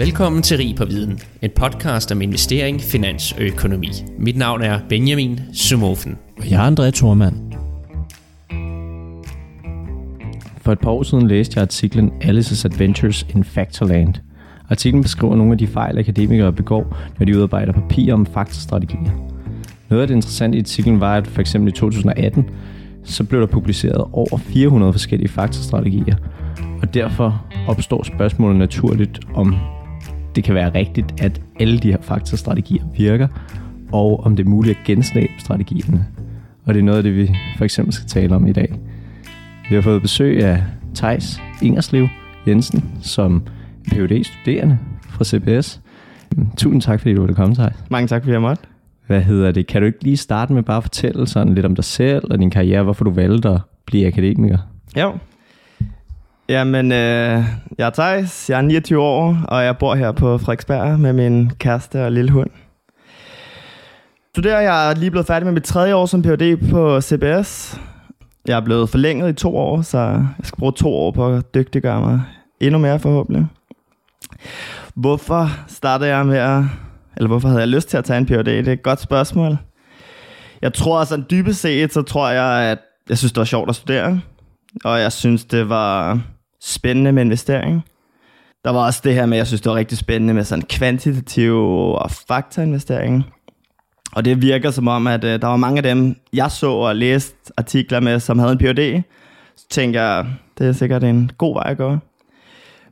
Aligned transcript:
Velkommen 0.00 0.42
til 0.42 0.56
Rig 0.56 0.76
på 0.76 0.84
Viden, 0.84 1.18
en 1.42 1.50
podcast 1.56 2.12
om 2.12 2.22
investering, 2.22 2.80
finans 2.80 3.32
og 3.32 3.40
økonomi. 3.40 3.88
Mit 4.18 4.36
navn 4.36 4.62
er 4.62 4.80
Benjamin 4.88 5.40
Sumofen. 5.52 6.18
Og 6.38 6.50
jeg 6.50 6.66
er 6.66 6.70
André 6.70 6.90
Thormand. 6.90 7.34
For 10.56 10.72
et 10.72 10.80
par 10.80 10.90
år 10.90 11.02
siden 11.02 11.28
læste 11.28 11.52
jeg 11.56 11.62
artiklen 11.62 12.10
Alice's 12.22 12.64
Adventures 12.64 13.26
in 13.34 13.44
Factorland. 13.44 14.14
Artiklen 14.70 15.02
beskriver 15.02 15.36
nogle 15.36 15.52
af 15.52 15.58
de 15.58 15.66
fejl, 15.66 15.98
akademikere 15.98 16.52
begår, 16.52 16.96
når 17.18 17.26
de 17.26 17.36
udarbejder 17.36 17.72
papirer 17.72 18.14
om 18.14 18.26
faktorstrategier. 18.26 19.30
Noget 19.90 20.02
af 20.02 20.08
det 20.08 20.14
interessante 20.14 20.58
i 20.58 20.60
artiklen 20.60 21.00
var, 21.00 21.16
at 21.16 21.26
for 21.26 21.40
eksempel 21.40 21.68
i 21.68 21.72
2018, 21.72 22.50
så 23.04 23.24
blev 23.24 23.40
der 23.40 23.46
publiceret 23.46 24.04
over 24.12 24.38
400 24.38 24.92
forskellige 24.92 25.28
faktorstrategier, 25.28 26.16
og 26.82 26.94
derfor 26.94 27.44
opstår 27.68 28.02
spørgsmålet 28.02 28.58
naturligt 28.58 29.20
om 29.34 29.54
det 30.34 30.44
kan 30.44 30.54
være 30.54 30.74
rigtigt, 30.74 31.20
at 31.20 31.40
alle 31.60 31.78
de 31.78 31.90
her 31.90 32.00
faktastrategier 32.00 32.84
virker, 32.96 33.28
og 33.92 34.20
om 34.24 34.36
det 34.36 34.44
er 34.44 34.50
muligt 34.50 34.78
at 34.78 34.84
genskabe 34.86 35.32
strategierne. 35.38 36.06
Og 36.64 36.74
det 36.74 36.80
er 36.80 36.84
noget 36.84 36.96
af 36.96 37.02
det, 37.02 37.16
vi 37.16 37.30
for 37.56 37.64
eksempel 37.64 37.94
skal 37.94 38.08
tale 38.08 38.34
om 38.34 38.46
i 38.46 38.52
dag. 38.52 38.74
Vi 39.68 39.74
har 39.74 39.82
fået 39.82 40.02
besøg 40.02 40.44
af 40.44 40.64
Tejs 40.94 41.40
Ingerslev 41.62 42.08
Jensen, 42.46 42.84
som 43.02 43.42
phd 43.88 44.24
studerende 44.24 44.78
fra 45.10 45.24
CBS. 45.24 45.80
Tusind 46.56 46.82
tak, 46.82 47.00
fordi 47.00 47.14
du 47.14 47.20
ville 47.20 47.34
komme, 47.34 47.54
Thijs. 47.54 47.84
Mange 47.90 48.08
tak, 48.08 48.22
fordi 48.22 48.32
jeg 48.32 48.40
måtte. 48.40 48.62
Hvad 49.06 49.22
hedder 49.22 49.52
det? 49.52 49.66
Kan 49.66 49.82
du 49.82 49.86
ikke 49.86 50.04
lige 50.04 50.16
starte 50.16 50.52
med 50.52 50.62
bare 50.62 50.76
at 50.76 50.82
fortælle 50.82 51.26
sådan 51.26 51.54
lidt 51.54 51.66
om 51.66 51.74
dig 51.74 51.84
selv 51.84 52.24
og 52.30 52.38
din 52.38 52.50
karriere, 52.50 52.82
hvorfor 52.82 53.04
du 53.04 53.10
valgte 53.10 53.48
at 53.48 53.60
blive 53.86 54.06
akademiker? 54.06 54.58
Jo. 54.96 55.12
Jamen, 56.50 56.92
øh, 56.92 57.44
jeg 57.78 57.86
er 57.86 57.90
Thijs, 57.90 58.50
jeg 58.50 58.58
er 58.58 58.62
29 58.62 59.02
år, 59.02 59.36
og 59.48 59.64
jeg 59.64 59.78
bor 59.78 59.94
her 59.94 60.12
på 60.12 60.38
Frederiksberg 60.38 61.00
med 61.00 61.12
min 61.12 61.50
kæreste 61.58 62.04
og 62.04 62.12
lille 62.12 62.30
hund. 62.30 62.50
Studerer 64.34 64.60
jeg 64.60 64.90
er 64.90 64.94
lige 64.94 65.10
blevet 65.10 65.26
færdig 65.26 65.46
med 65.46 65.52
mit 65.52 65.64
tredje 65.64 65.94
år 65.94 66.06
som 66.06 66.22
Ph.D. 66.22 66.70
på 66.70 67.00
CBS. 67.00 67.80
Jeg 68.46 68.56
er 68.56 68.60
blevet 68.60 68.90
forlænget 68.90 69.28
i 69.28 69.32
to 69.32 69.56
år, 69.56 69.82
så 69.82 69.98
jeg 69.98 70.26
skal 70.42 70.58
bruge 70.58 70.72
to 70.72 70.94
år 70.94 71.10
på 71.10 71.28
at 71.34 71.54
dygtiggøre 71.54 72.00
mig 72.00 72.22
endnu 72.60 72.78
mere 72.78 72.98
forhåbentlig. 72.98 73.46
Hvorfor 74.94 75.48
startede 75.68 76.10
jeg 76.10 76.26
med 76.26 76.38
at, 76.38 76.62
eller 77.16 77.28
hvorfor 77.28 77.48
havde 77.48 77.60
jeg 77.60 77.68
lyst 77.68 77.88
til 77.88 77.96
at 77.96 78.04
tage 78.04 78.18
en 78.18 78.26
Ph.D.? 78.26 78.44
Det 78.44 78.68
er 78.68 78.72
et 78.72 78.82
godt 78.82 79.00
spørgsmål. 79.00 79.58
Jeg 80.62 80.74
tror 80.74 80.98
altså, 80.98 81.22
dybest 81.30 81.60
set, 81.60 81.92
så 81.92 82.02
tror 82.02 82.30
jeg, 82.30 82.70
at 82.70 82.78
jeg 83.08 83.18
synes, 83.18 83.32
det 83.32 83.38
var 83.38 83.44
sjovt 83.44 83.68
at 83.68 83.76
studere. 83.76 84.20
Og 84.84 85.00
jeg 85.00 85.12
synes, 85.12 85.44
det 85.44 85.68
var 85.68 86.20
spændende 86.62 87.12
med 87.12 87.22
investering. 87.22 87.84
Der 88.64 88.70
var 88.70 88.86
også 88.86 89.00
det 89.04 89.14
her 89.14 89.26
med, 89.26 89.36
jeg 89.36 89.46
synes, 89.46 89.60
det 89.60 89.70
var 89.70 89.76
rigtig 89.76 89.98
spændende 89.98 90.34
med 90.34 90.44
sådan 90.44 90.64
kvantitativ 90.68 91.54
og 91.94 92.10
faktainvestering. 92.10 93.24
Og 94.12 94.24
det 94.24 94.42
virker 94.42 94.70
som 94.70 94.88
om, 94.88 95.06
at 95.06 95.24
øh, 95.24 95.40
der 95.40 95.46
var 95.46 95.56
mange 95.56 95.76
af 95.76 95.82
dem, 95.82 96.16
jeg 96.32 96.50
så 96.50 96.70
og 96.70 96.96
læste 96.96 97.52
artikler 97.56 98.00
med, 98.00 98.20
som 98.20 98.38
havde 98.38 98.52
en 98.52 98.58
Ph.D. 98.58 99.02
Så 99.56 99.66
tænker 99.70 100.02
jeg, 100.02 100.26
det 100.58 100.66
er 100.68 100.72
sikkert 100.72 101.04
en 101.04 101.30
god 101.38 101.54
vej 101.54 101.70
at 101.70 101.76
gå. 101.76 101.98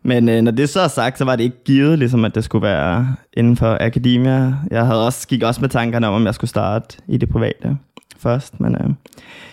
Men 0.02 0.28
øh, 0.28 0.42
når 0.42 0.50
det 0.50 0.68
så 0.68 0.80
er 0.80 0.88
sagt, 0.88 1.18
så 1.18 1.24
var 1.24 1.36
det 1.36 1.44
ikke 1.44 1.64
givet, 1.64 1.98
ligesom 1.98 2.24
at 2.24 2.34
det 2.34 2.44
skulle 2.44 2.62
være 2.62 3.16
inden 3.32 3.56
for 3.56 3.78
akademia. 3.80 4.54
Jeg 4.70 4.86
havde 4.86 5.06
også, 5.06 5.28
gik 5.28 5.42
også 5.42 5.60
med 5.60 5.68
tankerne 5.68 6.08
om, 6.08 6.14
om 6.14 6.26
jeg 6.26 6.34
skulle 6.34 6.50
starte 6.50 6.98
i 7.08 7.16
det 7.16 7.28
private 7.28 7.78
først. 8.18 8.60
Men 8.60 8.74
øh, 8.74 8.90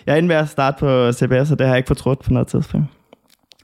jeg 0.05 0.13
er 0.13 0.17
inde 0.17 0.29
ved 0.29 0.35
at 0.35 0.49
starte 0.49 0.77
på 0.79 1.11
CBS, 1.11 1.51
og 1.51 1.59
det 1.59 1.67
har 1.67 1.73
jeg 1.73 1.77
ikke 1.77 1.87
fortrudt 1.87 2.19
på 2.19 2.33
noget 2.33 2.47
tidspunkt. 2.47 2.87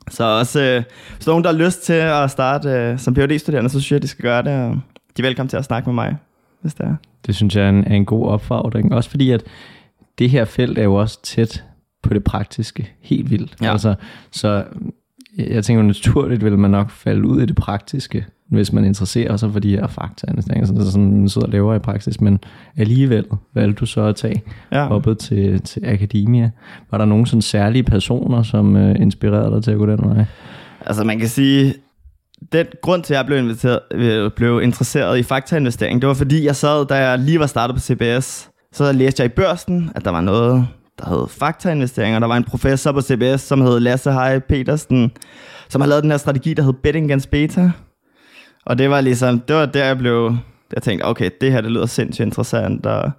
Så 0.10 0.24
også, 0.24 0.62
øh, 0.62 0.84
hvis 1.16 1.28
nogen, 1.28 1.44
der 1.44 1.52
har 1.52 1.58
lyst 1.58 1.84
til 1.84 1.94
at 1.94 2.32
starte 2.32 2.70
øh, 2.70 3.00
som 3.00 3.14
Ph.D.-studerende, 3.14 3.70
så 3.70 3.80
synes 3.80 3.92
jeg, 3.92 4.02
de 4.02 4.08
skal 4.08 4.24
gøre 4.24 4.44
det. 4.44 4.52
Og 4.52 4.80
de 5.18 5.22
er 5.22 5.28
velkommen 5.28 5.50
til 5.50 5.58
at 5.58 5.66
snakke 5.66 5.90
med 5.90 5.94
mig, 5.94 6.18
hvis 6.62 6.74
det 6.74 6.86
er. 6.86 6.96
Det 7.26 7.36
synes 7.36 7.56
jeg 7.56 7.66
er 7.66 7.70
en, 7.70 7.84
er 7.84 7.96
en 7.96 8.06
god 8.06 8.28
opfordring. 8.28 8.94
Også 8.94 9.10
fordi, 9.10 9.32
at 9.32 9.44
det 10.20 10.30
her 10.30 10.46
felt 10.46 10.78
er 10.78 10.84
jo 10.84 10.96
også 10.96 11.22
tæt 11.24 11.64
på 12.04 12.14
det 12.14 12.24
praktiske. 12.24 12.94
Helt 13.02 13.32
vildt. 13.32 13.56
Ja. 13.62 13.72
Altså, 13.72 13.96
så 14.32 14.64
jeg 15.38 15.64
tænker, 15.64 15.84
naturligt 15.84 16.44
vil 16.44 16.58
man 16.58 16.72
nok 16.72 16.90
falde 16.90 17.28
ud 17.28 17.42
i 17.42 17.46
det 17.46 17.56
praktiske, 17.56 18.26
hvis 18.52 18.74
man 18.74 18.86
interesserer 18.86 19.38
sig 19.38 19.52
for 19.52 19.60
de 19.60 19.70
her 19.70 19.88
fakta, 19.88 20.28
så 20.42 20.92
sådan 20.92 21.12
man 21.12 21.30
sidder 21.30 21.48
og 21.48 21.52
laver 21.52 21.76
i 21.76 21.80
praksis, 21.80 22.22
men 22.22 22.40
alligevel 22.78 23.26
valgte 23.54 23.80
du 23.80 23.86
så 23.86 24.02
at 24.02 24.16
tage 24.16 24.42
ja. 24.72 24.88
oppe 24.88 25.16
til, 25.16 25.62
til 25.62 25.82
akademia. 25.86 26.52
Var 26.92 26.98
der 26.98 27.06
nogen 27.06 27.26
sådan 27.26 27.42
særlige 27.42 27.84
personer, 27.84 28.44
som 28.44 28.76
uh, 28.76 28.92
inspirerede 29.02 29.56
dig 29.56 29.64
til 29.64 29.72
at 29.72 29.78
gå 29.78 29.86
den 29.86 30.00
vej? 30.10 30.26
Altså 30.86 31.04
man 31.04 31.20
kan 31.20 31.28
sige, 31.28 31.74
den 32.52 32.66
grund 32.82 33.04
til, 33.04 33.14
at 33.14 33.18
jeg 33.18 33.26
blev, 33.26 33.38
inviteret, 33.38 33.80
øh, 33.92 34.32
blev 34.32 34.62
interesseret 34.64 35.18
i 35.18 35.24
faktainvestering, 35.24 36.02
det 36.02 36.08
var 36.08 36.14
fordi, 36.14 36.46
jeg 36.46 36.56
sad, 36.56 36.86
da 36.86 36.96
jeg 36.96 37.20
lige 37.20 37.40
var 37.40 37.48
startet 37.48 37.76
på 37.76 37.82
CBS, 37.82 38.50
så 38.74 38.92
læste 38.92 39.24
jeg 39.24 39.32
i 39.32 39.36
børsen, 39.36 39.92
at 39.96 40.06
der 40.06 40.12
var 40.12 40.22
noget, 40.22 40.68
der 41.00 41.10
hed 41.10 41.28
faktainvesteringer. 41.28 42.20
Der 42.20 42.28
var 42.28 42.38
en 42.38 42.44
professor 42.44 42.92
på 42.92 43.02
CBS, 43.02 43.42
som 43.42 43.62
hed 43.62 43.80
Lasse 43.80 44.12
Hej 44.12 44.40
Petersen, 44.40 45.12
som 45.70 45.82
har 45.82 45.88
lavet 45.88 46.04
den 46.04 46.12
her 46.12 46.18
strategi, 46.18 46.54
der 46.54 46.64
hed 46.64 46.74
Betting 46.74 47.06
Against 47.06 47.32
Beta. 47.32 47.72
Og 48.72 48.78
det 48.78 48.90
var 48.90 49.02
ligesom, 49.02 49.40
det 49.40 49.56
var 49.56 49.66
der, 49.66 49.86
jeg 49.86 49.98
blev, 49.98 50.36
jeg 50.74 50.84
tænkte, 50.84 51.06
okay, 51.06 51.30
det 51.42 51.52
her, 51.52 51.62
det 51.62 51.72
lyder 51.72 51.86
sindssygt 51.86 52.26
interessant, 52.26 52.86
og 52.86 53.12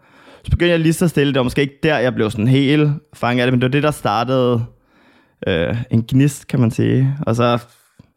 så 0.45 0.51
begyndte 0.51 0.71
jeg 0.71 0.81
lige 0.81 0.93
så 0.93 1.09
stille, 1.09 1.33
det 1.33 1.39
var 1.39 1.43
måske 1.43 1.63
ikke 1.63 1.79
der, 1.83 1.99
jeg 1.99 2.15
blev 2.15 2.31
sådan 2.31 2.49
helt 2.49 2.91
fanget 3.15 3.43
af 3.43 3.47
det, 3.47 3.53
men 3.53 3.61
det 3.61 3.67
var 3.67 3.71
det, 3.71 3.83
der 3.83 3.91
startede 3.91 4.65
øh, 5.47 5.77
en 5.91 6.05
gnist, 6.09 6.49
kan 6.49 6.61
man 6.61 6.71
sige. 6.71 7.17
Og 7.27 7.37
så 7.37 7.65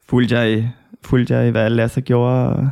fulgte 0.09 0.35
jeg, 0.35 0.57
i, 0.57 0.67
fulgte 1.05 1.33
jeg 1.33 1.47
i, 1.47 1.51
hvad 1.51 1.69
Lasse 1.69 2.01
gjorde, 2.01 2.49
og 2.49 2.69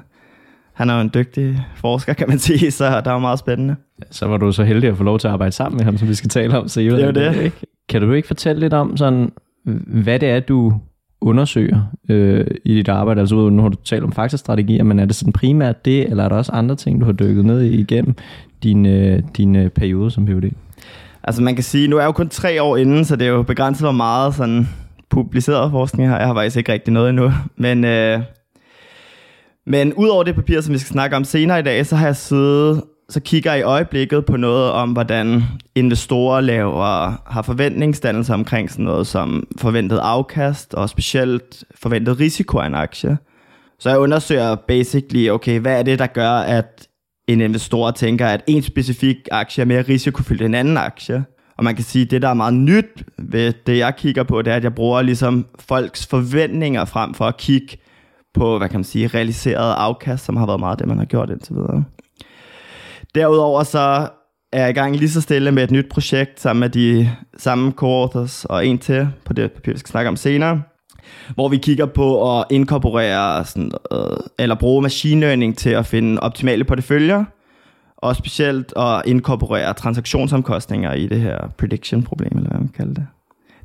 han 0.74 0.90
er 0.90 0.96
jo 0.96 1.02
en 1.02 1.12
dygtig 1.14 1.66
forsker, 1.76 2.14
kan 2.14 2.30
man 2.30 2.40
sige, 2.50 2.72
så 2.72 3.02
der 3.02 3.12
var 3.12 3.20
meget 3.20 3.40
spændende. 3.40 3.76
Så 4.12 4.28
var 4.28 4.38
du 4.38 4.52
så 4.52 4.64
heldig 4.64 4.90
at 4.90 4.98
få 4.98 5.04
lov 5.04 5.20
til 5.20 5.28
at 5.28 5.34
arbejde 5.34 5.52
sammen 5.52 5.78
med 5.78 5.86
ham, 5.86 5.98
som 5.98 6.08
vi 6.08 6.16
skal 6.16 6.30
tale 6.30 6.58
om 6.58 6.68
senere. 6.68 6.98
Det 6.98 7.28
er 7.28 7.32
det. 7.32 7.42
Ikke? 7.44 7.58
Kan 7.90 8.02
du 8.02 8.12
ikke 8.12 8.28
fortælle 8.28 8.60
lidt 8.60 8.74
om, 8.74 8.98
sådan, 8.98 9.32
hvad 10.04 10.20
det 10.20 10.30
er, 10.30 10.40
du 10.40 10.74
undersøger 11.24 11.82
øh, 12.10 12.48
i 12.66 12.76
dit 12.76 12.90
arbejde? 12.90 13.20
Altså 13.20 13.50
nu 13.50 13.62
har 13.62 13.70
du 13.70 13.78
talt 13.84 14.04
om 14.04 14.12
faktastrategier, 14.12 14.84
men 14.84 15.00
er 15.00 15.06
det 15.06 15.16
sådan 15.16 15.34
primært 15.34 15.86
det, 15.86 16.10
eller 16.10 16.24
er 16.24 16.30
der 16.30 16.36
også 16.36 16.52
andre 16.52 16.76
ting, 16.76 17.00
du 17.00 17.06
har 17.06 17.12
dykket 17.12 17.46
ned 17.46 17.62
i 17.62 17.80
igennem 17.80 18.16
din, 18.64 18.86
øh, 18.86 19.24
din 19.38 19.56
øh, 19.56 19.70
periode 19.70 20.12
som 20.12 20.26
PhD? 20.26 20.52
Altså 21.24 21.42
man 21.42 21.56
kan 21.56 21.64
sige, 21.64 21.88
nu 21.88 21.96
er 21.96 22.02
jeg 22.02 22.08
jo 22.08 22.12
kun 22.12 22.30
tre 22.30 22.62
år 22.62 22.78
inden, 22.78 23.06
så 23.06 23.16
det 23.16 23.28
er 23.28 23.32
jo 23.32 23.44
begrænset, 23.44 23.84
hvor 23.84 23.92
meget 23.92 24.36
sådan 24.36 24.68
publiceret 25.10 25.72
forskning 25.72 26.10
her. 26.10 26.18
Jeg 26.18 26.28
har 26.28 26.34
faktisk 26.34 26.58
ikke 26.58 26.72
rigtig 26.72 26.94
noget 26.94 27.10
endnu. 27.10 27.32
Men, 27.56 27.86
øh, 27.86 28.20
men 29.66 29.94
udover 29.94 30.24
det 30.24 30.36
papir, 30.36 30.62
som 30.62 30.74
vi 30.74 30.78
skal 30.78 30.94
snakke 30.94 31.16
om 31.16 31.24
senere 31.24 31.60
i 31.60 31.64
dag, 31.64 31.86
så 31.86 31.96
har 31.96 32.06
jeg 32.06 32.16
siddet 32.16 32.84
så 33.14 33.20
kigger 33.20 33.54
i 33.54 33.62
øjeblikket 33.62 34.26
på 34.26 34.38
noget 34.38 34.72
om, 34.72 34.92
hvordan 34.92 35.44
investorer 35.76 36.42
laver, 36.42 37.18
har 37.32 37.42
forventningsdannelse 37.42 38.34
omkring 38.34 38.72
sådan 38.72 38.86
noget 38.86 39.08
som 39.08 39.48
forventet 39.58 39.98
afkast, 39.98 40.74
og 40.74 40.90
specielt 40.90 41.64
forventet 41.76 42.20
risiko 42.20 42.58
af 42.58 42.68
en 42.68 42.76
aktie. 42.76 43.18
Så 43.80 43.90
jeg 43.90 44.00
undersøger 44.00 44.56
basically, 44.56 45.30
okay, 45.30 45.60
hvad 45.60 45.80
er 45.80 45.84
det, 45.84 46.00
der 46.00 46.08
gør, 46.08 46.32
at 46.32 46.88
en 47.28 47.42
investor 47.42 47.92
tænker, 47.92 48.28
at 48.28 48.44
en 48.48 48.64
specifik 48.64 49.18
aktie 49.32 49.62
er 49.62 49.66
mere 49.66 49.82
risikofyldt 49.82 50.42
end 50.42 50.56
en 50.56 50.60
anden 50.60 50.78
aktie. 50.78 51.26
Og 51.58 51.64
man 51.64 51.76
kan 51.76 51.84
sige, 51.84 52.06
at 52.06 52.12
det, 52.12 52.22
der 52.22 52.30
er 52.30 52.34
meget 52.34 52.54
nyt 52.54 53.04
ved 53.18 53.54
det, 53.68 53.78
jeg 53.78 53.96
kigger 53.96 54.24
på, 54.24 54.42
det 54.42 54.52
er, 54.52 54.56
at 54.56 54.64
jeg 54.64 54.76
bruger 54.76 55.02
ligesom 55.02 55.46
folks 55.60 56.08
forventninger 56.08 56.86
frem 56.86 57.14
for 57.14 57.26
at 57.26 57.38
kigge 57.38 57.78
på, 58.34 58.58
hvad 58.58 58.70
kan 58.70 58.78
man 58.80 58.84
sige, 58.84 59.08
realiseret 59.08 59.74
afkast, 59.78 60.26
som 60.26 60.38
har 60.38 60.46
været 60.46 60.60
meget 60.60 60.80
det, 60.80 60.88
man 60.88 60.98
har 60.98 61.06
gjort 61.06 61.30
indtil 61.30 61.56
videre. 61.56 61.84
Derudover 63.16 63.64
så 63.64 64.10
er 64.54 64.62
jeg 64.62 64.70
i 64.70 64.74
gang 64.74 64.96
lige 64.96 65.10
så 65.10 65.22
stille 65.22 65.52
med 65.52 65.64
et 65.64 65.72
nyt 65.72 65.90
projekt 65.90 66.42
sammen 66.42 66.60
med 66.60 66.70
de 66.70 67.10
samme 67.38 67.74
co-authors 67.82 68.46
og 68.46 68.68
en 68.68 68.78
til 68.78 69.08
på 69.26 69.34
det 69.34 69.52
papir, 69.52 69.72
vi 69.72 69.80
skal 69.80 69.90
snakke 69.90 70.10
om 70.10 70.16
senere, 70.16 70.62
hvor 71.36 71.50
vi 71.50 71.58
kigger 71.58 71.86
på 71.86 72.40
at 72.40 72.46
inkorporere 72.50 73.46
sådan, 73.46 73.72
øh, 73.92 74.18
eller 74.40 74.56
bruge 74.56 74.82
machine 74.82 75.22
learning 75.22 75.58
til 75.58 75.70
at 75.70 75.86
finde 75.86 76.20
optimale 76.20 76.64
porteføljer, 76.64 77.24
og 77.98 78.16
specielt 78.16 78.74
at 78.78 79.02
inkorporere 79.06 79.74
transaktionsomkostninger 79.74 80.94
i 80.94 81.08
det 81.08 81.22
her 81.22 81.38
prediction-problem, 81.58 82.38
eller 82.38 82.50
hvad 82.50 82.60
man 82.60 82.74
kalder 82.78 82.94
det. 82.94 83.08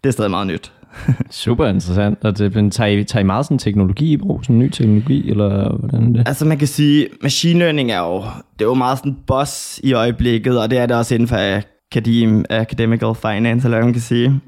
Det 0.05 0.09
er 0.09 0.13
stadig 0.13 0.31
meget 0.31 0.47
nyt. 0.47 0.73
Super 1.31 1.67
interessant. 1.67 2.25
Og 2.25 2.39
det, 2.39 2.55
men 2.55 2.71
tager, 2.71 2.89
I, 2.89 3.05
tager 3.05 3.21
I 3.21 3.27
meget 3.27 3.47
sådan 3.47 3.59
teknologi 3.59 4.13
i 4.13 4.17
brug, 4.17 4.45
sådan 4.45 4.59
ny 4.59 4.71
teknologi, 4.71 5.31
eller 5.31 5.77
hvordan 5.77 6.09
er 6.09 6.13
det? 6.13 6.29
Altså 6.29 6.45
man 6.45 6.59
kan 6.59 6.69
sige, 6.69 7.09
machine 7.23 7.59
learning 7.59 7.91
er 7.91 8.01
jo, 8.01 8.17
det 8.59 8.65
er 8.65 8.69
jo 8.69 8.75
meget 8.75 8.99
sådan 8.99 9.17
boss 9.27 9.81
i 9.85 9.93
øjeblikket, 9.93 10.61
og 10.61 10.71
det 10.71 10.79
er 10.79 10.87
det 10.87 10.97
også 10.97 11.15
inden 11.15 11.29
for 11.29 11.61
academ, 11.93 12.45
academical 12.51 13.15
finance, 13.15 13.67
eller 13.67 13.77
hvad 13.77 13.85
man 13.85 13.93
kan 13.93 14.03
sige. 14.03 14.41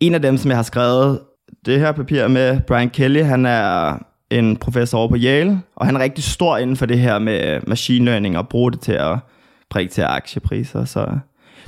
En 0.00 0.14
af 0.14 0.22
dem, 0.22 0.36
som 0.36 0.48
jeg 0.48 0.58
har 0.58 0.62
skrevet 0.62 1.20
det 1.66 1.80
her 1.80 1.92
papir 1.92 2.28
med, 2.28 2.60
Brian 2.60 2.90
Kelly, 2.90 3.22
han 3.22 3.46
er 3.46 3.98
en 4.30 4.56
professor 4.56 4.98
over 4.98 5.08
på 5.08 5.16
Yale, 5.18 5.60
og 5.76 5.86
han 5.86 5.96
er 5.96 6.00
rigtig 6.00 6.24
stor 6.24 6.56
inden 6.56 6.76
for 6.76 6.86
det 6.86 6.98
her 6.98 7.18
med 7.18 7.60
machine 7.66 8.04
learning, 8.04 8.38
og 8.38 8.48
bruge 8.48 8.72
det 8.72 8.80
til 8.80 8.92
at 8.92 9.18
prædiktere 9.70 10.06
aktiepriser, 10.06 10.84
så 10.84 11.06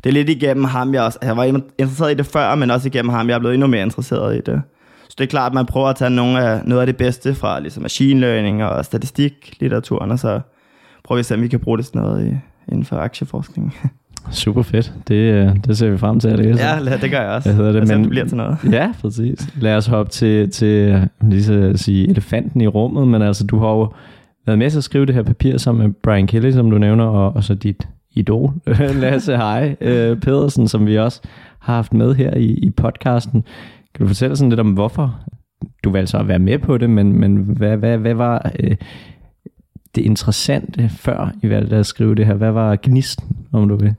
det 0.05 0.11
er 0.11 0.13
lidt 0.13 0.29
igennem 0.29 0.65
ham, 0.65 0.95
jeg 0.95 1.03
også, 1.03 1.19
jeg 1.23 1.37
var 1.37 1.45
interesseret 1.79 2.13
i 2.13 2.15
det 2.15 2.27
før, 2.27 2.55
men 2.55 2.71
også 2.71 2.89
igennem 2.89 3.09
ham, 3.09 3.29
jeg 3.29 3.35
er 3.35 3.39
blevet 3.39 3.55
endnu 3.55 3.67
mere 3.67 3.83
interesseret 3.83 4.37
i 4.37 4.41
det. 4.47 4.63
Så 5.09 5.15
det 5.19 5.25
er 5.25 5.29
klart, 5.29 5.51
at 5.51 5.55
man 5.55 5.67
prøver 5.67 5.89
at 5.89 5.97
tage 5.97 6.11
nogle 6.11 6.41
af, 6.41 6.61
noget 6.65 6.81
af 6.81 6.87
det 6.87 6.97
bedste 6.97 7.35
fra 7.35 7.61
ligesom 7.61 7.83
machine 7.83 8.21
learning 8.21 8.65
og 8.65 8.85
statistiklitteraturen, 8.85 10.11
og 10.11 10.19
så 10.19 10.41
prøver 11.05 11.17
vi 11.17 11.21
at 11.21 11.27
se, 11.27 11.35
om 11.35 11.43
vi 11.43 11.49
kan 11.49 11.61
bruge 11.61 11.79
det 11.79 11.87
sådan 11.87 12.03
noget 12.03 12.27
i, 12.27 12.37
inden 12.69 12.85
for 12.85 12.97
aktieforskning. 12.97 13.75
Super 14.31 14.63
fedt. 14.63 14.93
Det, 15.09 15.15
øh, 15.15 15.57
det 15.67 15.79
ser 15.79 15.91
vi 15.91 15.99
frem 15.99 16.21
til 16.21 16.29
at 16.29 16.39
læse. 16.39 16.63
Ja, 16.63 16.97
det 16.97 17.11
gør 17.11 17.21
jeg 17.21 17.31
også. 17.31 17.49
Hvad 17.49 17.57
hedder 17.57 17.73
det? 17.73 17.81
Altså, 17.81 17.95
Men, 17.95 18.03
det 18.03 18.11
bliver 18.11 18.27
til 18.27 18.37
noget. 18.37 18.59
Ja, 18.73 18.93
præcis. 19.01 19.49
Lad 19.61 19.77
os 19.77 19.87
hoppe 19.87 20.13
til, 20.13 20.51
til 20.51 21.09
lige 21.23 21.45
så 21.45 21.55
at 21.55 21.79
sige, 21.79 22.11
elefanten 22.11 22.61
i 22.61 22.67
rummet, 22.67 23.09
men 23.09 23.23
altså, 23.23 23.47
du 23.47 23.59
har 23.59 23.69
jo 23.69 23.93
været 24.47 24.59
med 24.59 24.71
til 24.71 24.79
at 24.79 24.85
skrive 24.85 25.07
det 25.07 25.15
her 25.15 25.23
papir 25.23 25.57
sammen 25.57 25.87
med 25.87 25.95
Brian 26.03 26.27
Kelly, 26.27 26.51
som 26.51 26.71
du 26.71 26.79
nævner, 26.79 27.05
og, 27.05 27.37
og 27.37 27.45
så 27.45 27.55
dit 27.55 27.89
idol, 28.15 28.53
Lasse 29.03 29.37
Hej 29.37 29.77
øh, 29.81 30.21
Pedersen, 30.21 30.69
som 30.69 30.87
vi 30.87 30.99
også 30.99 31.21
har 31.59 31.75
haft 31.75 31.95
med 31.95 32.15
her 32.15 32.35
i, 32.35 32.47
i 32.47 32.71
podcasten. 32.71 33.45
Kan 33.95 34.03
du 34.03 34.07
fortælle 34.07 34.37
sådan 34.37 34.51
lidt 34.51 34.61
om, 34.61 34.73
hvorfor 34.73 35.21
du 35.85 35.91
valgte 35.91 36.11
så 36.11 36.19
at 36.19 36.29
være 36.29 36.39
med 36.39 36.59
på 36.59 36.79
det, 36.79 36.91
men, 36.91 37.21
men 37.21 37.37
hvad, 37.37 37.77
hvad, 37.77 37.99
hvad 37.99 38.15
var 38.15 38.53
øh, 38.61 38.77
det 39.95 40.03
interessante, 40.03 40.89
før 40.89 41.33
I 41.43 41.49
valgte 41.49 41.77
at 41.77 41.87
skrive 41.87 42.15
det 42.15 42.27
her? 42.27 42.35
Hvad 42.35 42.51
var 42.51 42.79
gnisten, 42.83 43.37
om 43.53 43.69
du 43.69 43.77
vil? 43.77 43.95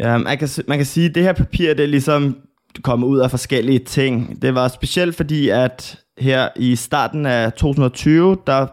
Ja, 0.00 0.18
man 0.18 0.38
kan, 0.38 0.48
man 0.68 0.78
kan 0.78 0.86
sige, 0.86 1.08
at 1.08 1.14
det 1.14 1.22
her 1.22 1.32
papir, 1.32 1.74
det 1.74 1.84
er 1.84 1.88
ligesom 1.88 2.36
kommet 2.82 3.06
ud 3.06 3.18
af 3.18 3.30
forskellige 3.30 3.78
ting. 3.78 4.42
Det 4.42 4.54
var 4.54 4.68
specielt 4.68 5.14
fordi, 5.16 5.48
at 5.48 5.98
her 6.18 6.48
i 6.56 6.76
starten 6.76 7.26
af 7.26 7.52
2020, 7.52 8.36
der 8.46 8.66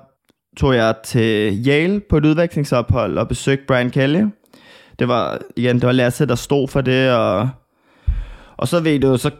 tog 0.57 0.75
jeg 0.75 0.95
til 1.03 1.63
Yale 1.67 1.99
på 1.99 2.17
et 2.17 2.25
udvekslingsophold 2.25 3.17
og 3.17 3.27
besøgte 3.27 3.65
Brian 3.67 3.91
Kelly. 3.91 4.25
Det 4.99 5.07
var, 5.07 5.39
igen, 5.55 5.75
det 5.75 5.85
var 5.85 5.91
Lasse, 5.91 6.25
der 6.25 6.35
stod 6.35 6.67
for 6.67 6.81
det, 6.81 7.11
og, 7.11 7.49
og 8.57 8.67
så 8.67 8.79
ved 8.79 8.99
du, 8.99 9.17
så 9.17 9.31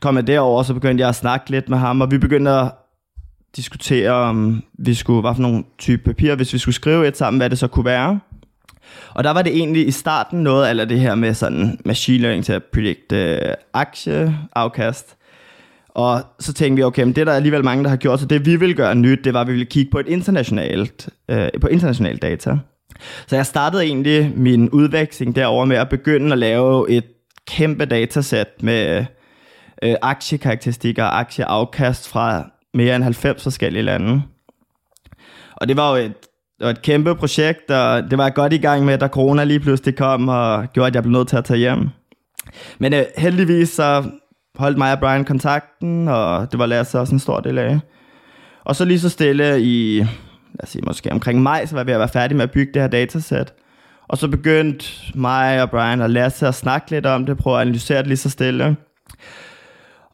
kom 0.00 0.16
jeg 0.16 0.26
derover, 0.26 0.58
og 0.58 0.64
så 0.64 0.74
begyndte 0.74 1.02
jeg 1.02 1.08
at 1.08 1.14
snakke 1.14 1.50
lidt 1.50 1.68
med 1.68 1.78
ham, 1.78 2.00
og 2.00 2.10
vi 2.10 2.18
begyndte 2.18 2.50
at 2.50 2.72
diskutere, 3.56 4.10
om 4.10 4.62
vi 4.78 4.94
skulle, 4.94 5.20
hvad 5.20 5.34
for 5.34 5.42
nogle 5.42 5.64
type 5.78 6.02
papirer, 6.04 6.36
hvis 6.36 6.52
vi 6.52 6.58
skulle 6.58 6.74
skrive 6.74 7.08
et 7.08 7.16
sammen, 7.16 7.40
hvad 7.40 7.50
det 7.50 7.58
så 7.58 7.66
kunne 7.66 7.84
være. 7.84 8.20
Og 9.14 9.24
der 9.24 9.30
var 9.30 9.42
det 9.42 9.56
egentlig 9.56 9.88
i 9.88 9.90
starten 9.90 10.42
noget 10.42 10.80
af 10.80 10.88
det 10.88 11.00
her 11.00 11.14
med 11.14 11.34
sådan 11.34 11.80
machine 11.84 12.18
learning 12.18 12.44
til 12.44 12.52
at 12.52 12.64
predict 12.64 13.12
øh, 13.12 13.38
aktieafkast. 13.74 15.17
Og 15.98 16.22
så 16.38 16.52
tænkte 16.52 16.76
vi, 16.76 16.82
okay, 16.82 17.02
men 17.02 17.12
det 17.12 17.20
er 17.20 17.24
der 17.24 17.32
alligevel 17.32 17.64
mange, 17.64 17.84
der 17.84 17.90
har 17.90 17.96
gjort, 17.96 18.20
så 18.20 18.26
det 18.26 18.46
vi 18.46 18.56
vil 18.56 18.76
gøre 18.76 18.94
nyt, 18.94 19.24
det 19.24 19.34
var, 19.34 19.40
at 19.40 19.46
vi 19.46 19.52
ville 19.52 19.66
kigge 19.66 19.90
på 19.90 19.98
et 19.98 20.06
internationalt, 20.06 21.08
øh, 21.28 21.48
på 21.60 21.66
internationalt 21.66 22.22
data. 22.22 22.58
Så 23.26 23.36
jeg 23.36 23.46
startede 23.46 23.84
egentlig 23.84 24.32
min 24.36 24.70
udveksling 24.70 25.36
derover 25.36 25.64
med 25.64 25.76
at 25.76 25.88
begynde 25.88 26.32
at 26.32 26.38
lave 26.38 26.90
et 26.90 27.04
kæmpe 27.46 27.84
datasæt 27.84 28.48
med 28.62 29.04
øh, 29.82 29.94
aktiekarakteristikker 30.02 31.04
og 31.04 31.20
aktieafkast 31.20 32.08
fra 32.08 32.50
mere 32.74 32.96
end 32.96 33.04
90 33.04 33.42
forskellige 33.42 33.82
lande. 33.82 34.22
Og 35.56 35.68
det 35.68 35.76
var 35.76 35.90
jo 35.90 36.04
et, 36.04 36.14
det 36.58 36.64
var 36.64 36.70
et 36.70 36.82
kæmpe 36.82 37.14
projekt, 37.14 37.70
og 37.70 38.10
det 38.10 38.18
var 38.18 38.24
jeg 38.24 38.34
godt 38.34 38.52
i 38.52 38.58
gang 38.58 38.84
med, 38.84 38.98
da 38.98 39.08
corona 39.08 39.44
lige 39.44 39.60
pludselig 39.60 39.96
kom 39.96 40.28
og 40.28 40.72
gjorde, 40.72 40.86
at 40.86 40.94
jeg 40.94 41.02
blev 41.02 41.12
nødt 41.12 41.28
til 41.28 41.36
at 41.36 41.44
tage 41.44 41.58
hjem. 41.58 41.88
Men 42.78 42.94
øh, 42.94 43.04
heldigvis 43.16 43.68
så 43.68 44.04
holdt 44.58 44.78
mig 44.78 44.92
og 44.92 45.00
Brian 45.00 45.24
kontakten, 45.24 46.08
og 46.08 46.52
det 46.52 46.58
var 46.58 46.66
Lasse 46.66 47.00
også 47.00 47.14
en 47.14 47.18
stor 47.18 47.40
del 47.40 47.58
af. 47.58 47.78
Og 48.64 48.76
så 48.76 48.84
lige 48.84 49.00
så 49.00 49.08
stille 49.08 49.62
i, 49.62 49.98
lad 49.98 50.62
os 50.62 50.68
sige, 50.68 50.82
måske 50.86 51.12
omkring 51.12 51.42
maj, 51.42 51.66
så 51.66 51.74
var 51.74 51.84
vi 51.84 51.86
ved 51.86 51.94
at 51.94 51.98
være 51.98 52.08
færdige 52.08 52.36
med 52.36 52.44
at 52.44 52.50
bygge 52.50 52.72
det 52.72 52.82
her 52.82 52.88
datasæt. 52.88 53.54
Og 54.08 54.18
så 54.18 54.28
begyndte 54.28 54.86
mig 55.14 55.62
og 55.62 55.70
Brian 55.70 56.00
og 56.00 56.10
Lasse 56.10 56.46
at 56.46 56.54
snakke 56.54 56.90
lidt 56.90 57.06
om 57.06 57.26
det, 57.26 57.38
prøve 57.38 57.56
at 57.56 57.60
analysere 57.60 57.98
det 57.98 58.06
lige 58.06 58.16
så 58.16 58.30
stille. 58.30 58.76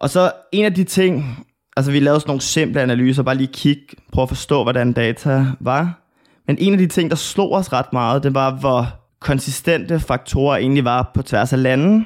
Og 0.00 0.10
så 0.10 0.32
en 0.52 0.64
af 0.64 0.74
de 0.74 0.84
ting, 0.84 1.46
altså 1.76 1.92
vi 1.92 2.00
lavede 2.00 2.20
sådan 2.20 2.30
nogle 2.30 2.40
simple 2.40 2.82
analyser, 2.82 3.22
bare 3.22 3.34
lige 3.34 3.52
kigge, 3.52 3.86
prøve 4.12 4.22
at 4.22 4.28
forstå, 4.28 4.62
hvordan 4.62 4.92
data 4.92 5.46
var. 5.60 6.00
Men 6.46 6.56
en 6.60 6.72
af 6.72 6.78
de 6.78 6.86
ting, 6.86 7.10
der 7.10 7.16
slog 7.16 7.52
os 7.52 7.72
ret 7.72 7.92
meget, 7.92 8.22
det 8.22 8.34
var, 8.34 8.50
hvor 8.50 8.86
konsistente 9.20 10.00
faktorer 10.00 10.56
egentlig 10.56 10.84
var 10.84 11.10
på 11.14 11.22
tværs 11.22 11.52
af 11.52 11.62
lande. 11.62 12.04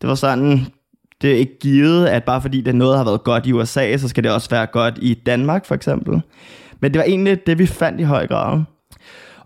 Det 0.00 0.08
var 0.08 0.14
sådan, 0.14 0.66
det 1.22 1.32
er 1.32 1.36
ikke 1.36 1.58
givet, 1.58 2.06
at 2.06 2.24
bare 2.24 2.42
fordi 2.42 2.60
det 2.60 2.74
noget 2.74 2.96
har 2.96 3.04
været 3.04 3.24
godt 3.24 3.46
i 3.46 3.52
USA, 3.52 3.96
så 3.96 4.08
skal 4.08 4.24
det 4.24 4.32
også 4.32 4.50
være 4.50 4.66
godt 4.66 4.98
i 5.02 5.14
Danmark 5.14 5.66
for 5.66 5.74
eksempel. 5.74 6.22
Men 6.80 6.94
det 6.94 6.98
var 6.98 7.04
egentlig 7.04 7.46
det, 7.46 7.58
vi 7.58 7.66
fandt 7.66 8.00
i 8.00 8.04
høj 8.04 8.26
grad. 8.26 8.62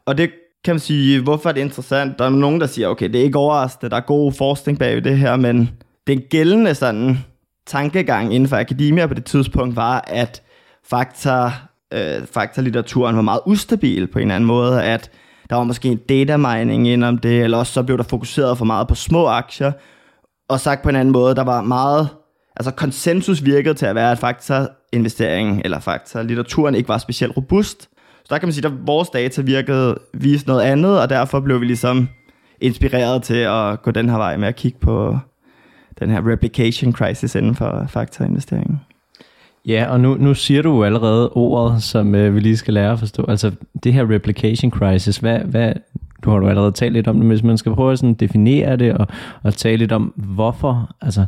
Og 0.07 0.19
det 0.19 0.31
kan 0.65 0.75
man 0.75 0.81
sige, 0.81 1.23
hvorfor 1.23 1.49
er 1.49 1.53
det 1.53 1.61
interessant? 1.61 2.19
Der 2.19 2.25
er 2.25 2.31
nogen, 2.31 2.61
der 2.61 2.67
siger, 2.67 2.89
okay, 2.89 3.09
det 3.09 3.21
er 3.21 3.25
ikke 3.25 3.39
overraskende, 3.39 3.91
der 3.91 3.97
er 3.97 4.01
god 4.01 4.33
forskning 4.33 4.79
bag 4.79 5.05
det 5.05 5.19
her, 5.19 5.37
men 5.37 5.71
den 6.07 6.21
gældende 6.31 6.75
sådan 6.75 7.19
tankegang 7.67 8.35
inden 8.35 8.49
for 8.49 8.57
akademia 8.57 9.07
på 9.07 9.15
det 9.15 9.25
tidspunkt 9.25 9.77
var, 9.77 10.05
at 10.07 10.43
fakta, 10.91 11.51
øh, 11.95 12.27
faktalitteraturen 12.33 13.17
var 13.17 13.23
meget 13.23 13.41
ustabil 13.47 14.07
på 14.07 14.19
en 14.19 14.23
eller 14.23 14.35
anden 14.35 14.47
måde, 14.47 14.83
at 14.83 15.11
der 15.51 15.57
var 15.57 15.65
måske 15.65 15.89
en 15.89 15.97
data 15.97 16.37
mining 16.37 16.89
ind 16.89 17.05
om 17.05 17.19
det, 17.19 17.43
eller 17.43 17.59
også 17.59 17.73
så 17.73 17.83
blev 17.83 17.99
der 17.99 18.05
fokuseret 18.05 18.59
for 18.59 18.65
meget 18.65 18.89
på 18.89 18.95
små 18.95 19.27
aktier, 19.27 19.73
og 20.49 20.61
sagt 20.61 20.83
på 20.83 20.89
en 20.89 20.97
anden 20.97 21.13
måde, 21.13 21.35
der 21.35 21.45
var 21.45 21.63
meget, 21.63 22.09
altså 22.57 22.71
konsensus 22.71 23.45
virkede 23.45 23.75
til 23.75 23.87
at 23.87 23.95
være, 23.95 24.13
at 24.13 24.19
fakta 24.19 24.67
investeringen 24.93 25.63
eller 25.65 25.81
fakta 25.81 26.23
litteraturen 26.23 26.75
ikke 26.75 26.89
var 26.89 26.99
specielt 26.99 27.37
robust. 27.37 27.83
Så 28.25 28.27
der 28.31 28.39
kan 28.39 28.47
man 28.47 28.53
sige, 28.53 28.67
at 28.67 28.87
vores 28.87 29.09
data 29.09 29.43
virkede 29.43 29.99
vise 30.15 30.47
noget 30.47 30.63
andet, 30.63 31.01
og 31.01 31.11
derfor 31.11 31.41
blev 31.41 31.61
vi 31.61 31.67
ligesom 31.67 32.09
inspireret 32.61 33.23
til 33.23 33.35
at 33.37 33.83
gå 33.83 33.91
den 33.91 34.09
her 34.09 34.17
vej 34.17 34.37
med 34.37 34.49
at 34.49 34.57
kigge 34.57 34.79
på 34.79 35.19
den 35.99 36.11
her 36.11 36.33
replication 36.33 36.93
crisis 36.93 37.35
inden 37.35 37.55
for 37.55 37.87
faktorinvesteringen. 37.89 38.81
Ja, 39.67 39.87
og 39.91 40.01
nu, 40.01 40.15
nu 40.15 40.35
siger 40.35 40.63
du 40.63 40.77
jo 40.77 40.85
allerede 40.85 41.31
ordet, 41.31 41.83
som 41.83 42.15
øh, 42.15 42.35
vi 42.35 42.41
lige 42.41 42.57
skal 42.57 42.75
lære 42.75 42.93
at 42.93 42.99
forstå. 42.99 43.25
Altså 43.29 43.53
det 43.85 43.93
her 43.93 44.11
replication 44.11 44.71
crisis, 44.71 45.17
hvad, 45.17 45.39
hvad, 45.39 45.73
du 46.25 46.31
har 46.31 46.39
du 46.39 46.49
allerede 46.49 46.73
talt 46.73 46.93
lidt 46.93 47.09
om 47.09 47.15
det, 47.15 47.25
men 47.25 47.31
hvis 47.31 47.43
man 47.43 47.59
skal 47.59 47.75
prøve 47.75 47.93
at 47.93 47.99
sådan 47.99 48.15
definere 48.15 48.77
det 48.77 48.95
og, 48.95 49.07
og 49.43 49.55
tale 49.55 49.77
lidt 49.77 49.93
om, 49.93 50.03
hvorfor, 50.17 50.97
altså 51.01 51.27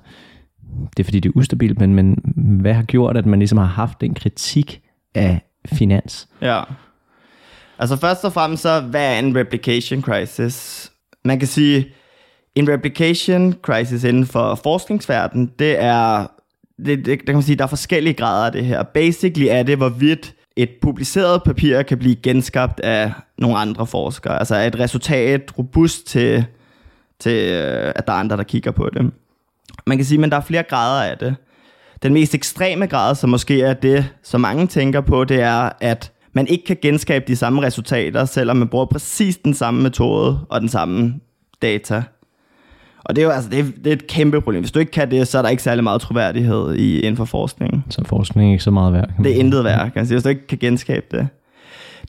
det 0.96 1.02
er 1.02 1.04
fordi 1.04 1.20
det 1.20 1.28
er 1.28 1.36
ustabilt, 1.36 1.80
men, 1.80 1.94
men 1.94 2.18
hvad 2.60 2.74
har 2.74 2.82
gjort, 2.82 3.16
at 3.16 3.26
man 3.26 3.38
ligesom 3.38 3.58
har 3.58 3.64
haft 3.64 4.00
den 4.00 4.14
kritik 4.14 4.82
af 5.14 5.40
finans? 5.66 6.28
Ja. 6.42 6.62
Altså 7.78 7.96
først 7.96 8.24
og 8.24 8.32
fremmest 8.32 8.62
så, 8.62 8.80
hvad 8.80 9.14
er 9.14 9.18
en 9.18 9.36
replication 9.36 10.02
crisis? 10.02 10.90
Man 11.24 11.38
kan 11.38 11.48
sige, 11.48 11.86
en 12.54 12.68
replication 12.68 13.54
crisis 13.62 14.04
inden 14.04 14.26
for 14.26 14.54
forskningsverdenen, 14.54 15.50
det 15.58 15.82
er, 15.82 16.26
det, 16.86 16.98
det, 16.98 17.06
der 17.06 17.16
kan 17.16 17.34
man 17.34 17.42
sige, 17.42 17.56
der 17.56 17.64
er 17.64 17.68
forskellige 17.68 18.14
grader 18.14 18.46
af 18.46 18.52
det 18.52 18.64
her. 18.64 18.82
Basically 18.82 19.46
er 19.50 19.62
det, 19.62 19.76
hvorvidt 19.76 20.34
et 20.56 20.70
publiceret 20.82 21.42
papir 21.42 21.82
kan 21.82 21.98
blive 21.98 22.16
genskabt 22.16 22.80
af 22.80 23.12
nogle 23.38 23.58
andre 23.58 23.86
forskere. 23.86 24.38
Altså 24.38 24.56
et 24.56 24.78
resultat 24.78 25.58
robust 25.58 26.06
til, 26.06 26.44
til 27.18 27.52
øh, 27.52 27.92
at 27.96 28.06
der 28.06 28.12
er 28.12 28.16
andre, 28.16 28.36
der 28.36 28.42
kigger 28.42 28.70
på 28.70 28.90
det. 28.92 29.10
Man 29.86 29.98
kan 29.98 30.04
sige, 30.04 30.24
at 30.24 30.30
der 30.30 30.36
er 30.36 30.40
flere 30.40 30.62
grader 30.62 31.10
af 31.10 31.18
det. 31.18 31.36
Den 32.02 32.12
mest 32.12 32.34
ekstreme 32.34 32.86
grad, 32.86 33.14
som 33.14 33.30
måske 33.30 33.62
er 33.62 33.74
det, 33.74 34.08
som 34.22 34.40
mange 34.40 34.66
tænker 34.66 35.00
på, 35.00 35.24
det 35.24 35.40
er, 35.40 35.70
at 35.80 36.12
man 36.32 36.46
ikke 36.46 36.64
kan 36.64 36.76
genskabe 36.82 37.24
de 37.28 37.36
samme 37.36 37.62
resultater, 37.62 38.24
selvom 38.24 38.56
man 38.56 38.68
bruger 38.68 38.86
præcis 38.86 39.36
den 39.36 39.54
samme 39.54 39.82
metode 39.82 40.40
og 40.48 40.60
den 40.60 40.68
samme 40.68 41.14
data. 41.62 42.02
Og 43.08 43.16
det 43.16 43.22
er 43.22 43.26
jo 43.26 43.32
altså, 43.32 43.50
det 43.50 43.58
er, 43.58 43.64
det 43.84 43.86
er 43.86 43.92
et 43.92 44.06
kæmpe 44.06 44.40
problem. 44.40 44.62
Hvis 44.62 44.72
du 44.72 44.78
ikke 44.78 44.92
kan 44.92 45.10
det, 45.10 45.28
så 45.28 45.38
er 45.38 45.42
der 45.42 45.48
ikke 45.48 45.62
særlig 45.62 45.84
meget 45.84 46.00
troværdighed 46.00 46.74
i, 46.74 47.00
inden 47.00 47.16
for 47.16 47.24
forskningen. 47.24 47.84
Så 47.90 48.04
forskning 48.06 48.48
er 48.48 48.52
ikke 48.52 48.64
så 48.64 48.70
meget 48.70 48.92
værd. 48.92 49.10
Det 49.22 49.32
er 49.32 49.40
intet 49.40 49.64
værd, 49.64 49.90
kan 49.92 50.06
sige, 50.06 50.14
hvis 50.14 50.22
du 50.22 50.28
ikke 50.28 50.46
kan 50.46 50.58
genskabe 50.58 51.06
det. 51.10 51.28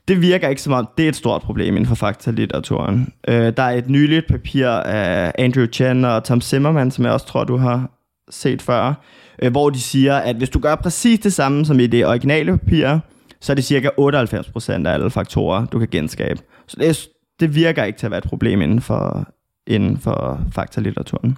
Det 0.07 0.21
virker 0.21 0.47
ikke 0.49 0.61
som 0.61 0.73
om, 0.73 0.87
det 0.97 1.05
er 1.05 1.09
et 1.09 1.15
stort 1.15 1.41
problem 1.41 1.75
inden 1.75 1.87
for 1.87 1.95
faktalitteraturen. 1.95 3.13
Øh, 3.27 3.53
der 3.57 3.63
er 3.63 3.77
et 3.77 3.89
nyligt 3.89 4.27
papir 4.27 4.67
af 4.69 5.31
Andrew 5.37 5.65
Chen 5.65 6.05
og 6.05 6.23
Tom 6.23 6.41
Zimmerman, 6.41 6.91
som 6.91 7.05
jeg 7.05 7.13
også 7.13 7.25
tror, 7.25 7.43
du 7.43 7.57
har 7.57 7.89
set 8.29 8.61
før, 8.61 8.93
øh, 9.41 9.51
hvor 9.51 9.69
de 9.69 9.79
siger, 9.79 10.15
at 10.15 10.35
hvis 10.35 10.49
du 10.49 10.59
gør 10.59 10.75
præcis 10.75 11.19
det 11.19 11.33
samme 11.33 11.65
som 11.65 11.79
i 11.79 11.87
det 11.87 12.05
originale 12.05 12.57
papir, 12.57 12.99
så 13.41 13.53
er 13.53 13.55
det 13.55 13.63
cirka 13.63 13.89
98% 13.99 14.87
af 14.87 14.93
alle 14.93 15.09
faktorer, 15.09 15.65
du 15.65 15.79
kan 15.79 15.87
genskabe. 15.91 16.41
Så 16.67 16.77
det, 16.79 16.89
er, 16.89 17.07
det 17.39 17.55
virker 17.55 17.83
ikke 17.83 17.99
til 17.99 18.07
at 18.07 18.11
være 18.11 18.17
et 18.17 18.29
problem 18.29 18.61
inden 18.61 18.81
for, 18.81 19.27
inden 19.67 19.97
for 19.97 20.41
faktalitteraturen. 20.51 21.37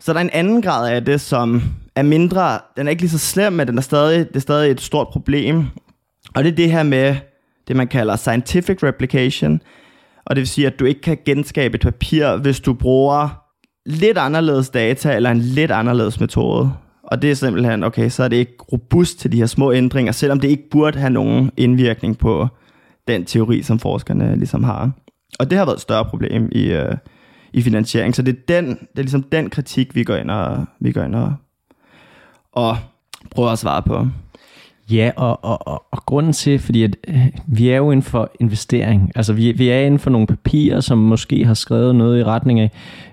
Så 0.00 0.12
der 0.12 0.18
er 0.18 0.22
en 0.22 0.30
anden 0.32 0.62
grad 0.62 0.90
af 0.90 1.04
det, 1.04 1.20
som 1.20 1.62
er 1.96 2.02
mindre, 2.02 2.58
den 2.76 2.86
er 2.86 2.90
ikke 2.90 3.02
lige 3.02 3.10
så 3.10 3.18
slem, 3.18 3.52
men 3.52 3.66
den 3.66 3.78
er 3.78 3.82
stadig, 3.82 4.28
det 4.28 4.36
er 4.36 4.40
stadig 4.40 4.70
et 4.70 4.80
stort 4.80 5.08
problem. 5.08 5.64
Og 6.34 6.44
det 6.44 6.52
er 6.52 6.56
det 6.56 6.72
her 6.72 6.82
med 6.82 7.16
det, 7.68 7.76
man 7.76 7.88
kalder 7.88 8.16
scientific 8.16 8.82
replication. 8.82 9.60
Og 10.24 10.36
det 10.36 10.40
vil 10.40 10.48
sige, 10.48 10.66
at 10.66 10.78
du 10.78 10.84
ikke 10.84 11.00
kan 11.00 11.18
genskabe 11.24 11.74
et 11.74 11.80
papir, 11.80 12.36
hvis 12.36 12.60
du 12.60 12.72
bruger 12.74 13.42
lidt 13.86 14.18
anderledes 14.18 14.70
data 14.70 15.16
eller 15.16 15.30
en 15.30 15.38
lidt 15.38 15.70
anderledes 15.70 16.20
metode. 16.20 16.72
Og 17.02 17.22
det 17.22 17.30
er 17.30 17.34
simpelthen, 17.34 17.84
okay, 17.84 18.08
så 18.08 18.24
er 18.24 18.28
det 18.28 18.36
ikke 18.36 18.54
robust 18.72 19.18
til 19.18 19.32
de 19.32 19.36
her 19.36 19.46
små 19.46 19.72
ændringer, 19.72 20.12
selvom 20.12 20.40
det 20.40 20.48
ikke 20.48 20.70
burde 20.70 20.98
have 20.98 21.10
nogen 21.10 21.50
indvirkning 21.56 22.18
på 22.18 22.48
den 23.08 23.24
teori, 23.24 23.62
som 23.62 23.78
forskerne 23.78 24.36
ligesom 24.36 24.64
har. 24.64 24.90
Og 25.38 25.50
det 25.50 25.58
har 25.58 25.64
været 25.64 25.76
et 25.76 25.82
større 25.82 26.04
problem 26.04 26.48
i, 26.52 26.62
øh, 26.62 26.94
i 27.52 27.62
finansiering. 27.62 28.14
Så 28.14 28.22
det 28.22 28.36
er, 28.36 28.60
den, 28.60 28.68
det 28.68 28.98
er 28.98 29.02
ligesom 29.02 29.22
den 29.22 29.50
kritik, 29.50 29.94
vi 29.94 30.04
går 30.04 30.16
ind 30.16 30.30
og, 30.30 30.66
vi 30.80 30.92
går 30.92 31.02
ind 31.02 31.14
og, 31.14 31.34
og 32.52 32.76
prøver 33.30 33.50
at 33.50 33.58
svare 33.58 33.82
på. 33.82 34.06
Ja, 34.90 35.10
og, 35.16 35.44
og, 35.44 35.68
og, 35.68 35.84
og 35.90 36.06
grunden 36.06 36.32
til, 36.32 36.58
fordi 36.58 36.82
at, 36.82 36.96
øh, 37.08 37.26
vi 37.46 37.68
er 37.68 37.76
jo 37.76 37.90
inden 37.90 38.02
for 38.02 38.30
investering, 38.40 39.12
altså 39.14 39.32
vi, 39.32 39.52
vi 39.52 39.68
er 39.68 39.80
inden 39.80 39.98
for 39.98 40.10
nogle 40.10 40.26
papirer, 40.26 40.80
som 40.80 40.98
måske 40.98 41.44
har 41.44 41.54
skrevet 41.54 41.94
noget 41.94 42.20
i 42.20 42.24
retning 42.24 42.60
af, 42.60 42.70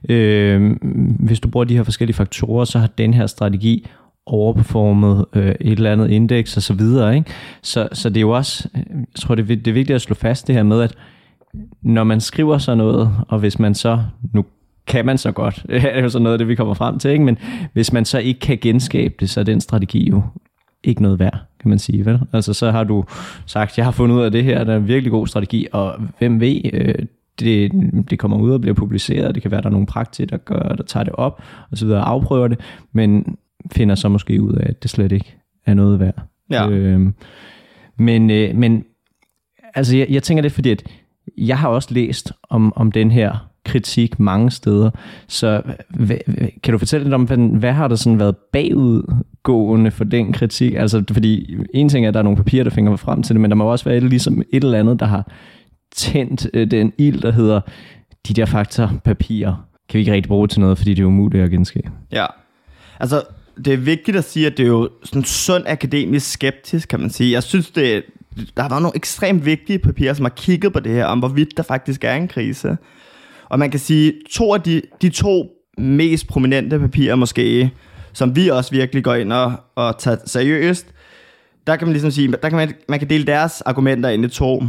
øh, 0.09 0.75
hvis 1.19 1.39
du 1.39 1.49
bruger 1.49 1.63
de 1.63 1.75
her 1.75 1.83
forskellige 1.83 2.15
faktorer, 2.15 2.65
så 2.65 2.79
har 2.79 2.87
den 2.87 3.13
her 3.13 3.27
strategi 3.27 3.87
overperformet 4.25 5.25
øh, 5.33 5.55
et 5.61 5.77
eller 5.77 5.91
andet 5.91 6.09
indeks 6.09 6.57
og 6.57 6.63
så 6.63 6.73
videre. 6.73 7.15
Ikke? 7.15 7.31
Så, 7.63 7.89
så 7.93 8.09
det 8.09 8.17
er 8.17 8.21
jo 8.21 8.29
også, 8.29 8.69
øh, 8.75 8.83
jeg 8.89 9.05
tror 9.15 9.35
det 9.35 9.41
er, 9.51 9.55
det 9.55 9.67
er 9.67 9.73
vigtigt 9.73 9.95
at 9.95 10.01
slå 10.01 10.15
fast 10.15 10.47
det 10.47 10.55
her 10.55 10.63
med, 10.63 10.81
at 10.81 10.95
når 11.81 12.03
man 12.03 12.21
skriver 12.21 12.57
sådan 12.57 12.77
noget, 12.77 13.11
og 13.27 13.39
hvis 13.39 13.59
man 13.59 13.75
så, 13.75 13.99
nu 14.33 14.45
kan 14.87 15.05
man 15.05 15.17
så 15.17 15.31
godt, 15.31 15.63
det 15.69 15.97
er 15.97 16.01
jo 16.01 16.09
så 16.09 16.19
noget 16.19 16.33
af 16.33 16.37
det, 16.37 16.47
vi 16.47 16.55
kommer 16.55 16.73
frem 16.73 16.99
til, 16.99 17.11
ikke? 17.11 17.23
men 17.23 17.37
hvis 17.73 17.93
man 17.93 18.05
så 18.05 18.19
ikke 18.19 18.39
kan 18.39 18.57
genskabe 18.61 19.13
det, 19.19 19.29
så 19.29 19.39
er 19.39 19.43
den 19.43 19.61
strategi 19.61 20.09
jo 20.09 20.21
ikke 20.83 21.01
noget 21.01 21.19
værd, 21.19 21.39
kan 21.59 21.69
man 21.69 21.79
sige. 21.79 22.05
Vel? 22.05 22.19
Altså 22.33 22.53
så 22.53 22.71
har 22.71 22.83
du 22.83 23.03
sagt, 23.45 23.77
jeg 23.77 23.85
har 23.85 23.91
fundet 23.91 24.15
ud 24.15 24.21
af 24.21 24.31
det 24.31 24.43
her, 24.43 24.63
der 24.63 24.73
er 24.73 24.77
en 24.77 24.87
virkelig 24.87 25.11
god 25.11 25.27
strategi, 25.27 25.67
og 25.71 25.95
hvem 26.19 26.39
ved, 26.39 26.61
øh, 26.73 26.95
det, 27.39 27.71
det 28.09 28.19
kommer 28.19 28.37
ud 28.37 28.51
og 28.51 28.61
bliver 28.61 28.73
publiceret, 28.73 29.35
det 29.35 29.41
kan 29.41 29.51
være, 29.51 29.61
der 29.61 29.67
er 29.67 29.71
nogle 29.71 29.87
praktikere, 29.87 30.37
der, 30.37 30.37
gør, 30.37 30.75
der 30.75 30.83
tager 30.83 31.03
det 31.03 31.13
op, 31.13 31.41
og 31.71 31.77
så 31.77 31.85
videre, 31.85 32.01
afprøver 32.01 32.47
det, 32.47 32.59
men 32.93 33.37
finder 33.71 33.95
så 33.95 34.09
måske 34.09 34.41
ud 34.41 34.53
af, 34.53 34.69
at 34.69 34.83
det 34.83 34.91
slet 34.91 35.11
ikke 35.11 35.35
er 35.65 35.73
noget 35.73 35.99
værd. 35.99 36.21
Ja. 36.49 36.69
Øhm, 36.69 37.13
men, 37.97 38.29
øh, 38.29 38.55
men 38.55 38.83
altså, 39.75 39.97
jeg, 39.97 40.07
jeg 40.09 40.23
tænker 40.23 40.41
det, 40.41 40.51
fordi 40.51 40.71
at 40.71 40.83
jeg 41.47 41.57
har 41.57 41.69
også 41.69 41.93
læst 41.93 42.31
om, 42.49 42.73
om 42.75 42.91
den 42.91 43.11
her 43.11 43.49
kritik 43.65 44.19
mange 44.19 44.51
steder. 44.51 44.91
Så 45.27 45.61
hvad, 45.89 46.17
kan 46.63 46.71
du 46.71 46.77
fortælle 46.77 47.03
lidt 47.03 47.13
om, 47.13 47.23
hvad, 47.23 47.37
hvad 47.37 47.73
har 47.73 47.87
der 47.87 47.95
sådan 47.95 48.19
været 48.19 48.37
bagudgående 48.37 49.91
for 49.91 50.03
den 50.03 50.33
kritik? 50.33 50.73
Altså, 50.73 51.03
fordi 51.11 51.55
en 51.73 51.89
ting 51.89 52.05
er, 52.05 52.07
at 52.07 52.13
der 52.13 52.19
er 52.19 52.23
nogle 52.23 52.37
papirer, 52.37 52.63
der 52.63 52.71
finger 52.71 52.95
frem 52.95 53.23
til 53.23 53.33
det, 53.33 53.41
men 53.41 53.51
der 53.51 53.55
må 53.55 53.71
også 53.71 53.85
være 53.85 53.97
et, 53.97 54.03
ligesom 54.03 54.41
et 54.53 54.63
eller 54.63 54.79
andet, 54.79 54.99
der 54.99 55.05
har 55.05 55.31
tændt 55.95 56.47
øh, 56.53 56.71
den 56.71 56.93
ild, 56.97 57.21
der 57.21 57.31
hedder 57.31 57.61
de 58.27 58.33
der 58.33 58.45
faktorpapirer. 58.45 59.65
Kan 59.89 59.97
vi 59.97 59.99
ikke 59.99 60.13
rigtig 60.13 60.29
bruge 60.29 60.47
til 60.47 60.61
noget, 60.61 60.77
fordi 60.77 60.93
det 60.93 61.01
er 61.01 61.07
umuligt 61.07 61.43
at 61.43 61.51
genskabe. 61.51 61.89
Ja, 62.11 62.25
altså 62.99 63.21
det 63.65 63.73
er 63.73 63.77
vigtigt 63.77 64.17
at 64.17 64.23
sige, 64.23 64.47
at 64.47 64.57
det 64.57 64.63
er 64.63 64.67
jo 64.67 64.89
sådan 65.03 65.23
sund 65.23 65.63
akademisk 65.67 66.31
skeptisk, 66.31 66.89
kan 66.89 66.99
man 66.99 67.09
sige. 67.09 67.31
Jeg 67.31 67.43
synes, 67.43 67.71
det, 67.71 68.03
der 68.57 68.61
har 68.61 68.69
været 68.69 68.81
nogle 68.81 68.95
ekstremt 68.95 69.45
vigtige 69.45 69.79
papirer, 69.79 70.13
som 70.13 70.25
har 70.25 70.29
kigget 70.29 70.73
på 70.73 70.79
det 70.79 70.91
her, 70.91 71.05
om 71.05 71.19
hvorvidt 71.19 71.57
der 71.57 71.63
faktisk 71.63 72.03
er 72.03 72.13
en 72.13 72.27
krise. 72.27 72.77
Og 73.49 73.59
man 73.59 73.71
kan 73.71 73.79
sige, 73.79 74.13
to 74.31 74.53
af 74.53 74.61
de, 74.61 74.81
de 75.01 75.09
to 75.09 75.49
mest 75.77 76.27
prominente 76.27 76.79
papirer 76.79 77.15
måske, 77.15 77.71
som 78.13 78.35
vi 78.35 78.47
også 78.47 78.71
virkelig 78.71 79.03
går 79.03 79.15
ind 79.15 79.33
og, 79.33 79.53
og 79.75 79.97
tager 79.97 80.17
seriøst, 80.25 80.87
der 81.67 81.75
kan 81.75 81.87
man 81.87 81.93
ligesom 81.93 82.11
sige, 82.11 82.31
der 82.31 82.49
kan 82.49 82.57
man, 82.57 82.73
man 82.89 82.99
kan 82.99 83.09
dele 83.09 83.25
deres 83.25 83.61
argumenter 83.61 84.09
ind 84.09 84.25
i 84.25 84.29
to. 84.29 84.63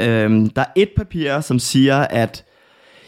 Øhm, 0.00 0.50
der 0.50 0.62
er 0.62 0.72
et 0.76 0.88
papir, 0.96 1.40
som 1.40 1.58
siger, 1.58 1.96
at 1.96 2.44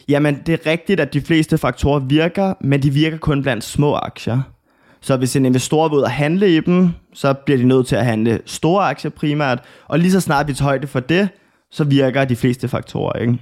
jamen, 0.09 0.43
det 0.47 0.53
er 0.53 0.71
rigtigt, 0.71 1.01
at 1.01 1.15
de 1.15 1.21
fleste 1.21 1.59
faktorer 1.59 1.99
virker, 1.99 2.55
men 2.61 2.83
de 2.83 2.91
virker 2.91 3.19
kun 3.19 3.43
blandt 3.43 3.65
små 3.65 3.95
aktier. 3.95 4.43
Så 5.07 5.17
hvis 5.17 5.37
en 5.37 5.47
investor 5.47 5.89
vil 5.89 5.97
ud 5.97 6.03
og 6.03 6.11
handle 6.11 6.57
i 6.57 6.61
dem, 6.61 6.91
så 7.15 7.33
bliver 7.33 7.59
de 7.59 7.65
nødt 7.65 7.87
til 7.87 7.97
at 7.97 8.05
handle 8.05 8.41
store 8.47 8.85
aktier 8.85 9.11
primært, 9.11 9.63
og 9.89 9.99
lige 9.99 10.13
så 10.13 10.21
snart 10.21 10.49
vi 10.49 10.55
tager 10.55 10.69
højde 10.69 10.87
for 10.87 11.01
det, 11.01 11.29
så 11.71 11.85
virker 11.85 12.25
de 12.25 12.37
fleste 12.37 12.69
faktorer, 12.69 13.19
ikke? 13.19 13.39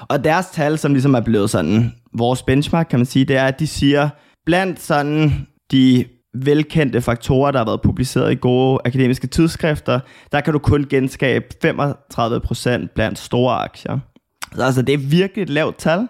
Og 0.00 0.24
deres 0.24 0.46
tal, 0.46 0.78
som 0.78 0.92
ligesom 0.92 1.14
er 1.14 1.20
blevet 1.20 1.50
sådan 1.50 1.92
vores 2.18 2.42
benchmark, 2.42 2.86
kan 2.90 2.98
man 2.98 3.06
sige, 3.06 3.24
det 3.24 3.36
er, 3.36 3.44
at 3.44 3.60
de 3.60 3.66
siger, 3.66 4.08
blandt 4.46 4.80
sådan 4.80 5.46
de 5.70 6.04
velkendte 6.34 7.00
faktorer, 7.00 7.50
der 7.50 7.58
har 7.58 7.66
været 7.66 7.82
publiceret 7.82 8.32
i 8.32 8.38
gode 8.40 8.78
akademiske 8.84 9.26
tidsskrifter, 9.26 10.00
der 10.32 10.40
kan 10.40 10.52
du 10.52 10.58
kun 10.58 10.86
genskabe 10.90 11.44
35% 11.64 12.86
blandt 12.94 13.18
store 13.18 13.54
aktier. 13.54 13.98
Så 14.54 14.62
altså, 14.62 14.82
det 14.82 14.92
er 14.92 14.98
virkelig 14.98 15.42
et 15.42 15.50
lavt 15.50 15.76
tal. 15.76 16.08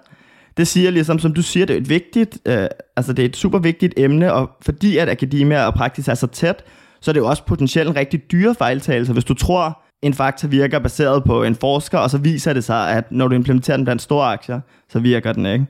Det 0.56 0.66
siger 0.66 0.90
ligesom, 0.90 1.18
som 1.18 1.34
du 1.34 1.42
siger, 1.42 1.66
det 1.66 1.74
er 1.74 1.80
et 1.80 1.88
vigtigt, 1.88 2.38
øh, 2.46 2.66
altså 2.96 3.12
det 3.12 3.22
er 3.22 3.26
et 3.26 3.36
super 3.36 3.58
vigtigt 3.58 3.94
emne, 3.96 4.32
og 4.32 4.50
fordi 4.62 4.96
at 4.96 5.08
akademia 5.08 5.66
og 5.66 5.74
praksis 5.74 6.08
er 6.08 6.14
så 6.14 6.26
tæt, 6.26 6.64
så 7.00 7.10
er 7.10 7.12
det 7.12 7.20
jo 7.20 7.26
også 7.26 7.44
potentielt 7.44 7.88
en 7.88 7.96
rigtig 7.96 8.32
dyre 8.32 8.54
fejltagelse. 8.54 9.12
Hvis 9.12 9.24
du 9.24 9.34
tror, 9.34 9.82
en 10.02 10.14
faktor 10.14 10.48
virker 10.48 10.78
baseret 10.78 11.24
på 11.24 11.42
en 11.42 11.54
forsker, 11.54 11.98
og 11.98 12.10
så 12.10 12.18
viser 12.18 12.52
det 12.52 12.64
sig, 12.64 12.90
at 12.90 13.12
når 13.12 13.28
du 13.28 13.34
implementerer 13.34 13.76
den 13.76 13.84
blandt 13.84 14.02
store 14.02 14.32
aktier, 14.32 14.60
så 14.88 14.98
virker 14.98 15.32
den 15.32 15.46
ikke. 15.46 15.66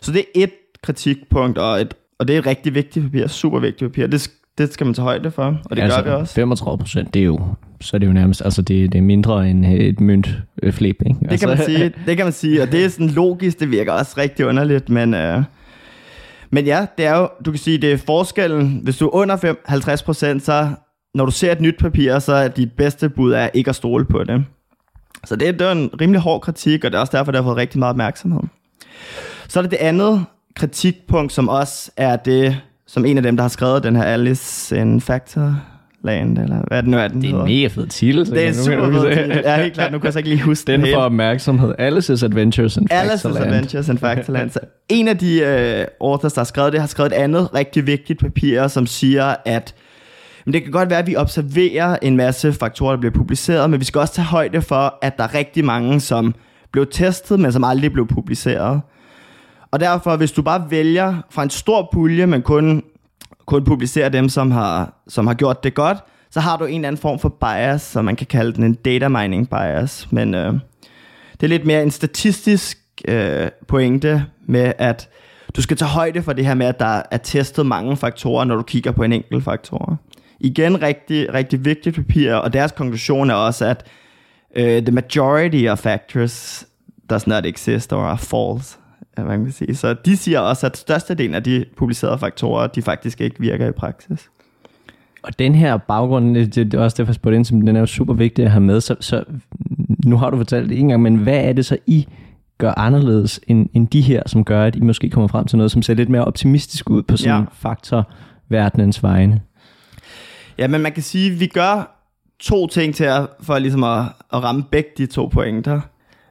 Så 0.00 0.12
det 0.12 0.18
er 0.18 0.24
et 0.34 0.50
kritikpunkt, 0.82 1.58
og, 1.58 1.80
et, 1.80 1.94
og 2.18 2.28
det 2.28 2.34
er 2.34 2.38
et 2.38 2.46
rigtig 2.46 2.74
vigtigt 2.74 3.04
papir, 3.04 3.26
super 3.26 3.58
vigtigt 3.58 3.92
papir. 3.92 4.06
Det, 4.06 4.30
det 4.58 4.72
skal 4.72 4.84
man 4.84 4.94
tage 4.94 5.04
højde 5.04 5.30
for, 5.30 5.56
og 5.64 5.76
det 5.76 5.82
altså, 5.82 6.02
gør 6.02 6.16
vi 6.16 6.20
også. 6.20 6.34
35 6.34 6.78
procent, 6.78 7.14
det 7.14 7.20
er 7.20 7.26
jo, 7.26 7.40
så 7.80 7.96
er 7.96 7.98
det 7.98 8.06
jo 8.06 8.12
nærmest, 8.12 8.42
altså 8.44 8.62
det, 8.62 8.92
det 8.92 8.98
er 8.98 9.02
mindre 9.02 9.50
end 9.50 9.66
et 9.66 10.00
mønt 10.00 10.28
flip, 10.70 10.96
ikke? 11.06 11.20
Det 11.30 11.40
kan 11.40 11.48
man 11.48 11.58
altså- 11.58 11.72
sige, 11.76 11.92
det 12.06 12.16
kan 12.16 12.26
man 12.26 12.32
sige, 12.32 12.62
og 12.62 12.72
det 12.72 12.84
er 12.84 12.88
sådan 12.88 13.08
logisk, 13.08 13.60
det 13.60 13.70
virker 13.70 13.92
også 13.92 14.14
rigtig 14.18 14.46
underligt, 14.46 14.88
men... 14.88 15.14
Øh, 15.14 15.42
men 16.52 16.64
ja, 16.64 16.86
det 16.98 17.06
er 17.06 17.18
jo, 17.18 17.28
du 17.44 17.50
kan 17.50 17.58
sige, 17.58 17.78
det 17.78 17.92
er 17.92 17.96
forskellen. 17.96 18.80
Hvis 18.82 18.96
du 18.96 19.06
er 19.06 19.14
under 19.14 19.36
5, 19.36 19.62
50 19.66 20.02
procent, 20.02 20.42
så 20.42 20.68
når 21.14 21.24
du 21.24 21.30
ser 21.30 21.52
et 21.52 21.60
nyt 21.60 21.78
papir, 21.78 22.18
så 22.18 22.32
er 22.32 22.48
dit 22.48 22.72
bedste 22.72 23.08
bud 23.08 23.32
er 23.32 23.48
ikke 23.54 23.68
at 23.68 23.76
stole 23.76 24.04
på 24.04 24.24
det. 24.24 24.44
Så 25.24 25.36
det, 25.36 25.58
det 25.58 25.66
er 25.66 25.72
en 25.72 25.90
rimelig 26.00 26.20
hård 26.20 26.40
kritik, 26.40 26.84
og 26.84 26.90
det 26.90 26.96
er 26.96 27.00
også 27.00 27.16
derfor, 27.16 27.32
det 27.32 27.38
har 27.38 27.48
fået 27.48 27.56
rigtig 27.56 27.78
meget 27.78 27.90
opmærksomhed. 27.90 28.40
Så 29.48 29.60
er 29.60 29.62
det 29.62 29.70
det 29.70 29.76
andet 29.76 30.24
kritikpunkt, 30.56 31.32
som 31.32 31.48
også 31.48 31.90
er 31.96 32.16
det, 32.16 32.60
som 32.86 33.04
en 33.04 33.16
af 33.16 33.22
dem, 33.22 33.36
der 33.36 33.44
har 33.44 33.48
skrevet 33.48 33.82
den 33.82 33.96
her 33.96 34.02
Alice 34.02 34.80
in 34.80 35.00
Factor 35.00 35.56
Land, 36.04 36.38
eller 36.38 36.62
hvad 36.68 36.82
det 36.82 36.90
nu 36.90 36.98
er, 36.98 37.08
den 37.08 37.22
Det 37.22 37.26
er 37.28 37.30
hedder. 37.30 37.44
en 37.44 37.54
mega 37.54 37.66
fed 37.66 37.86
titel. 37.86 38.26
Det 38.30 38.44
er 38.44 38.48
en 38.48 38.54
super 38.54 38.92
fed 38.92 39.16
titel. 39.16 39.40
Ja, 39.44 39.62
helt 39.62 39.74
klart. 39.74 39.92
Nu 39.92 39.98
kan 39.98 40.04
jeg 40.04 40.12
så 40.12 40.18
ikke 40.18 40.28
lige 40.28 40.42
huske 40.42 40.72
Den 40.72 40.80
helt. 40.80 40.94
får 40.94 41.02
opmærksomhed. 41.02 41.74
Alice's 41.78 42.24
Adventures 42.24 42.76
in 42.76 42.88
Alice's 42.92 43.10
Factorland. 43.10 43.44
Adventures 43.46 43.88
in 43.88 43.98
Factorland. 43.98 44.50
Så 44.50 44.60
en 44.88 45.08
af 45.08 45.18
de 45.18 45.40
øh, 45.40 45.86
authors, 46.00 46.32
der 46.32 46.40
har 46.40 46.44
skrevet 46.44 46.72
det, 46.72 46.80
har 46.80 46.88
skrevet 46.88 47.12
et 47.12 47.16
andet 47.16 47.54
rigtig 47.54 47.86
vigtigt 47.86 48.20
papir, 48.20 48.68
som 48.68 48.86
siger, 48.86 49.34
at 49.44 49.74
men 50.46 50.52
det 50.54 50.62
kan 50.62 50.72
godt 50.72 50.90
være, 50.90 50.98
at 50.98 51.06
vi 51.06 51.16
observerer 51.16 51.96
en 52.02 52.16
masse 52.16 52.52
faktorer, 52.52 52.92
der 52.92 53.00
bliver 53.00 53.12
publiceret, 53.14 53.70
men 53.70 53.80
vi 53.80 53.84
skal 53.84 53.98
også 54.00 54.14
tage 54.14 54.26
højde 54.26 54.62
for, 54.62 54.98
at 55.02 55.16
der 55.16 55.24
er 55.24 55.34
rigtig 55.34 55.64
mange, 55.64 56.00
som 56.00 56.34
blev 56.72 56.86
testet, 56.90 57.40
men 57.40 57.52
som 57.52 57.64
aldrig 57.64 57.92
blev 57.92 58.06
publiceret. 58.06 58.80
Og 59.70 59.80
derfor, 59.80 60.16
hvis 60.16 60.32
du 60.32 60.42
bare 60.42 60.64
vælger 60.70 61.14
fra 61.30 61.42
en 61.42 61.50
stor 61.50 61.88
pulje, 61.92 62.26
men 62.26 62.42
kun, 62.42 62.82
kun 63.46 63.64
publicerer 63.64 64.08
dem, 64.08 64.28
som 64.28 64.50
har, 64.50 65.02
som 65.08 65.26
har 65.26 65.34
gjort 65.34 65.64
det 65.64 65.74
godt, 65.74 65.98
så 66.30 66.40
har 66.40 66.56
du 66.56 66.64
en 66.64 66.74
eller 66.74 66.88
anden 66.88 67.02
form 67.02 67.18
for 67.18 67.28
bias, 67.28 67.82
som 67.82 68.04
man 68.04 68.16
kan 68.16 68.26
kalde 68.26 68.52
den 68.52 68.64
en 68.64 68.74
data 68.74 69.08
mining 69.08 69.50
bias. 69.50 70.12
Men 70.12 70.34
øh, 70.34 70.52
det 71.32 71.42
er 71.42 71.48
lidt 71.48 71.66
mere 71.66 71.82
en 71.82 71.90
statistisk 71.90 72.78
øh, 73.08 73.48
pointe 73.68 74.26
med, 74.46 74.72
at 74.78 75.08
du 75.56 75.62
skal 75.62 75.76
tage 75.76 75.88
højde 75.88 76.22
for 76.22 76.32
det 76.32 76.46
her 76.46 76.54
med, 76.54 76.66
at 76.66 76.78
der 76.80 77.02
er 77.10 77.16
testet 77.16 77.66
mange 77.66 77.96
faktorer, 77.96 78.44
når 78.44 78.56
du 78.56 78.62
kigger 78.62 78.92
på 78.92 79.02
en 79.02 79.12
enkelt 79.12 79.44
faktor. 79.44 79.98
Igen 80.40 80.82
rigtig, 80.82 81.34
rigtig 81.34 81.64
vigtigt 81.64 81.96
papir, 81.96 82.34
og 82.34 82.52
deres 82.52 82.72
konklusion 82.72 83.30
er 83.30 83.34
også, 83.34 83.64
at 83.64 83.86
øh, 84.56 84.82
the 84.82 84.92
majority 84.92 85.66
of 85.68 85.78
factors 85.78 86.66
does 87.10 87.26
not 87.26 87.46
exist 87.46 87.92
or 87.92 88.02
are 88.02 88.18
false 88.18 88.78
hvad 89.14 89.24
man 89.24 89.44
kan 89.44 89.52
sige. 89.52 89.74
Så 89.74 89.94
de 89.94 90.16
siger 90.16 90.40
også, 90.40 90.66
at 90.66 90.76
størstedelen 90.76 91.34
af 91.34 91.42
de 91.42 91.64
publicerede 91.76 92.18
faktorer, 92.18 92.66
de 92.66 92.82
faktisk 92.82 93.20
ikke 93.20 93.40
virker 93.40 93.68
i 93.68 93.72
praksis. 93.72 94.30
Og 95.22 95.38
den 95.38 95.54
her 95.54 95.76
baggrund, 95.76 96.34
det, 96.34 96.54
det 96.54 96.74
er 96.74 96.78
også 96.78 96.96
derfor, 96.96 97.10
jeg 97.10 97.14
spurgte 97.14 97.36
ind, 97.36 97.44
til, 97.44 97.54
den 97.54 97.76
er 97.76 97.80
jo 97.80 97.86
super 97.86 98.14
vigtig 98.14 98.44
at 98.44 98.50
have 98.50 98.60
med. 98.60 98.80
Så, 98.80 98.96
så 99.00 99.24
nu 100.04 100.16
har 100.16 100.30
du 100.30 100.36
fortalt 100.36 100.68
det 100.68 100.78
en 100.78 100.88
gang, 100.88 101.02
men 101.02 101.16
hvad 101.16 101.44
er 101.44 101.52
det 101.52 101.66
så, 101.66 101.78
I 101.86 102.06
gør 102.58 102.72
anderledes 102.76 103.40
end, 103.46 103.68
end 103.74 103.88
de 103.88 104.00
her, 104.00 104.22
som 104.26 104.44
gør, 104.44 104.64
at 104.64 104.76
I 104.76 104.80
måske 104.80 105.10
kommer 105.10 105.28
frem 105.28 105.46
til 105.46 105.56
noget, 105.56 105.70
som 105.70 105.82
ser 105.82 105.94
lidt 105.94 106.08
mere 106.08 106.24
optimistisk 106.24 106.90
ud 106.90 107.02
på 107.02 107.16
sådan 107.16 107.40
ja. 107.40 107.44
faktorverdenens 107.52 109.02
vegne? 109.02 109.40
Ja, 110.58 110.68
men 110.68 110.80
man 110.80 110.92
kan 110.92 111.02
sige, 111.02 111.32
at 111.32 111.40
vi 111.40 111.46
gør 111.46 111.96
to 112.40 112.66
ting 112.66 112.94
til 112.94 113.04
at, 113.04 113.28
for 113.42 113.58
ligesom 113.58 113.84
at, 113.84 114.02
at 114.32 114.42
ramme 114.42 114.64
begge 114.70 114.90
de 114.98 115.06
to 115.06 115.26
pointer. 115.26 115.80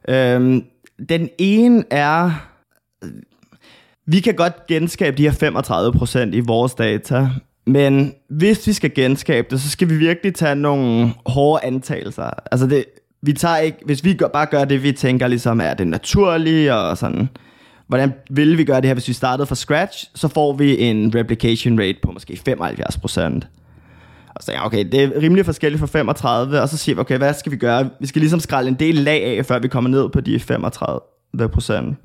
Øhm, 0.07 0.63
den 1.09 1.29
ene 1.37 1.83
er, 1.91 2.48
vi 4.05 4.19
kan 4.19 4.35
godt 4.35 4.67
genskabe 4.67 5.17
de 5.17 5.29
her 5.29 6.29
35% 6.31 6.35
i 6.35 6.39
vores 6.39 6.73
data, 6.73 7.29
men 7.65 8.13
hvis 8.29 8.67
vi 8.67 8.73
skal 8.73 8.93
genskabe 8.93 9.47
det, 9.51 9.61
så 9.61 9.69
skal 9.69 9.89
vi 9.89 9.97
virkelig 9.97 10.35
tage 10.35 10.55
nogle 10.55 11.13
hårde 11.25 11.65
antagelser. 11.65 12.29
Altså 12.51 12.67
det, 12.67 12.85
vi 13.21 13.33
tager 13.33 13.57
ikke, 13.57 13.77
hvis 13.85 14.03
vi 14.03 14.13
gør, 14.13 14.27
bare 14.27 14.45
gør 14.45 14.65
det, 14.65 14.83
vi 14.83 14.91
tænker 14.91 15.27
ligesom 15.27 15.61
er 15.61 15.73
det 15.73 15.87
naturlige 15.87 16.75
og 16.75 16.97
sådan, 16.97 17.29
hvordan 17.87 18.13
ville 18.29 18.57
vi 18.57 18.63
gøre 18.63 18.81
det 18.81 18.85
her, 18.85 18.93
hvis 18.93 19.07
vi 19.07 19.13
startede 19.13 19.47
fra 19.47 19.55
scratch, 19.55 20.11
så 20.15 20.27
får 20.27 20.53
vi 20.53 20.79
en 20.79 21.15
replication 21.15 21.79
rate 21.79 21.97
på 22.03 22.11
måske 22.11 22.39
75%. 22.49 23.39
Og 24.35 24.43
så 24.43 24.51
ja, 24.51 24.65
okay, 24.65 24.85
det 24.91 25.03
er 25.03 25.21
rimelig 25.21 25.45
forskelligt 25.45 25.79
fra 25.79 25.87
35, 25.87 26.61
og 26.61 26.69
så 26.69 26.77
siger 26.77 26.95
vi, 26.95 27.01
okay, 27.01 27.17
hvad 27.17 27.33
skal 27.33 27.51
vi 27.51 27.57
gøre? 27.57 27.89
Vi 27.99 28.07
skal 28.07 28.19
ligesom 28.19 28.39
skralde 28.39 28.69
en 28.69 28.75
del 28.75 28.95
lag 28.95 29.37
af, 29.37 29.45
før 29.45 29.59
vi 29.59 29.67
kommer 29.67 29.89
ned 29.89 30.09
på 30.09 30.21
de 30.21 30.39
35 30.39 31.49
procent. 31.51 31.97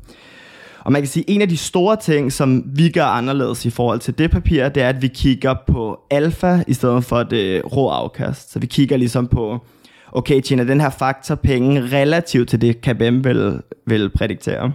Og 0.84 0.92
man 0.92 1.02
kan 1.02 1.08
sige, 1.08 1.24
at 1.28 1.34
en 1.34 1.42
af 1.42 1.48
de 1.48 1.56
store 1.56 1.96
ting, 1.96 2.32
som 2.32 2.64
vi 2.66 2.88
gør 2.88 3.04
anderledes 3.04 3.64
i 3.64 3.70
forhold 3.70 4.00
til 4.00 4.18
det 4.18 4.30
papir, 4.30 4.68
det 4.68 4.82
er, 4.82 4.88
at 4.88 5.02
vi 5.02 5.08
kigger 5.08 5.54
på 5.66 6.00
alfa 6.10 6.58
i 6.66 6.74
stedet 6.74 7.04
for 7.04 7.22
det 7.22 7.62
rå 7.76 7.88
afkast. 7.88 8.52
Så 8.52 8.58
vi 8.58 8.66
kigger 8.66 8.96
ligesom 8.96 9.26
på, 9.26 9.66
okay, 10.12 10.40
tjener 10.40 10.64
den 10.64 10.80
her 10.80 10.90
faktor 10.90 11.34
penge 11.34 11.80
relativt 11.80 12.48
til 12.48 12.60
det, 12.60 12.80
KBM 12.80 13.24
vil, 13.24 13.60
vil 13.86 14.10
prædiktere. 14.10 14.72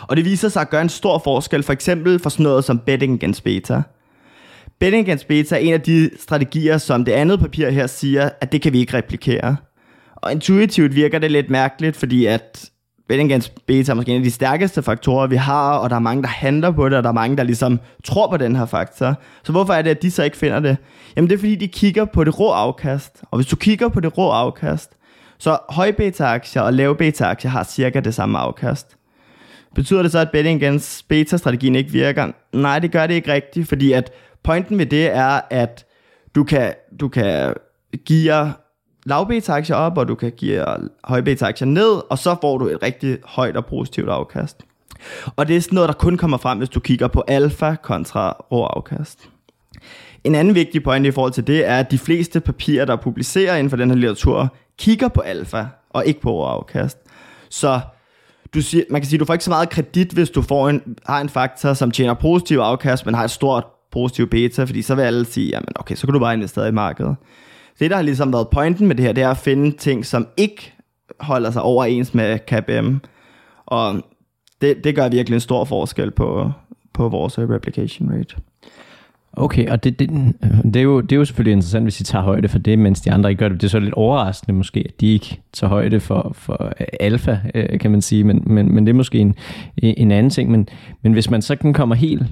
Og 0.00 0.16
det 0.16 0.24
viser 0.24 0.48
sig 0.48 0.62
at 0.62 0.70
gøre 0.70 0.82
en 0.82 0.88
stor 0.88 1.18
forskel, 1.18 1.62
for 1.62 1.72
eksempel 1.72 2.18
for 2.18 2.30
sådan 2.30 2.44
noget 2.44 2.64
som 2.64 2.78
betting 2.78 3.14
against 3.14 3.44
beta. 3.44 3.82
Betting 4.78 5.06
against 5.06 5.28
beta 5.28 5.54
er 5.54 5.58
en 5.58 5.72
af 5.72 5.80
de 5.80 6.10
strategier, 6.20 6.78
som 6.78 7.04
det 7.04 7.12
andet 7.12 7.40
papir 7.40 7.70
her 7.70 7.86
siger, 7.86 8.30
at 8.40 8.52
det 8.52 8.62
kan 8.62 8.72
vi 8.72 8.78
ikke 8.78 8.96
replikere. 8.96 9.56
Og 10.16 10.32
intuitivt 10.32 10.94
virker 10.94 11.18
det 11.18 11.30
lidt 11.30 11.50
mærkeligt, 11.50 11.96
fordi 11.96 12.26
at 12.26 12.70
betting 13.08 13.42
beta 13.66 13.92
er 13.92 13.94
måske 13.94 14.10
en 14.10 14.16
af 14.16 14.24
de 14.24 14.30
stærkeste 14.30 14.82
faktorer, 14.82 15.26
vi 15.26 15.36
har, 15.36 15.76
og 15.76 15.90
der 15.90 15.96
er 15.96 16.00
mange, 16.00 16.22
der 16.22 16.28
handler 16.28 16.70
på 16.70 16.88
det, 16.88 16.98
og 16.98 17.02
der 17.02 17.08
er 17.08 17.14
mange, 17.14 17.36
der 17.36 17.42
ligesom 17.42 17.80
tror 18.04 18.30
på 18.30 18.36
den 18.36 18.56
her 18.56 18.66
faktor. 18.66 19.14
Så 19.44 19.52
hvorfor 19.52 19.72
er 19.72 19.82
det, 19.82 19.90
at 19.90 20.02
de 20.02 20.10
så 20.10 20.22
ikke 20.22 20.36
finder 20.36 20.60
det? 20.60 20.76
Jamen 21.16 21.30
det 21.30 21.34
er, 21.34 21.38
fordi 21.38 21.56
de 21.56 21.68
kigger 21.68 22.04
på 22.04 22.24
det 22.24 22.40
rå 22.40 22.50
afkast. 22.50 23.22
Og 23.30 23.38
hvis 23.38 23.46
du 23.46 23.56
kigger 23.56 23.88
på 23.88 24.00
det 24.00 24.18
rå 24.18 24.30
afkast, 24.30 24.92
så 25.38 25.58
høj 25.68 25.92
beta-aktier 25.92 26.62
og 26.62 26.72
lave 26.72 26.96
beta-aktier 26.96 27.50
har 27.50 27.64
cirka 27.64 28.00
det 28.00 28.14
samme 28.14 28.38
afkast. 28.38 28.96
Betyder 29.74 30.02
det 30.02 30.12
så, 30.12 30.18
at 30.18 30.30
betting 30.30 30.82
beta-strategien 31.08 31.74
ikke 31.74 31.90
virker? 31.90 32.32
Nej, 32.52 32.78
det 32.78 32.92
gør 32.92 33.06
det 33.06 33.14
ikke 33.14 33.32
rigtigt, 33.32 33.68
fordi 33.68 33.92
at 33.92 34.12
pointen 34.44 34.76
med 34.76 34.86
det 34.86 35.16
er, 35.16 35.40
at 35.50 35.86
du 36.34 36.44
kan, 36.44 36.74
du 37.00 37.08
kan 37.08 37.54
give 38.06 38.52
lav 39.06 39.28
beta-aktier 39.28 39.76
op, 39.76 39.98
og 39.98 40.08
du 40.08 40.14
kan 40.14 40.32
give 40.36 40.64
høj 41.04 41.20
beta-aktier 41.20 41.66
ned, 41.66 42.10
og 42.10 42.18
så 42.18 42.36
får 42.40 42.58
du 42.58 42.66
et 42.66 42.82
rigtig 42.82 43.18
højt 43.24 43.56
og 43.56 43.66
positivt 43.66 44.08
afkast. 44.08 44.62
Og 45.36 45.48
det 45.48 45.56
er 45.56 45.60
sådan 45.60 45.74
noget, 45.74 45.88
der 45.88 45.94
kun 45.94 46.16
kommer 46.16 46.36
frem, 46.36 46.58
hvis 46.58 46.68
du 46.68 46.80
kigger 46.80 47.08
på 47.08 47.24
alfa 47.28 47.74
kontra 47.82 48.30
rå 48.52 48.64
afkast. 48.64 49.28
En 50.24 50.34
anden 50.34 50.54
vigtig 50.54 50.82
pointe 50.82 51.08
i 51.08 51.12
forhold 51.12 51.32
til 51.32 51.46
det 51.46 51.66
er, 51.66 51.78
at 51.78 51.90
de 51.90 51.98
fleste 51.98 52.40
papirer, 52.40 52.84
der 52.84 52.96
publicerer 52.96 53.56
inden 53.56 53.70
for 53.70 53.76
den 53.76 53.90
her 53.90 53.96
litteratur, 53.96 54.54
kigger 54.78 55.08
på 55.08 55.20
alfa 55.20 55.64
og 55.90 56.06
ikke 56.06 56.20
på 56.20 56.30
rå 56.30 56.44
afkast. 56.44 56.98
Så 57.50 57.80
du 58.54 58.62
siger, 58.62 58.84
man 58.90 59.00
kan 59.00 59.08
sige, 59.08 59.16
at 59.16 59.20
du 59.20 59.24
får 59.24 59.32
ikke 59.32 59.44
så 59.44 59.50
meget 59.50 59.70
kredit, 59.70 60.12
hvis 60.12 60.30
du 60.30 60.42
får 60.42 60.68
en, 60.68 60.96
har 61.06 61.20
en 61.20 61.28
faktor, 61.28 61.74
som 61.74 61.90
tjener 61.90 62.14
positiv 62.14 62.58
afkast, 62.58 63.06
men 63.06 63.14
har 63.14 63.24
et 63.24 63.30
stort 63.30 63.64
positiv 63.92 64.26
beta, 64.30 64.64
fordi 64.64 64.82
så 64.82 64.94
vil 64.94 65.02
alle 65.02 65.24
sige, 65.24 65.48
jamen 65.48 65.68
okay, 65.74 65.94
så 65.94 66.06
kan 66.06 66.12
du 66.12 66.18
bare 66.18 66.34
investere 66.34 66.68
i 66.68 66.72
markedet. 66.72 67.16
Det, 67.80 67.90
der 67.90 67.96
har 67.96 68.02
ligesom 68.02 68.32
været 68.32 68.48
pointen 68.48 68.86
med 68.86 68.94
det 68.96 69.04
her, 69.04 69.12
det 69.12 69.24
er 69.24 69.30
at 69.30 69.36
finde 69.36 69.76
ting, 69.76 70.06
som 70.06 70.26
ikke 70.36 70.72
holder 71.20 71.50
sig 71.50 71.62
overens 71.62 72.14
med 72.14 72.38
KBM. 72.38 72.96
Og 73.66 74.02
det, 74.60 74.84
det 74.84 74.94
gør 74.94 75.08
virkelig 75.08 75.34
en 75.34 75.40
stor 75.40 75.64
forskel 75.64 76.10
på, 76.10 76.50
på 76.94 77.08
vores 77.08 77.38
øh, 77.38 77.50
replication 77.50 78.12
rate. 78.18 78.36
Okay, 79.32 79.68
og 79.68 79.84
det, 79.84 79.98
det, 79.98 80.10
det, 80.64 80.76
er 80.76 80.82
jo, 80.82 81.00
det 81.00 81.12
er 81.12 81.16
jo 81.16 81.24
selvfølgelig 81.24 81.52
interessant, 81.52 81.84
hvis 81.84 82.00
I 82.00 82.04
tager 82.04 82.22
højde 82.22 82.48
for 82.48 82.58
det, 82.58 82.78
mens 82.78 83.00
de 83.00 83.12
andre 83.12 83.30
ikke 83.30 83.38
gør 83.38 83.48
det. 83.48 83.60
Det 83.60 83.66
er 83.66 83.70
så 83.70 83.78
lidt 83.78 83.94
overraskende 83.94 84.56
måske, 84.56 84.84
at 84.88 85.00
de 85.00 85.06
ikke 85.06 85.40
tager 85.52 85.68
højde 85.68 86.00
for, 86.00 86.32
for 86.34 86.72
øh, 86.80 86.86
alfa, 87.00 87.38
øh, 87.54 87.78
kan 87.78 87.90
man 87.90 88.02
sige, 88.02 88.24
men, 88.24 88.42
men, 88.46 88.74
men 88.74 88.86
det 88.86 88.92
er 88.92 88.96
måske 88.96 89.18
en, 89.18 89.34
en 89.76 90.10
anden 90.10 90.30
ting. 90.30 90.50
Men, 90.50 90.68
men 91.02 91.12
hvis 91.12 91.30
man 91.30 91.42
så 91.42 91.56
kan 91.56 91.72
komme 91.72 91.96
helt 91.96 92.22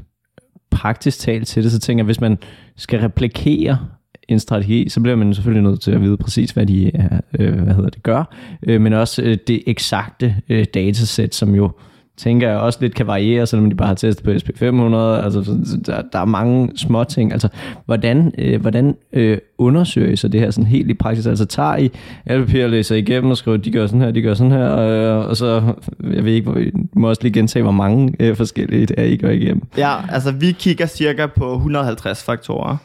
praktisk 0.70 1.18
talt 1.18 1.48
til 1.48 1.62
det, 1.62 1.72
så 1.72 1.78
tænker 1.78 2.02
jeg, 2.02 2.06
hvis 2.06 2.20
man 2.20 2.38
skal 2.76 3.00
replikere 3.00 3.78
en 4.28 4.40
strategi, 4.40 4.88
så 4.88 5.00
bliver 5.00 5.16
man 5.16 5.34
selvfølgelig 5.34 5.70
nødt 5.70 5.80
til 5.80 5.90
at 5.90 6.00
vide 6.00 6.16
præcis, 6.16 6.50
hvad 6.50 6.66
de 6.66 6.96
er, 6.96 7.20
øh, 7.38 7.62
hvad 7.62 7.74
hedder 7.74 7.90
det, 7.90 8.02
gør, 8.02 8.34
øh, 8.62 8.80
men 8.80 8.92
også 8.92 9.22
øh, 9.22 9.36
det 9.46 9.62
eksakte 9.66 10.36
øh, 10.48 10.64
datasæt, 10.74 11.34
som 11.34 11.54
jo 11.54 11.70
tænker 12.16 12.48
jeg 12.48 12.58
også 12.58 12.78
lidt 12.82 12.94
kan 12.94 13.06
variere, 13.06 13.46
selvom 13.46 13.70
de 13.70 13.76
bare 13.76 13.88
har 13.88 13.94
testet 13.94 14.24
på 14.24 14.30
SP500. 14.30 14.96
Altså, 15.24 15.58
der, 15.86 16.02
der 16.12 16.18
er 16.18 16.24
mange 16.24 16.70
små 16.76 17.04
ting. 17.04 17.32
Altså, 17.32 17.48
hvordan, 17.86 18.32
øh, 18.38 18.60
hvordan 18.60 18.96
øh, 19.12 19.38
undersøger 19.58 20.12
I 20.12 20.16
så 20.16 20.28
det 20.28 20.40
her 20.40 20.50
sådan 20.50 20.66
helt 20.66 20.90
i 20.90 20.94
praksis? 20.94 21.26
Altså, 21.26 21.44
tager 21.44 21.76
I 21.76 21.90
alle 22.26 22.46
papirer 22.46 22.68
læser 22.68 22.96
igennem 22.96 23.30
og 23.30 23.36
skriver, 23.36 23.56
de 23.56 23.70
gør 23.70 23.86
sådan 23.86 24.00
her, 24.00 24.10
de 24.10 24.22
gør 24.22 24.34
sådan 24.34 24.52
her, 24.52 24.66
og, 24.66 25.26
og 25.26 25.36
så, 25.36 25.74
jeg 26.12 26.24
ved 26.24 26.32
ikke, 26.32 26.50
hvor, 26.50 26.60
I 26.60 26.70
må 26.92 27.08
også 27.08 27.22
lige 27.22 27.32
gentage, 27.32 27.62
hvor 27.62 27.72
mange 27.72 28.14
øh, 28.20 28.36
forskellige 28.36 28.86
det 28.86 28.98
er, 28.98 29.04
I 29.04 29.16
går 29.16 29.28
igennem. 29.28 29.62
Ja, 29.76 29.94
altså, 30.12 30.32
vi 30.32 30.52
kigger 30.52 30.86
cirka 30.86 31.26
på 31.26 31.54
150 31.54 32.24
faktorer. 32.24 32.76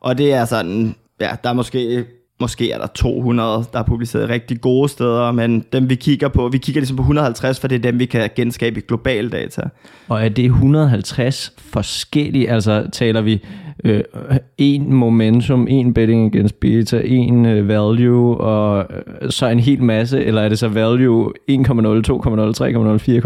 Og 0.00 0.18
det 0.18 0.32
er 0.32 0.44
sådan, 0.44 0.94
ja, 1.20 1.30
der 1.44 1.50
er 1.50 1.54
måske 1.54 2.04
Måske 2.40 2.72
er 2.72 2.78
der 2.78 2.86
200, 2.86 3.64
der 3.72 3.78
er 3.78 3.82
publiceret 3.82 4.28
rigtig 4.28 4.60
gode 4.60 4.88
steder, 4.88 5.32
men 5.32 5.64
dem 5.72 5.90
vi 5.90 5.94
kigger 5.94 6.28
på, 6.28 6.48
vi 6.48 6.58
kigger 6.58 6.80
ligesom 6.80 6.96
på 6.96 7.02
150, 7.02 7.60
for 7.60 7.68
det 7.68 7.76
er 7.76 7.82
dem, 7.90 7.98
vi 7.98 8.04
kan 8.04 8.30
genskabe 8.36 8.80
i 8.80 8.82
global 8.88 9.32
data. 9.32 9.62
Og 10.08 10.24
er 10.24 10.28
det 10.28 10.44
150 10.44 11.52
forskellige, 11.58 12.50
altså 12.50 12.88
taler 12.92 13.20
vi 13.20 13.44
øh, 13.84 14.02
en 14.58 14.92
momentum, 14.92 15.66
en 15.70 15.94
betting 15.94 16.34
against 16.34 16.60
beta, 16.60 17.00
en 17.04 17.46
øh, 17.46 17.68
value, 17.68 18.36
og 18.36 18.86
øh, 19.22 19.30
så 19.30 19.46
en 19.46 19.60
hel 19.60 19.82
masse, 19.82 20.24
eller 20.24 20.42
er 20.42 20.48
det 20.48 20.58
så 20.58 20.68
value 20.68 21.32
1,0, 21.50 21.50
2,0, 21.50 21.60
3,0, 21.60 21.64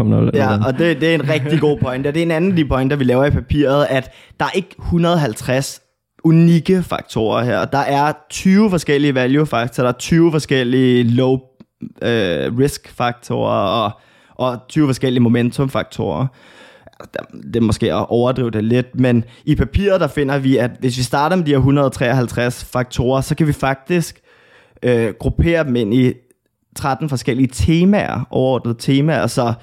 4,0? 0.03 0.29
Ja, 0.33 0.65
og 0.67 0.77
det, 0.77 1.01
det 1.01 1.09
er 1.09 1.15
en 1.15 1.29
rigtig 1.29 1.59
god 1.59 1.79
point. 1.79 2.05
Det 2.05 2.17
er 2.17 2.21
en 2.21 2.31
anden 2.31 2.51
af 2.51 2.55
de 2.55 2.65
pointer, 2.65 2.97
vi 2.97 3.03
laver 3.03 3.25
i 3.25 3.31
papiret, 3.31 3.87
at 3.89 4.11
der 4.39 4.45
er 4.45 4.51
ikke 4.55 4.69
150 4.79 5.84
unikke 6.25 6.83
faktorer 6.83 7.43
her. 7.43 7.65
Der 7.65 7.77
er 7.77 8.13
20 8.29 8.69
forskellige 8.69 9.15
value 9.15 9.45
faktorer, 9.45 9.85
der 9.85 9.93
er 9.93 9.97
20 9.97 10.31
forskellige 10.31 11.03
low 11.03 11.39
øh, 12.01 12.57
risk 12.57 12.89
faktorer 12.89 13.83
og, 13.83 13.91
og 14.35 14.59
20 14.69 14.87
forskellige 14.87 15.23
momentum 15.23 15.69
faktorer. 15.69 16.27
Det 17.31 17.55
er 17.55 17.61
måske 17.61 17.93
at 17.93 18.05
overdrive 18.09 18.51
det 18.51 18.63
lidt, 18.63 18.99
men 18.99 19.23
i 19.45 19.55
papiret 19.55 20.01
der 20.01 20.07
finder 20.07 20.37
vi, 20.37 20.57
at 20.57 20.71
hvis 20.79 20.97
vi 20.97 21.03
starter 21.03 21.35
med 21.35 21.45
de 21.45 21.51
her 21.51 21.57
153 21.57 22.65
faktorer, 22.65 23.21
så 23.21 23.35
kan 23.35 23.47
vi 23.47 23.53
faktisk 23.53 24.21
øh, 24.83 25.13
gruppere 25.19 25.63
dem 25.63 25.75
ind 25.75 25.93
i 25.93 26.13
13 26.75 27.09
forskellige 27.09 27.47
temaer, 27.47 28.27
overordnede 28.29 28.77
temaer, 28.79 29.27
så 29.27 29.53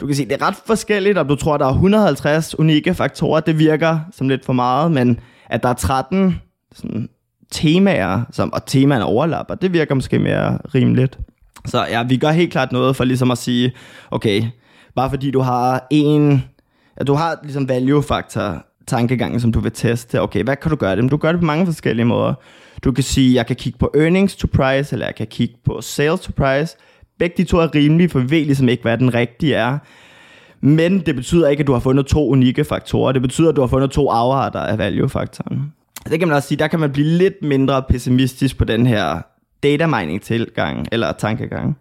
du 0.00 0.06
kan 0.06 0.16
se, 0.16 0.24
det 0.24 0.32
er 0.32 0.46
ret 0.46 0.56
forskelligt, 0.66 1.18
om 1.18 1.28
du 1.28 1.34
tror, 1.34 1.56
der 1.56 1.66
er 1.66 1.72
150 1.72 2.58
unikke 2.58 2.94
faktorer, 2.94 3.40
det 3.40 3.58
virker 3.58 3.98
som 4.12 4.28
lidt 4.28 4.44
for 4.44 4.52
meget, 4.52 4.92
men 4.92 5.20
at 5.52 5.62
der 5.62 5.68
er 5.68 5.74
13 5.74 6.40
sådan, 6.74 7.08
temaer, 7.50 8.22
som, 8.30 8.52
og 8.52 8.66
temaerne 8.66 9.04
overlapper, 9.04 9.54
det 9.54 9.72
virker 9.72 9.94
måske 9.94 10.18
mere 10.18 10.58
rimeligt. 10.74 11.18
Så 11.66 11.86
ja, 11.90 12.02
vi 12.02 12.16
gør 12.16 12.30
helt 12.30 12.52
klart 12.52 12.72
noget 12.72 12.96
for 12.96 13.04
ligesom 13.04 13.30
at 13.30 13.38
sige, 13.38 13.72
okay, 14.10 14.44
bare 14.96 15.10
fordi 15.10 15.30
du 15.30 15.40
har 15.40 15.86
en, 15.90 16.44
ja, 16.98 17.04
du 17.04 17.14
har 17.14 17.38
ligesom 17.42 17.68
value 17.68 18.02
factor 18.02 18.66
tankegangen, 18.86 19.40
som 19.40 19.52
du 19.52 19.60
vil 19.60 19.72
teste. 19.72 20.20
Okay, 20.20 20.44
hvad 20.44 20.56
kan 20.56 20.70
du 20.70 20.76
gøre 20.76 20.96
det? 20.96 21.04
Men 21.04 21.10
du 21.10 21.16
gør 21.16 21.32
det 21.32 21.40
på 21.40 21.46
mange 21.46 21.66
forskellige 21.66 22.06
måder. 22.06 22.34
Du 22.84 22.92
kan 22.92 23.04
sige, 23.04 23.34
jeg 23.34 23.46
kan 23.46 23.56
kigge 23.56 23.78
på 23.78 23.90
earnings 23.96 24.36
to 24.36 24.48
price, 24.52 24.94
eller 24.94 25.06
jeg 25.06 25.14
kan 25.14 25.26
kigge 25.26 25.54
på 25.64 25.80
sales 25.80 26.20
to 26.20 26.32
price. 26.36 26.76
Begge 27.18 27.34
de 27.36 27.44
to 27.44 27.58
er 27.58 27.74
rimelige, 27.74 28.08
for 28.08 28.18
vi 28.18 28.30
ved 28.30 28.44
ligesom 28.44 28.68
ikke, 28.68 28.82
hvad 28.82 28.98
den 28.98 29.14
rigtige 29.14 29.54
er. 29.54 29.78
Men 30.64 31.00
det 31.00 31.16
betyder 31.16 31.48
ikke, 31.48 31.60
at 31.60 31.66
du 31.66 31.72
har 31.72 31.80
fundet 31.80 32.06
to 32.06 32.28
unikke 32.28 32.64
faktorer. 32.64 33.12
Det 33.12 33.22
betyder, 33.22 33.48
at 33.48 33.56
du 33.56 33.60
har 33.60 33.68
fundet 33.68 33.90
to 33.90 34.10
afarter 34.10 34.60
af 34.60 34.78
value-faktoren. 34.78 35.72
Det 36.10 36.18
kan 36.18 36.28
man 36.28 36.36
også 36.36 36.48
sige, 36.48 36.58
der 36.58 36.66
kan 36.66 36.80
man 36.80 36.92
blive 36.92 37.06
lidt 37.06 37.42
mindre 37.42 37.82
pessimistisk 37.82 38.58
på 38.58 38.64
den 38.64 38.86
her 38.86 39.22
data 39.62 39.86
mining 39.86 40.22
tilgang 40.22 40.86
eller 40.92 41.12
tankegang. 41.12 41.78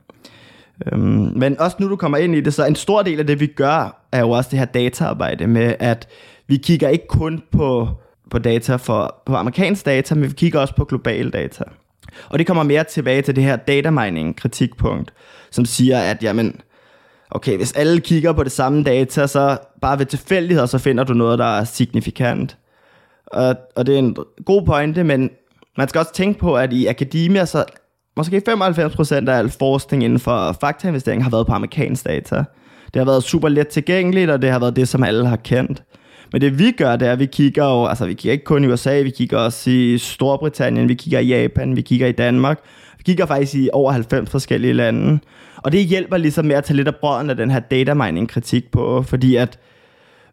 Øhm, 0.91 1.33
men 1.35 1.59
også 1.59 1.77
nu 1.79 1.89
du 1.89 1.95
kommer 1.95 2.17
ind 2.17 2.35
i 2.35 2.41
det, 2.41 2.53
så 2.53 2.65
en 2.65 2.75
stor 2.75 3.01
del 3.01 3.19
af 3.19 3.27
det 3.27 3.39
vi 3.39 3.47
gør, 3.47 4.05
er 4.11 4.19
jo 4.19 4.29
også 4.29 4.49
det 4.49 4.59
her 4.59 4.65
dataarbejde 4.65 5.47
med, 5.47 5.75
at 5.79 6.07
vi 6.47 6.57
kigger 6.57 6.89
ikke 6.89 7.07
kun 7.07 7.43
på, 7.51 7.89
på 8.31 8.39
data 8.39 8.75
for, 8.75 9.21
på 9.25 9.35
amerikansk 9.35 9.85
data, 9.85 10.15
men 10.15 10.23
vi 10.23 10.33
kigger 10.35 10.59
også 10.59 10.75
på 10.75 10.85
global 10.85 11.29
data. 11.29 11.63
Og 12.29 12.39
det 12.39 12.47
kommer 12.47 12.63
mere 12.63 12.83
tilbage 12.83 13.21
til 13.21 13.35
det 13.35 13.43
her 13.43 13.55
data 13.55 13.89
mining 13.89 14.35
kritikpunkt, 14.35 15.13
som 15.51 15.65
siger, 15.65 15.99
at 15.99 16.23
jamen, 16.23 16.61
okay, 17.31 17.57
hvis 17.57 17.73
alle 17.73 17.99
kigger 17.99 18.33
på 18.33 18.43
det 18.43 18.51
samme 18.51 18.83
data, 18.83 19.27
så 19.27 19.57
bare 19.81 19.99
ved 19.99 20.05
tilfældighed, 20.05 20.67
så 20.67 20.77
finder 20.77 21.03
du 21.03 21.13
noget, 21.13 21.39
der 21.39 21.45
er 21.45 21.63
signifikant. 21.63 22.57
Og, 23.27 23.55
og 23.75 23.85
det 23.85 23.95
er 23.95 23.99
en 23.99 24.15
god 24.45 24.65
pointe, 24.65 25.03
men 25.03 25.29
man 25.77 25.87
skal 25.87 25.99
også 25.99 26.13
tænke 26.13 26.39
på, 26.39 26.55
at 26.55 26.73
i 26.73 26.85
akademia, 26.85 27.45
så 27.45 27.65
måske 28.17 28.41
95% 28.49 29.29
af 29.29 29.37
al 29.37 29.49
forskning 29.49 30.03
inden 30.03 30.19
for 30.19 30.57
faktainvestering 30.61 31.23
har 31.23 31.31
været 31.31 31.47
på 31.47 31.53
amerikansk 31.53 32.05
data. 32.05 32.43
Det 32.93 32.99
har 32.99 33.05
været 33.05 33.23
super 33.23 33.49
let 33.49 33.67
tilgængeligt, 33.67 34.29
og 34.29 34.41
det 34.41 34.51
har 34.51 34.59
været 34.59 34.75
det, 34.75 34.87
som 34.87 35.03
alle 35.03 35.27
har 35.27 35.35
kendt. 35.35 35.83
Men 36.31 36.41
det 36.41 36.59
vi 36.59 36.71
gør, 36.71 36.95
det 36.95 37.07
er, 37.07 37.11
at 37.11 37.19
vi 37.19 37.25
kigger 37.25 37.65
jo, 37.65 37.85
altså 37.85 38.05
vi 38.05 38.13
kigger 38.13 38.31
ikke 38.31 38.45
kun 38.45 38.63
i 38.63 38.67
USA, 38.67 39.01
vi 39.01 39.09
kigger 39.09 39.37
også 39.37 39.69
i 39.69 39.97
Storbritannien, 39.97 40.89
vi 40.89 40.93
kigger 40.93 41.19
i 41.19 41.27
Japan, 41.27 41.75
vi 41.75 41.81
kigger 41.81 42.07
i 42.07 42.11
Danmark. 42.11 42.59
Vi 43.01 43.03
kigger 43.03 43.25
faktisk 43.25 43.55
i 43.55 43.69
over 43.73 43.91
90 43.91 44.29
forskellige 44.29 44.73
lande. 44.73 45.19
Og 45.57 45.71
det 45.71 45.85
hjælper 45.85 46.17
ligesom 46.17 46.45
med 46.45 46.55
at 46.55 46.63
tage 46.63 46.77
lidt 46.77 46.87
af 46.87 46.95
brøden 46.95 47.29
af 47.29 47.37
den 47.37 47.51
her 47.51 47.59
data 47.59 47.93
mining 47.93 48.29
kritik 48.29 48.71
på, 48.71 49.03
fordi 49.07 49.35
at 49.35 49.59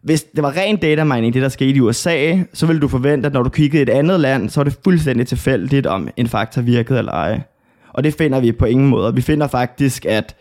hvis 0.01 0.23
det 0.23 0.43
var 0.43 0.57
ren 0.57 0.77
data 0.77 1.03
mining, 1.03 1.33
det 1.33 1.41
der 1.41 1.49
skete 1.49 1.77
i 1.77 1.79
USA, 1.79 2.37
så 2.53 2.65
ville 2.65 2.81
du 2.81 2.87
forvente, 2.87 3.27
at 3.27 3.33
når 3.33 3.43
du 3.43 3.49
kiggede 3.49 3.79
i 3.79 3.81
et 3.81 3.89
andet 3.89 4.19
land, 4.19 4.49
så 4.49 4.59
var 4.59 4.63
det 4.63 4.79
fuldstændig 4.83 5.27
tilfældigt, 5.27 5.85
om 5.85 6.09
en 6.17 6.27
faktor 6.27 6.61
virkede 6.61 6.99
eller 6.99 7.11
ej. 7.11 7.41
Og 7.93 8.03
det 8.03 8.13
finder 8.13 8.39
vi 8.39 8.51
på 8.51 8.65
ingen 8.65 8.87
måde. 8.87 9.15
Vi 9.15 9.21
finder 9.21 9.47
faktisk, 9.47 10.05
at 10.05 10.35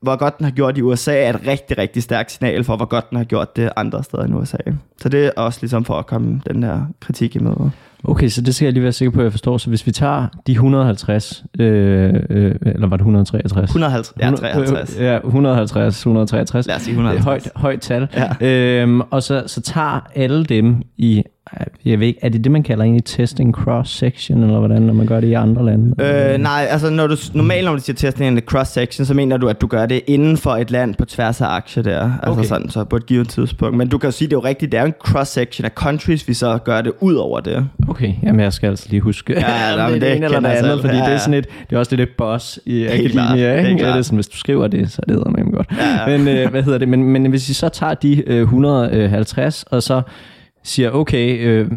hvor 0.00 0.16
godt 0.16 0.38
den 0.38 0.44
har 0.44 0.50
gjort 0.50 0.78
i 0.78 0.82
USA, 0.82 1.16
er 1.16 1.34
et 1.34 1.46
rigtig, 1.46 1.78
rigtig 1.78 2.02
stærkt 2.02 2.32
signal 2.32 2.64
for, 2.64 2.76
hvor 2.76 2.86
godt 2.86 3.10
den 3.10 3.16
har 3.16 3.24
gjort 3.24 3.56
det 3.56 3.70
andre 3.76 4.04
steder 4.04 4.24
end 4.24 4.34
USA. 4.34 4.58
Så 5.00 5.08
det 5.08 5.26
er 5.26 5.30
også 5.36 5.58
ligesom 5.62 5.84
for 5.84 5.94
at 5.94 6.06
komme 6.06 6.40
den 6.50 6.62
her 6.62 6.80
kritik 7.00 7.36
i 7.36 7.38
møde. 7.38 7.70
Okay, 8.04 8.28
så 8.28 8.40
det 8.40 8.54
skal 8.54 8.66
jeg 8.66 8.72
lige 8.72 8.82
være 8.82 8.92
sikker 8.92 9.12
på, 9.12 9.20
at 9.20 9.24
jeg 9.24 9.32
forstår. 9.32 9.58
Så 9.58 9.68
hvis 9.68 9.86
vi 9.86 9.92
tager 9.92 10.26
de 10.46 10.52
150, 10.52 11.44
øh, 11.58 12.14
øh, 12.30 12.54
eller 12.62 12.86
var 12.86 12.96
det 12.96 13.02
163? 13.02 13.70
150, 13.70 14.14
ja, 14.20 14.30
53. 14.30 14.96
Ja, 15.00 15.16
150, 15.16 15.98
163. 15.98 16.66
Lad 16.66 16.76
os 16.76 16.82
sige 16.82 16.92
150. 16.92 17.24
Højt, 17.24 17.48
højt 17.56 17.80
tal. 17.80 18.08
Ja. 18.40 18.46
Øhm, 18.46 19.00
og 19.00 19.22
så, 19.22 19.42
så 19.46 19.60
tager 19.60 20.00
alle 20.14 20.44
dem 20.44 20.82
i, 20.96 21.22
jeg 21.84 22.00
ved 22.00 22.06
ikke, 22.06 22.18
er 22.22 22.28
det 22.28 22.44
det, 22.44 22.52
man 22.52 22.62
kalder 22.62 22.84
egentlig 22.84 23.04
testing 23.04 23.54
cross-section, 23.54 24.42
eller 24.42 24.58
hvordan, 24.58 24.82
når 24.82 24.92
man 24.92 25.06
gør 25.06 25.20
det 25.20 25.26
i 25.28 25.32
andre 25.32 25.64
lande? 25.66 26.04
Øh, 26.04 26.38
nej, 26.38 26.66
altså 26.70 26.90
når 26.90 27.06
du, 27.06 27.16
normalt 27.34 27.64
når 27.64 27.72
du 27.74 27.80
siger 27.80 27.96
testing 27.96 28.28
en 28.38 28.42
cross-section, 28.50 29.04
så 29.04 29.14
mener 29.14 29.36
du, 29.36 29.48
at 29.48 29.60
du 29.60 29.66
gør 29.66 29.86
det 29.86 30.00
inden 30.06 30.36
for 30.36 30.50
et 30.50 30.70
land 30.70 30.94
på 30.94 31.04
tværs 31.04 31.40
af 31.40 31.46
aktier 31.46 31.82
der. 31.82 32.00
Altså 32.22 32.30
Okay. 32.40 32.44
sådan, 32.44 32.70
så 32.70 32.84
på 32.84 32.96
et 32.96 33.06
givet 33.06 33.28
tidspunkt. 33.28 33.76
Men 33.76 33.88
du 33.88 33.98
kan 33.98 34.06
jo 34.08 34.12
sige, 34.12 34.28
det 34.28 34.32
er 34.32 34.36
jo 34.36 34.44
rigtigt, 34.44 34.72
det 34.72 34.78
er 34.78 34.82
jo 34.82 34.86
en 34.86 34.94
cross-section 35.06 35.64
af 35.64 35.70
countries, 35.70 36.28
vi 36.28 36.34
så 36.34 36.58
gør 36.64 36.80
det 36.80 36.92
ud 37.00 37.14
over 37.14 37.40
det. 37.40 37.66
Okay, 37.88 38.12
jamen 38.22 38.40
jeg 38.40 38.52
skal 38.52 38.66
altså 38.70 38.86
lige 38.90 39.00
huske, 39.00 39.32
Ja, 39.32 39.72
om 39.72 39.78
nej, 39.78 39.86
det 39.88 39.96
er 39.96 40.00
det 40.00 40.02
det 40.02 40.16
ene 40.16 40.24
eller 40.24 40.40
det 40.40 40.46
andet, 40.48 40.64
selv. 40.70 40.80
fordi 40.80 40.94
Ja, 40.94 41.00
det 41.00 41.06
er 41.08 41.12
ja. 41.12 41.18
sådan 41.18 41.34
et, 41.34 41.46
det 41.70 41.76
er 41.76 41.80
også 41.80 41.96
lidt 41.96 42.08
et 42.08 42.16
boss 42.18 42.60
i 42.66 42.86
akademia, 42.86 43.56
ikke? 43.58 43.70
Ja, 43.70 43.76
klart. 43.78 43.92
det 43.94 43.98
er 43.98 44.02
sådan, 44.02 44.16
hvis 44.16 44.28
du 44.28 44.36
skriver 44.36 44.66
det, 44.66 44.90
så 44.92 45.00
er 45.02 45.06
det 45.12 45.16
eddermame 45.18 45.50
godt. 45.50 45.66
Ja, 45.78 46.10
ja. 46.10 46.18
Men 46.18 46.28
øh, 46.28 46.50
hvad 46.50 46.62
hedder 46.62 46.78
det, 46.78 46.88
men, 46.88 47.04
men 47.04 47.26
hvis 47.26 47.48
I 47.48 47.54
så 47.54 47.68
tager 47.68 47.94
de 47.94 48.22
øh, 48.28 48.40
150, 48.42 49.64
og 49.70 49.82
så 49.82 50.02
siger, 50.62 50.90
okay, 50.90 51.46
øh, 51.46 51.70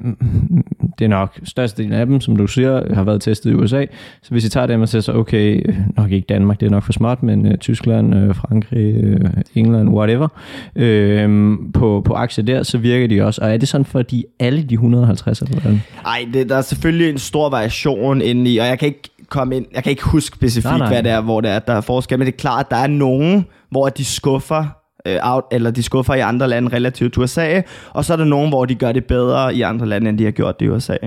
det 0.99 1.05
er 1.05 1.09
nok 1.09 1.39
størstedelen 1.43 1.93
af 1.93 2.05
dem, 2.05 2.21
som 2.21 2.35
du 2.35 2.47
siger, 2.47 2.93
har 2.93 3.03
været 3.03 3.21
testet 3.21 3.51
i 3.51 3.53
USA. 3.53 3.85
Så 4.21 4.31
hvis 4.31 4.45
I 4.45 4.49
tager 4.49 4.67
dem 4.67 4.81
og 4.81 4.89
siger 4.89 5.01
så, 5.01 5.13
okay, 5.13 5.61
øh, 5.65 5.75
nok 5.97 6.11
ikke 6.11 6.25
Danmark, 6.29 6.59
det 6.59 6.65
er 6.65 6.69
nok 6.69 6.83
for 6.83 6.93
smart, 6.93 7.23
men 7.23 7.45
øh, 7.45 7.57
Tyskland, 7.57 8.15
øh, 8.15 8.35
Frankrig, 8.35 8.95
øh, 8.95 9.29
England, 9.55 9.89
whatever, 9.89 10.27
øh, 10.75 11.53
på, 11.73 12.01
på 12.05 12.13
aktier 12.13 12.45
der, 12.45 12.63
så 12.63 12.77
virker 12.77 13.07
de 13.07 13.21
også. 13.21 13.41
Og 13.41 13.53
er 13.53 13.57
det 13.57 13.67
sådan 13.67 13.85
for 13.85 14.01
de 14.01 14.23
alle 14.39 14.63
de 14.63 14.73
150 14.73 15.41
eller 15.41 15.59
hvordan? 15.59 15.81
Ej, 16.05 16.25
det, 16.33 16.49
der 16.49 16.55
er 16.55 16.61
selvfølgelig 16.61 17.09
en 17.09 17.17
stor 17.17 17.49
variation 17.49 18.21
inde 18.21 18.53
i, 18.53 18.57
og 18.57 18.65
jeg 18.65 18.79
kan 18.79 18.87
ikke 18.87 19.09
komme 19.29 19.57
ind, 19.57 19.65
jeg 19.73 19.83
kan 19.83 19.89
ikke 19.89 20.03
huske 20.03 20.35
specifikt, 20.35 20.65
Nej, 20.65 20.77
nej, 20.77 20.79
nej. 20.79 20.87
nej. 20.87 21.01
hvad 21.01 21.11
det 21.11 21.17
er, 21.17 21.21
hvor 21.21 21.41
det 21.41 21.51
er, 21.51 21.59
der 21.59 21.73
er 21.73 21.81
forskel, 21.81 22.19
men 22.19 22.25
det 22.25 22.33
er 22.33 22.37
klart, 22.37 22.65
at 22.65 22.71
der 22.71 22.77
er 22.77 22.87
nogen, 22.87 23.45
hvor 23.69 23.89
de 23.89 24.05
skuffer 24.05 24.65
øh, 25.07 25.17
out, 25.23 25.43
eller 25.51 25.71
de 25.71 25.83
skuffer 25.83 26.13
i 26.13 26.19
andre 26.19 26.47
lande 26.47 26.75
relativt 26.75 27.13
til 27.13 27.21
USA, 27.21 27.61
og 27.91 28.05
så 28.05 28.13
er 28.13 28.17
der 28.17 28.25
nogen, 28.25 28.49
hvor 28.49 28.65
de 28.65 28.75
gør 28.75 28.91
det 28.91 29.05
bedre 29.05 29.55
i 29.55 29.61
andre 29.61 29.85
lande, 29.85 30.09
end 30.09 30.17
de 30.17 30.23
har 30.23 30.31
gjort 30.31 30.59
det 30.59 30.65
i 30.65 30.69
USA. 30.69 30.97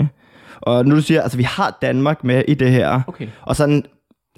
Og 0.61 0.87
nu 0.87 0.97
du 0.97 1.01
siger, 1.01 1.23
altså 1.23 1.39
vi 1.39 1.43
har 1.43 1.79
Danmark 1.83 2.25
med 2.25 2.43
i 2.49 2.55
det 2.55 2.71
her, 2.71 3.01
Okay. 3.07 3.27
og 3.43 3.57
sådan 3.57 3.85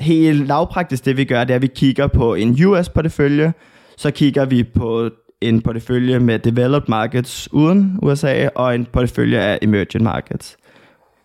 helt 0.00 0.46
lavpraktisk 0.46 1.04
det 1.04 1.16
vi 1.16 1.24
gør, 1.24 1.44
det 1.44 1.50
er, 1.50 1.56
at 1.56 1.62
vi 1.62 1.66
kigger 1.66 2.06
på 2.06 2.34
en 2.34 2.64
US-portefølje, 2.64 3.52
så 3.96 4.10
kigger 4.10 4.44
vi 4.44 4.64
på 4.64 5.10
en 5.40 5.60
portefølje 5.62 6.18
med 6.18 6.38
developed 6.38 6.88
markets 6.88 7.48
uden 7.52 7.98
USA, 8.02 8.48
og 8.54 8.74
en 8.74 8.86
portefølje 8.92 9.38
af 9.38 9.58
emerging 9.62 10.04
markets. 10.04 10.56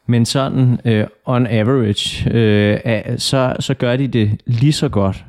Men 0.07 0.25
sådan 0.25 0.79
øh, 0.85 1.07
on 1.25 1.47
average, 1.47 2.31
øh, 2.31 2.79
så, 3.17 3.55
så 3.59 3.73
gør 3.73 3.95
de 3.95 4.07
det 4.07 4.41
lige 4.45 4.73
så 4.73 4.89
godt 4.89 5.25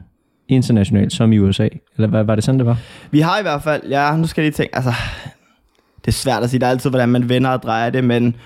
internationalt 0.48 1.12
som 1.12 1.33
i 1.33 1.38
USA. 1.38 1.68
Eller 1.96 2.09
hvad 2.09 2.24
var 2.24 2.35
det 2.35 2.44
sådan, 2.44 2.59
det 2.59 2.66
var? 2.66 2.76
Vi 3.11 3.20
har 3.20 3.38
i 3.38 3.42
hvert 3.42 3.62
fald, 3.62 3.83
ja, 3.88 4.16
nu 4.16 4.26
skal 4.26 4.42
jeg 4.42 4.46
lige 4.46 4.57
tænke, 4.57 4.76
altså, 4.76 4.92
det 6.00 6.09
er 6.09 6.12
svært 6.12 6.42
at 6.42 6.50
sige, 6.50 6.61
der 6.61 6.66
er 6.66 6.70
altid, 6.70 6.90
hvordan 6.90 7.09
man 7.09 7.28
vender 7.28 7.50
og 7.50 7.62
drejer 7.62 7.90
det, 7.90 8.04
men, 8.04 8.37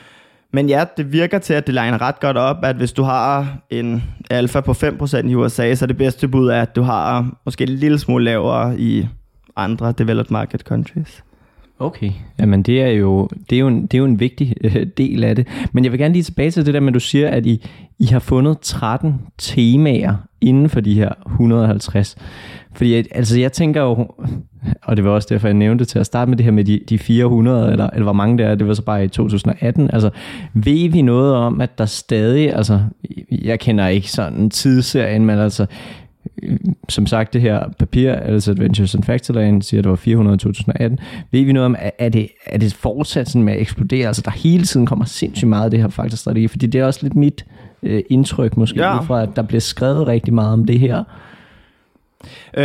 men 0.53 0.69
ja, 0.69 0.85
det 0.97 1.13
virker 1.13 1.39
til, 1.39 1.55
at 1.55 1.67
det 1.67 1.75
liner 1.75 2.03
ret 2.03 2.21
godt 2.21 2.37
op, 2.37 2.65
at 2.65 2.77
hvis 2.77 2.93
du 2.93 3.03
har 3.03 3.59
en 3.71 4.05
alfa 4.31 4.61
på 4.61 4.73
5% 4.73 5.29
i 5.29 5.35
USA, 5.35 5.75
så 5.75 5.85
er 5.85 5.87
det 5.87 5.97
bedste 5.97 6.29
bud 6.29 6.49
er, 6.49 6.63
at 6.63 6.77
du 6.77 6.83
har 6.83 7.31
måske 7.45 7.63
en 7.63 7.69
lille 7.69 7.99
smule 7.99 8.25
lavere 8.25 8.81
i 8.81 9.09
andre 9.57 9.93
developed 9.93 10.31
market 10.31 10.61
countries. 10.61 11.23
Okay. 11.81 12.11
Jamen 12.39 12.63
det 12.63 12.83
er 12.83 12.89
jo, 12.89 13.29
det 13.51 13.57
er 13.57 13.61
jo, 13.61 13.69
en, 13.69 13.83
det 13.83 13.95
er 13.95 13.99
jo 13.99 14.05
en 14.05 14.21
vigtig 14.21 14.55
øh, 14.65 14.87
del 14.97 15.25
af 15.25 15.37
det. 15.37 15.47
Men 15.73 15.85
jeg 15.85 15.93
vil 15.93 16.01
gerne 16.01 16.13
lige 16.13 16.23
tilbage 16.23 16.51
til 16.51 16.67
det 16.67 16.75
der 16.75 16.81
med, 16.81 16.89
at 16.89 16.95
du 16.95 17.01
siger, 17.01 17.29
at 17.29 17.47
I, 17.47 17.67
I 17.99 18.05
har 18.05 18.19
fundet 18.19 18.61
13 18.61 19.15
temaer 19.39 20.15
inden 20.41 20.69
for 20.69 20.81
de 20.81 20.95
her 20.95 21.13
150. 21.27 22.17
Fordi 22.75 22.95
altså 22.95 23.41
jeg 23.41 23.53
tænker 23.53 23.83
jo, 23.83 24.09
og 24.83 24.97
det 24.97 25.05
var 25.05 25.11
også 25.11 25.29
derfor, 25.31 25.49
jeg 25.49 25.55
nævnte 25.55 25.85
til 25.85 25.99
at 25.99 26.07
starte 26.07 26.29
med 26.29 26.37
det 26.37 26.45
her 26.45 26.53
med 26.53 26.65
de, 26.65 26.81
de 26.89 26.99
400, 26.99 27.73
eller, 27.73 27.91
eller 27.91 28.05
hvor 28.05 28.13
mange 28.13 28.39
det 28.39 28.47
er, 28.47 28.55
det 28.55 28.69
var 28.69 28.75
så 28.75 28.83
bare 28.83 29.05
i 29.05 29.09
2018. 29.09 29.91
Altså 29.93 30.11
ved 30.55 30.89
vi 30.89 31.03
noget 31.03 31.35
om, 31.35 31.61
at 31.61 31.79
der 31.79 31.87
stadig, 31.87 32.55
altså 32.55 32.81
jeg 33.31 33.61
kender 33.61 33.87
ikke 33.87 34.11
sådan 34.11 34.51
tidsserien, 34.51 35.27
men 35.27 35.39
altså 35.39 35.67
som 36.89 37.07
sagt, 37.07 37.33
det 37.33 37.41
her 37.41 37.65
papir, 37.79 38.13
Alice 38.13 38.51
Adventures 38.51 38.95
in 38.95 39.05
Factorland, 39.05 39.63
siger, 39.63 39.81
at 39.81 39.85
det 39.85 39.91
var 39.91 39.97
400 39.97 40.35
i 40.35 40.39
2018. 40.39 40.99
Ved 41.33 41.43
vi 41.45 41.53
noget 41.53 41.67
om, 41.67 41.77
er- 41.99 42.09
det, 42.09 42.29
er 42.47 42.59
det 42.59 42.75
fortsat 42.75 43.29
sådan 43.29 43.43
med 43.43 43.53
at 43.53 43.61
eksplodere? 43.61 44.07
Altså, 44.07 44.23
der 44.25 44.31
hele 44.31 44.65
tiden 44.65 44.87
kommer 44.87 45.05
sindssygt 45.05 45.49
meget 45.49 45.65
af 45.65 45.71
det 45.71 45.81
her 45.81 45.89
faktorstrategi, 45.89 46.49
fordi 46.49 46.67
det 46.67 46.81
er 46.81 46.85
også 46.85 47.01
lidt 47.03 47.17
mit 47.17 47.45
øh, 47.83 48.03
indtryk 48.11 48.57
måske, 48.57 48.79
Ja. 48.79 48.95
ja. 48.95 49.01
fra 49.01 49.23
at 49.23 49.29
der 49.37 49.43
bliver 49.43 49.61
skrevet 49.61 50.07
rigtig 50.07 50.35
meget 50.35 50.53
om 50.53 50.65
det 50.65 50.79
her. 50.81 51.05
Øh, 52.57 52.65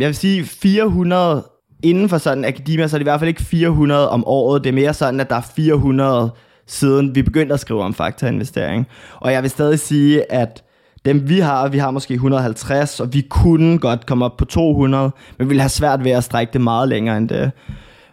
jeg 0.00 0.06
vil 0.08 0.14
sige 0.14 0.44
400 0.44 1.44
inden 1.82 2.08
for 2.08 2.18
sådan 2.18 2.44
akademia, 2.44 2.88
så 2.88 2.96
er 2.96 2.98
det 2.98 3.02
i 3.02 3.08
hvert 3.10 3.20
fald 3.20 3.28
ikke 3.28 3.42
400 3.42 4.08
om 4.10 4.24
året. 4.26 4.64
Det 4.64 4.70
er 4.70 4.74
mere 4.74 4.94
sådan, 4.94 5.20
at 5.20 5.30
der 5.30 5.36
er 5.36 5.50
400 5.56 6.30
siden 6.66 7.14
vi 7.14 7.22
begyndte 7.22 7.54
at 7.54 7.60
skrive 7.60 7.82
om 7.82 7.94
faktorinvestering. 7.94 8.86
Og 9.20 9.32
jeg 9.32 9.42
vil 9.42 9.50
stadig 9.50 9.78
sige, 9.78 10.32
at 10.32 10.62
dem 11.04 11.28
vi 11.28 11.38
har, 11.38 11.68
vi 11.68 11.78
har 11.78 11.90
måske 11.90 12.14
150, 12.14 13.00
og 13.00 13.14
vi 13.14 13.20
kunne 13.20 13.78
godt 13.78 14.06
komme 14.06 14.24
op 14.24 14.36
på 14.36 14.44
200, 14.44 15.10
men 15.38 15.48
vi 15.48 15.48
vil 15.48 15.60
have 15.60 15.68
svært 15.68 16.04
ved 16.04 16.10
at 16.10 16.24
strække 16.24 16.52
det 16.52 16.60
meget 16.60 16.88
længere 16.88 17.16
end 17.16 17.28
det. 17.28 17.50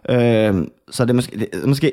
Øh, 0.09 0.67
så 0.91 1.05
det 1.05 1.09
er 1.09 1.13
måske, 1.13 1.39
det, 1.39 1.47
er 1.63 1.67
måske... 1.67 1.91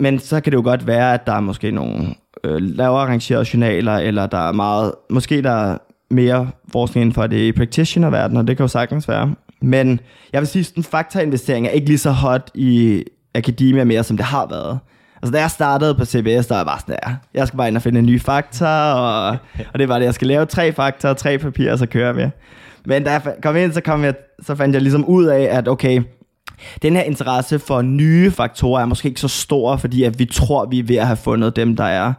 Men 0.00 0.18
så 0.18 0.40
kan 0.40 0.52
det 0.52 0.56
jo 0.56 0.62
godt 0.62 0.86
være, 0.86 1.14
at 1.14 1.26
der 1.26 1.32
er 1.32 1.40
måske 1.40 1.70
nogle 1.70 2.14
øh, 2.44 2.56
lavere 2.60 3.02
arrangerede 3.02 3.46
journaler, 3.54 3.96
eller 3.96 4.26
der 4.26 4.48
er 4.48 4.52
meget... 4.52 4.92
Måske 5.10 5.42
der 5.42 5.50
er 5.50 5.78
mere 6.10 6.50
forskning 6.72 7.02
inden 7.02 7.14
for 7.14 7.26
det 7.26 7.36
i 7.36 7.52
practitioner-verdenen, 7.52 8.36
og 8.36 8.48
det 8.48 8.56
kan 8.56 8.64
jo 8.64 8.68
sagtens 8.68 9.08
være. 9.08 9.34
Men 9.62 10.00
jeg 10.32 10.40
vil 10.40 10.48
sige, 10.48 10.72
at 10.78 10.84
faktainvestering 10.84 11.66
er 11.66 11.70
ikke 11.70 11.86
lige 11.86 11.98
så 11.98 12.10
hot 12.10 12.50
i 12.54 13.04
akademia 13.34 13.84
mere, 13.84 14.04
som 14.04 14.16
det 14.16 14.26
har 14.26 14.46
været. 14.46 14.78
Altså 15.22 15.32
da 15.32 15.40
jeg 15.40 15.50
startede 15.50 15.94
på 15.94 16.04
CBS, 16.04 16.46
der 16.46 16.54
var 16.54 16.56
jeg 16.56 16.66
bare 16.66 16.80
sådan 16.80 16.96
der, 17.02 17.14
jeg 17.34 17.46
skal 17.46 17.56
bare 17.56 17.68
ind 17.68 17.76
og 17.76 17.82
finde 17.82 17.98
en 17.98 18.06
ny 18.06 18.20
fakta, 18.20 18.92
og, 18.92 19.28
og 19.72 19.78
det 19.78 19.88
var 19.88 19.98
det, 19.98 20.04
jeg 20.04 20.14
skal 20.14 20.28
lave 20.28 20.46
tre 20.46 20.72
fakta 20.72 21.08
og 21.08 21.16
tre 21.16 21.38
papirer, 21.38 21.72
og 21.72 21.78
så 21.78 21.86
kører 21.86 22.12
vi. 22.12 22.24
Men 22.84 23.04
da 23.04 23.10
jeg 23.10 23.34
kom 23.42 23.56
ind, 23.56 23.72
så, 23.72 23.80
kom 23.80 24.04
jeg, 24.04 24.14
så 24.42 24.54
fandt 24.54 24.74
jeg 24.74 24.82
ligesom 24.82 25.04
ud 25.04 25.24
af, 25.24 25.48
at 25.50 25.68
okay, 25.68 26.02
den 26.82 26.96
her 26.96 27.02
interesse 27.02 27.58
for 27.58 27.82
nye 27.82 28.30
faktorer 28.30 28.80
er 28.80 28.86
måske 28.86 29.08
ikke 29.08 29.20
så 29.20 29.28
stor, 29.28 29.76
fordi 29.76 30.02
at 30.02 30.18
vi 30.18 30.24
tror, 30.24 30.66
vi 30.66 30.78
er 30.78 30.84
ved 30.84 30.96
at 30.96 31.06
have 31.06 31.16
fundet 31.16 31.56
dem, 31.56 31.76
der 31.76 31.84
er. 31.84 32.12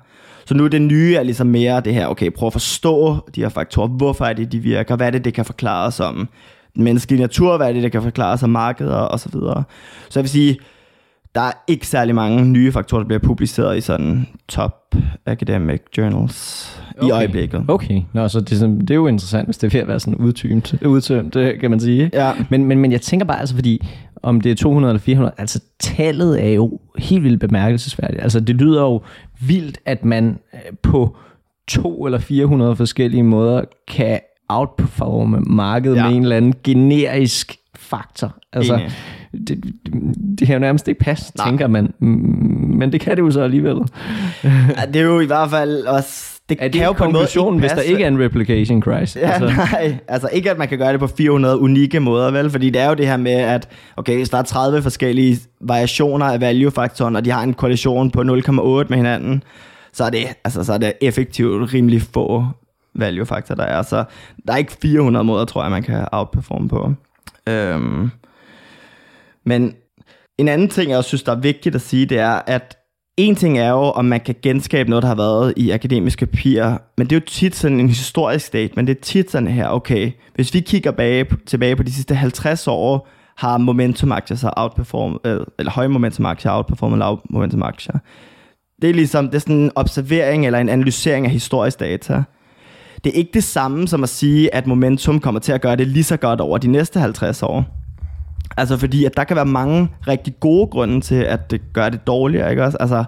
Så 0.46 0.54
nu 0.54 0.66
er 0.66 0.68
det 0.68 0.82
nye 0.82 1.16
er 1.16 1.24
ligesom 1.24 1.48
mere 1.48 1.82
det 1.82 1.94
her, 1.94 2.08
okay, 2.08 2.32
prøv 2.32 2.48
at 2.48 2.54
forstå 2.54 3.18
de 3.36 3.42
her 3.42 3.50
faktorer. 3.50 3.88
Hvorfor 3.88 4.26
er 4.26 4.34
det, 4.34 4.52
de 4.52 4.60
virker? 4.60 4.96
Hvad 4.96 5.08
er 5.08 5.12
det, 5.12 5.26
det 5.26 5.34
kan 5.34 5.46
forklare 5.46 5.88
os 5.88 6.00
om 6.00 6.30
den 6.76 6.84
menneskelige 6.84 7.22
natur? 7.22 7.58
Hvad 7.58 7.68
er 7.68 7.74
det, 7.74 7.84
det 7.84 7.92
kan 7.92 8.02
forklare 8.02 8.34
os 8.34 8.44
om 8.44 8.50
markeder 8.50 8.96
og 8.96 9.20
så 9.20 9.30
videre? 9.30 9.64
Så 10.10 10.20
jeg 10.20 10.24
vil 10.24 10.30
sige, 10.30 10.58
der 11.36 11.42
er 11.42 11.52
ikke 11.68 11.88
særlig 11.88 12.16
mange 12.16 12.46
nye 12.46 12.72
faktorer, 12.72 13.02
der 13.02 13.08
bliver 13.08 13.20
publiceret 13.20 13.78
i 13.78 13.82
sådan 13.82 14.28
top 14.48 14.96
academic 15.26 15.82
journals 15.98 16.82
okay. 16.98 17.08
i 17.08 17.12
øjeblikket. 17.12 17.66
Okay, 17.68 18.02
Nå, 18.14 18.28
så 18.28 18.40
det, 18.40 18.62
er 18.62 18.68
det 18.68 18.92
er 18.92 18.96
jo 18.96 19.08
interessant, 19.08 19.48
hvis 19.48 19.58
det 19.58 19.68
er 19.68 19.72
ved 19.72 19.82
at 19.82 19.88
være 19.88 20.00
sådan 20.00 20.16
udtømt, 20.16 20.76
udtømt 20.86 21.36
øh, 21.36 21.60
kan 21.60 21.70
man 21.70 21.80
sige. 21.80 22.10
Ja. 22.14 22.34
Men, 22.50 22.66
men, 22.66 22.80
men 22.80 22.92
jeg 22.92 23.02
tænker 23.02 23.26
bare, 23.26 23.40
altså 23.40 23.56
fordi, 23.56 23.88
om 24.24 24.42
det 24.42 24.52
er 24.52 24.56
200 24.56 24.92
eller 24.92 25.02
400, 25.02 25.34
altså 25.38 25.60
tallet 25.80 26.46
er 26.46 26.50
jo 26.50 26.80
helt 26.98 27.24
vildt 27.24 27.40
bemærkelsesværdigt. 27.40 28.24
Altså 28.24 28.40
det 28.40 28.56
lyder 28.56 28.82
jo 28.82 29.02
vildt, 29.40 29.78
at 29.86 30.06
man 30.06 30.40
øh, 30.54 30.60
på 30.84 31.18
to 31.68 32.06
eller 32.06 32.20
400 32.20 32.76
forskellige 32.76 33.24
måder 33.24 33.62
kan 33.88 34.20
outperforme 34.50 35.40
markedet 35.40 35.96
ja. 35.96 36.08
med 36.08 36.16
en 36.16 36.24
eller 36.24 36.38
anden 36.38 36.54
generisk 36.64 37.56
faktor. 37.76 38.38
Altså, 38.54 38.74
Enig. 38.74 38.92
Det, 39.32 39.64
det, 40.40 40.48
kan 40.48 40.54
jo 40.56 40.60
nærmest 40.60 40.88
ikke 40.88 41.00
passe, 41.00 41.38
Nej. 41.38 41.48
tænker 41.48 41.68
man. 41.68 41.94
Mm, 42.00 42.08
Men 42.78 42.92
det 42.92 43.02
kan 43.02 43.18
det 43.18 43.22
jo 43.22 43.32
så 43.32 43.42
alligevel. 43.42 43.78
Ja, 44.44 44.86
det 44.94 44.96
er 44.96 45.06
jo 45.06 45.20
i 45.20 45.26
hvert 45.26 45.50
fald 45.50 45.86
også... 45.86 46.26
Det 46.50 46.58
Er 46.62 46.64
det 46.64 46.74
kan 46.74 46.84
jo 46.84 46.90
ikke 46.90 46.98
på 46.98 47.04
en 47.04 47.12
måde 47.12 47.22
konklusionen, 47.22 47.60
hvis 47.60 47.72
der 47.72 47.82
ikke 47.82 48.04
er 48.04 48.08
en 48.08 48.20
replication 48.20 48.82
crisis? 48.82 49.16
Ja, 49.16 49.30
altså. 49.32 49.48
nej. 49.72 49.98
Altså 50.08 50.30
ikke, 50.34 50.52
at 50.52 50.58
man 50.58 50.68
kan 50.68 50.78
gøre 50.78 50.92
det 50.92 51.00
på 51.00 51.08
400 51.08 51.60
unikke 51.60 52.00
måder, 52.00 52.32
vel? 52.32 52.50
Fordi 52.50 52.70
det 52.70 52.82
er 52.82 52.90
jo 52.90 52.94
det 52.94 53.08
her 53.08 53.18
med, 53.18 53.32
at 53.32 53.70
okay, 53.98 54.16
hvis 54.16 54.30
der 54.30 54.38
er 54.38 54.42
30 54.42 54.82
forskellige 54.82 55.40
variationer 55.62 56.26
af 56.26 56.42
value-faktoren, 56.42 57.16
og 57.16 57.26
de 57.26 57.32
har 57.32 57.44
en 57.44 57.54
korrelation 57.54 58.12
på 58.12 58.22
0,8 58.22 58.26
med 58.90 58.96
hinanden, 58.96 59.44
så 59.94 60.04
er 60.04 60.10
det, 60.10 60.26
altså, 60.44 60.64
så 60.64 60.74
er 60.74 60.78
det 60.78 60.94
effektivt 61.02 61.74
rimelig 61.74 62.02
få 62.02 62.46
value-faktorer, 62.96 63.56
der 63.56 63.66
er. 63.66 63.82
Så 63.82 64.04
der 64.48 64.54
er 64.54 64.58
ikke 64.58 64.78
400 64.82 65.24
måder, 65.24 65.46
tror 65.46 65.62
jeg, 65.62 65.72
man 65.72 65.84
kan 65.84 66.06
outperforme 66.12 66.70
på. 66.70 66.94
Øhm. 67.48 68.12
Men 69.46 69.74
en 70.38 70.48
anden 70.48 70.70
ting, 70.70 70.90
jeg 70.90 70.98
også 70.98 71.08
synes, 71.08 71.24
der 71.24 71.32
er 71.32 71.40
vigtigt 71.40 71.76
at 71.76 71.82
sige, 71.82 72.06
det 72.06 72.20
er, 72.20 72.42
at 72.48 72.78
en 73.18 73.36
ting 73.36 73.60
er 73.60 73.70
jo, 73.70 73.78
om 73.78 74.06
man 74.06 74.20
kan 74.20 74.36
genskabe 74.42 74.90
noget, 74.90 75.04
der 75.04 75.08
har 75.08 75.16
været 75.16 75.54
i 75.58 75.72
akademiske 75.72 76.26
papirer, 76.26 76.78
men 76.98 77.08
det 77.08 77.16
er 77.16 77.20
jo 77.20 77.26
tit 77.28 77.56
sådan 77.56 77.80
en 77.80 77.90
historisk 77.90 78.46
stat, 78.46 78.76
men 78.76 78.88
det 78.88 78.98
er 78.98 79.02
tit 79.02 79.32
sådan 79.32 79.48
her, 79.48 79.68
okay, 79.68 80.12
hvis 80.36 80.54
vi 80.54 80.60
kigger 80.60 80.92
bag, 80.92 81.26
tilbage 81.46 81.76
på 81.76 81.84
de 81.84 81.92
sidste 81.92 82.16
50 82.16 82.68
år, 82.68 83.08
har 83.38 83.58
momentum-aktier 83.58 84.38
så 84.38 84.54
outperform, 84.58 85.20
øh, 85.26 85.40
eller 85.60 85.72
høje 85.72 85.88
momentum-aktier 85.88 86.52
outperformet 86.52 87.00
lav 87.00 87.22
momentum-aktier. 87.30 88.00
Det 88.82 88.90
er 88.90 88.94
ligesom, 88.94 89.26
det 89.26 89.36
er 89.36 89.40
sådan 89.40 89.56
en 89.56 89.72
observering 89.76 90.46
eller 90.46 90.60
en 90.60 90.70
analysering 90.70 91.26
af 91.26 91.32
historisk 91.32 91.80
data. 91.80 92.24
Det 93.04 93.10
er 93.10 93.18
ikke 93.18 93.32
det 93.34 93.44
samme 93.44 93.88
som 93.88 94.04
at 94.04 94.10
sige, 94.10 94.56
at 94.56 94.68
momentum 94.68 95.20
kommer 95.20 95.40
til 95.40 95.52
at 95.52 95.62
gøre 95.62 95.76
det 95.76 95.88
lige 95.88 96.04
så 96.04 96.18
godt 96.18 96.42
over 96.42 96.58
de 96.58 96.68
næste 96.68 97.00
50 97.00 97.44
år. 97.44 97.79
Altså 98.58 98.78
fordi, 98.78 99.06
at 99.06 99.18
der 99.18 99.24
kan 99.24 99.36
være 99.36 99.46
mange 99.46 99.90
rigtig 100.08 100.34
gode 100.40 100.68
grunde 100.68 101.02
til, 101.02 101.16
at 101.16 101.52
det 101.52 101.62
gør 101.74 101.90
det 101.90 102.08
dårligere, 102.08 102.50
ikke 102.50 102.64
også? 102.64 102.78
Altså, 102.80 103.04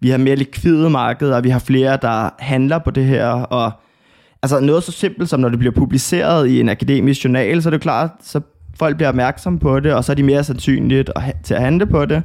vi 0.00 0.10
har 0.10 0.18
mere 0.18 0.36
likvide 0.36 0.90
markeder, 0.90 1.36
og 1.36 1.44
vi 1.44 1.50
har 1.50 1.58
flere, 1.58 1.98
der 2.02 2.30
handler 2.38 2.78
på 2.78 2.90
det 2.90 3.04
her, 3.04 3.28
og 3.28 3.72
altså 4.42 4.60
noget 4.60 4.82
så 4.82 4.92
simpelt 4.92 5.28
som, 5.28 5.40
når 5.40 5.48
det 5.48 5.58
bliver 5.58 5.74
publiceret 5.74 6.48
i 6.48 6.60
en 6.60 6.68
akademisk 6.68 7.24
journal, 7.24 7.62
så 7.62 7.68
er 7.68 7.70
det 7.70 7.80
klart, 7.80 8.10
så 8.22 8.40
folk 8.74 8.96
bliver 8.96 9.08
opmærksom 9.08 9.58
på 9.58 9.80
det, 9.80 9.94
og 9.94 10.04
så 10.04 10.12
er 10.12 10.16
de 10.16 10.22
mere 10.22 10.44
sandsynligt 10.44 11.10
til 11.42 11.54
at 11.54 11.60
handle 11.60 11.86
på 11.86 12.04
det, 12.04 12.22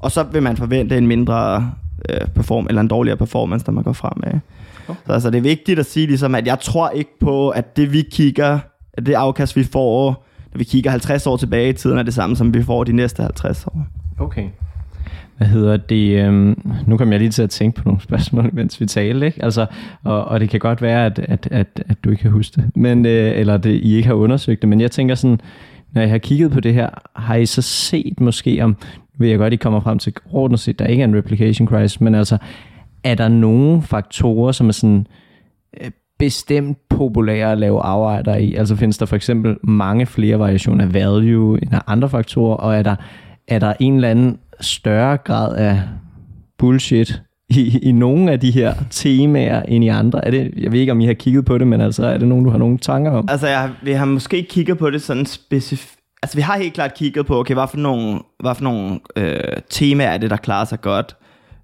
og 0.00 0.10
så 0.10 0.22
vil 0.22 0.42
man 0.42 0.56
forvente 0.56 0.98
en 0.98 1.06
mindre 1.06 1.70
øh, 2.08 2.26
perform 2.34 2.66
eller 2.68 2.80
en 2.80 2.88
dårligere 2.88 3.16
performance, 3.16 3.66
når 3.66 3.72
man 3.72 3.84
går 3.84 3.92
frem 3.92 4.12
med. 4.16 4.40
Okay. 4.88 5.00
Så 5.06 5.12
altså, 5.12 5.30
det 5.30 5.38
er 5.38 5.42
vigtigt 5.42 5.78
at 5.78 5.86
sige, 5.86 6.06
ligesom, 6.06 6.34
at 6.34 6.46
jeg 6.46 6.60
tror 6.60 6.90
ikke 6.90 7.18
på, 7.20 7.50
at 7.50 7.76
det 7.76 7.92
vi 7.92 8.02
kigger, 8.12 8.58
at 8.94 9.06
det 9.06 9.14
afkast 9.14 9.56
vi 9.56 9.64
får, 9.64 10.26
når 10.52 10.58
vi 10.58 10.64
kigger 10.64 10.90
50 10.90 11.26
år 11.26 11.36
tilbage 11.36 11.68
i 11.68 11.72
tiden, 11.72 11.98
er 11.98 12.02
det 12.02 12.14
samme, 12.14 12.36
som 12.36 12.54
vi 12.54 12.62
får 12.62 12.84
de 12.84 12.92
næste 12.92 13.22
50 13.22 13.66
år. 13.66 13.86
Okay. 14.18 14.48
Hvad 15.36 15.48
hedder 15.48 15.76
det? 15.76 16.24
Øhm, 16.24 16.62
nu 16.86 16.96
kommer 16.96 17.14
jeg 17.14 17.20
lige 17.20 17.30
til 17.30 17.42
at 17.42 17.50
tænke 17.50 17.76
på 17.76 17.88
nogle 17.88 18.00
spørgsmål, 18.08 18.50
mens 18.52 18.80
vi 18.80 18.86
taler, 18.86 19.26
ikke? 19.26 19.44
Altså, 19.44 19.66
og, 20.04 20.24
og 20.24 20.40
det 20.40 20.50
kan 20.50 20.60
godt 20.60 20.82
være, 20.82 21.06
at, 21.06 21.18
at, 21.18 21.48
at, 21.50 21.82
at 21.88 22.04
du 22.04 22.10
ikke 22.10 22.22
kan 22.22 22.30
huske 22.30 22.56
det, 22.56 22.76
men, 22.76 23.06
øh, 23.06 23.38
eller 23.38 23.56
det, 23.56 23.70
I 23.70 23.94
ikke 23.94 24.06
har 24.06 24.14
undersøgt 24.14 24.62
det, 24.62 24.68
men 24.68 24.80
jeg 24.80 24.90
tænker 24.90 25.14
sådan, 25.14 25.40
når 25.92 26.00
jeg 26.00 26.10
har 26.10 26.18
kigget 26.18 26.50
på 26.50 26.60
det 26.60 26.74
her, 26.74 26.88
har 27.16 27.34
I 27.34 27.46
så 27.46 27.62
set 27.62 28.20
måske 28.20 28.64
om, 28.64 28.76
ved 29.18 29.28
jeg 29.28 29.38
godt, 29.38 29.52
I 29.52 29.56
kommer 29.56 29.80
frem 29.80 29.98
til 29.98 30.14
ordentligt 30.30 30.62
set, 30.62 30.78
der 30.78 30.86
ikke 30.86 31.00
er 31.02 31.08
en 31.08 31.16
replication 31.16 31.68
crisis, 31.68 32.00
men 32.00 32.14
altså, 32.14 32.38
er 33.04 33.14
der 33.14 33.28
nogle 33.28 33.82
faktorer, 33.82 34.52
som 34.52 34.68
er 34.68 34.72
sådan 34.72 35.06
øh, 35.80 35.90
bestemt 36.20 36.78
populære 36.88 37.52
at 37.52 37.58
lave 37.58 37.80
afejder 37.82 38.36
i? 38.36 38.54
Altså 38.54 38.76
findes 38.76 38.98
der 38.98 39.06
for 39.06 39.16
eksempel 39.16 39.56
mange 39.62 40.06
flere 40.06 40.38
variationer 40.38 40.84
af 40.84 40.94
value 40.94 41.62
end 41.62 41.74
af 41.74 41.80
andre 41.86 42.08
faktorer, 42.08 42.56
og 42.56 42.76
er 42.76 42.82
der, 42.82 42.96
er 43.48 43.58
der 43.58 43.72
en 43.80 43.94
eller 43.94 44.08
anden 44.08 44.38
større 44.60 45.16
grad 45.16 45.56
af 45.56 45.82
bullshit 46.58 47.22
i, 47.48 47.78
i 47.82 47.92
nogle 47.92 48.32
af 48.32 48.40
de 48.40 48.50
her 48.50 48.74
temaer 48.90 49.62
end 49.62 49.84
i 49.84 49.88
andre? 49.88 50.24
Er 50.24 50.30
det, 50.30 50.54
jeg 50.56 50.72
ved 50.72 50.80
ikke, 50.80 50.92
om 50.92 51.00
I 51.00 51.06
har 51.06 51.14
kigget 51.14 51.44
på 51.44 51.58
det, 51.58 51.66
men 51.66 51.80
altså, 51.80 52.06
er 52.06 52.18
det 52.18 52.28
nogen, 52.28 52.44
du 52.44 52.50
har 52.50 52.58
nogle 52.58 52.78
tanker 52.78 53.10
om? 53.10 53.28
Altså, 53.30 53.46
jeg, 53.46 53.70
vi 53.82 53.92
har 53.92 54.04
måske 54.04 54.36
ikke 54.36 54.48
kigget 54.48 54.78
på 54.78 54.90
det 54.90 55.02
sådan 55.02 55.26
specifikt. 55.26 55.96
Altså, 56.22 56.36
vi 56.36 56.42
har 56.42 56.58
helt 56.58 56.74
klart 56.74 56.94
kigget 56.94 57.26
på, 57.26 57.38
okay, 57.38 57.54
hvad 57.54 57.66
for 57.70 57.76
nogle, 57.76 58.20
hvad 58.40 58.54
for 58.54 58.64
nogle 58.64 59.00
øh, 59.16 59.40
temaer 59.70 60.08
er 60.08 60.18
det, 60.18 60.30
der 60.30 60.36
klarer 60.36 60.64
sig 60.64 60.80
godt. 60.80 61.16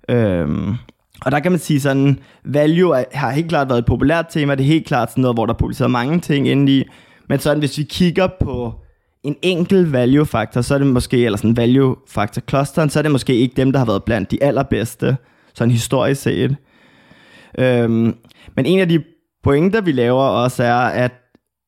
Øhm, 0.09 0.75
og 1.25 1.33
der 1.33 1.41
kan 1.41 1.53
man 1.53 1.59
sige 1.59 1.81
sådan, 1.81 2.19
value 2.45 3.05
har 3.13 3.31
helt 3.31 3.49
klart 3.49 3.69
været 3.69 3.79
et 3.79 3.87
populært 3.87 4.27
tema. 4.31 4.55
Det 4.55 4.63
er 4.63 4.67
helt 4.67 4.87
klart 4.87 5.11
sådan 5.11 5.23
noget, 5.23 5.37
hvor 5.37 5.47
der 5.47 5.53
er 5.53 5.59
publiceret 5.59 5.91
mange 5.91 6.21
ting 6.21 6.49
inde 6.49 6.79
i. 6.79 6.85
Men 7.29 7.39
sådan, 7.39 7.59
hvis 7.59 7.79
vi 7.79 7.83
kigger 7.83 8.29
på 8.41 8.75
en 9.25 9.37
enkelt 9.43 9.93
value 9.93 10.27
faktor, 10.27 10.61
så 10.61 10.75
er 10.75 10.79
det 10.79 10.87
måske, 10.87 11.25
eller 11.25 11.37
sådan 11.37 11.57
value 11.57 11.97
faktor 12.09 12.43
clusteren, 12.49 12.91
så 12.91 12.99
er 12.99 13.03
det 13.03 13.13
måske 13.13 13.35
ikke 13.35 13.55
dem, 13.57 13.73
der 13.73 13.79
har 13.79 13.87
været 13.87 14.05
blandt 14.05 14.31
de 14.31 14.43
allerbedste, 14.43 15.17
sådan 15.55 15.71
historisk 15.71 16.23
set. 16.23 16.57
Øhm, 17.59 18.15
men 18.57 18.67
en 18.67 18.79
af 18.79 18.89
de 18.89 19.03
pointer, 19.45 19.81
vi 19.81 19.93
laver 19.93 20.23
også, 20.23 20.63
er, 20.63 20.75
at 20.75 21.13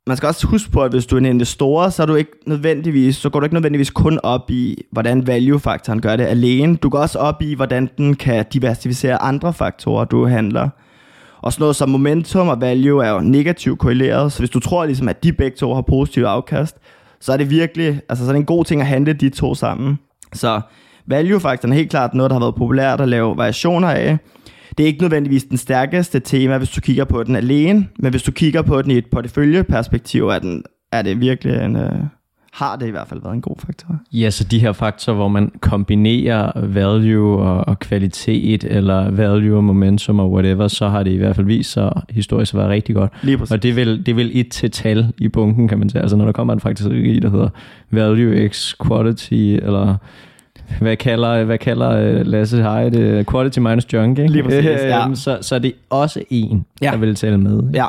man 0.09 0.16
skal 0.16 0.27
også 0.27 0.47
huske 0.47 0.71
på, 0.71 0.83
at 0.83 0.90
hvis 0.90 1.07
du 1.07 1.16
er 1.16 1.18
en 1.18 1.27
investor, 1.27 1.88
så 1.88 2.03
er 2.03 2.07
du 2.07 2.14
ikke 2.14 2.33
nødvendigvis, 2.47 3.16
så 3.16 3.31
går 3.31 3.40
du 3.40 3.44
ikke 3.44 3.55
nødvendigvis 3.55 3.90
kun 3.90 4.21
op 4.23 4.51
i, 4.51 4.85
hvordan 4.90 5.27
value-faktoren 5.27 6.01
gør 6.01 6.16
det 6.16 6.25
alene. 6.25 6.77
Du 6.77 6.88
går 6.88 6.99
også 6.99 7.18
op 7.18 7.42
i, 7.42 7.55
hvordan 7.55 7.90
den 7.99 8.14
kan 8.14 8.44
diversificere 8.53 9.23
andre 9.23 9.53
faktorer, 9.53 10.05
du 10.05 10.27
handler. 10.27 10.68
Og 11.42 11.53
sådan 11.53 11.62
noget 11.62 11.77
som 11.77 11.88
momentum 11.88 12.49
og 12.49 12.61
value 12.61 13.05
er 13.05 13.11
jo 13.11 13.21
negativt 13.21 13.79
korreleret, 13.79 14.33
så 14.33 14.38
hvis 14.38 14.51
du 14.51 14.61
tror 14.61 14.85
ligesom, 14.85 15.09
at 15.09 15.25
de 15.25 15.33
begge 15.33 15.57
to 15.57 15.75
har 15.75 15.83
positiv 15.83 16.23
afkast, 16.23 16.77
så 17.21 17.33
er 17.33 17.37
det 17.37 17.51
virkelig, 17.51 18.01
altså 18.09 18.25
så 18.25 18.31
er 18.31 18.33
det 18.33 18.40
en 18.40 18.47
god 18.47 18.64
ting 18.64 18.81
at 18.81 18.87
handle 18.87 19.12
de 19.12 19.29
to 19.29 19.55
sammen. 19.55 19.99
Så 20.33 20.61
value-faktoren 21.07 21.73
er 21.73 21.77
helt 21.77 21.90
klart 21.90 22.14
noget, 22.14 22.31
der 22.31 22.35
har 22.35 22.40
været 22.40 22.55
populært 22.55 23.01
at 23.01 23.09
lave 23.09 23.37
variationer 23.37 23.88
af. 23.88 24.18
Det 24.78 24.85
er 24.85 24.87
ikke 24.87 25.00
nødvendigvis 25.00 25.44
den 25.44 25.57
stærkeste 25.57 26.20
tema, 26.20 26.59
hvis 26.59 26.70
du 26.70 26.81
kigger 26.81 27.04
på 27.04 27.22
den 27.22 27.37
alene, 27.37 27.87
men 27.98 28.11
hvis 28.11 28.22
du 28.22 28.33
kigger 28.33 28.62
på 28.62 28.83
den 28.83 28.90
i 28.90 28.98
et 28.98 29.07
porteføljeperspektiv, 29.07 30.28
er, 30.28 30.38
den, 30.38 30.62
er 30.92 31.02
det 31.02 31.20
virkelig 31.20 31.64
en, 31.64 31.76
øh, 31.76 31.92
har 32.52 32.76
det 32.76 32.87
i 32.87 32.90
hvert 32.90 33.09
fald 33.09 33.20
været 33.22 33.35
en 33.35 33.40
god 33.40 33.57
faktor. 33.59 33.96
Ja, 34.12 34.31
så 34.31 34.44
de 34.44 34.59
her 34.59 34.72
faktorer, 34.72 35.16
hvor 35.16 35.28
man 35.28 35.50
kombinerer 35.61 36.66
value 36.66 37.38
og, 37.42 37.68
og 37.68 37.78
kvalitet, 37.78 38.64
eller 38.64 39.11
value 39.11 39.57
og 39.57 39.64
momentum 39.64 40.20
og 40.20 40.33
whatever, 40.33 40.68
så 40.68 40.88
har 40.88 41.02
det 41.02 41.11
i 41.11 41.16
hvert 41.16 41.37
fald 41.37 41.46
vist 41.46 41.72
sig 41.72 41.92
historisk 42.11 42.54
at 42.54 42.61
være 42.61 42.68
rigtig 42.68 42.94
godt. 42.94 43.12
Lige 43.22 43.38
præcis. 43.38 43.52
Og 43.52 43.62
det 43.62 43.76
vil, 43.76 44.07
det 44.07 44.16
vil 44.16 44.40
et 44.40 44.50
til 44.50 44.70
tal 44.70 45.12
i 45.18 45.28
bunken, 45.28 45.68
kan 45.68 45.78
man 45.78 45.88
sige. 45.88 46.02
Altså 46.02 46.16
når 46.16 46.24
der 46.24 46.33
kommer 46.33 46.52
en 46.52 46.61
faktisk 46.61 46.88
i, 46.90 47.20
der 47.20 47.31
hedder 47.31 47.48
value 47.90 48.48
x 48.48 48.74
quality, 48.87 49.33
eller 49.35 49.96
hvad 50.81 50.96
kalder, 50.96 51.44
hvad 51.44 51.59
kalder 51.59 51.90
øh, 51.90 52.26
Lasse 52.26 52.62
Hej 52.62 52.88
det? 52.88 53.26
Quality 53.31 53.59
minus 53.59 53.92
junk, 53.92 54.18
ikke? 54.18 54.33
Lige 54.33 54.42
præcis, 54.42 54.64
ja. 54.64 55.14
Så, 55.14 55.38
så 55.40 55.54
er 55.54 55.59
det 55.59 55.72
også 55.90 56.22
en, 56.31 56.64
ja. 56.83 56.90
der 56.90 56.96
vil 56.96 57.14
tælle 57.14 57.38
med. 57.38 57.62
Ja, 57.74 57.87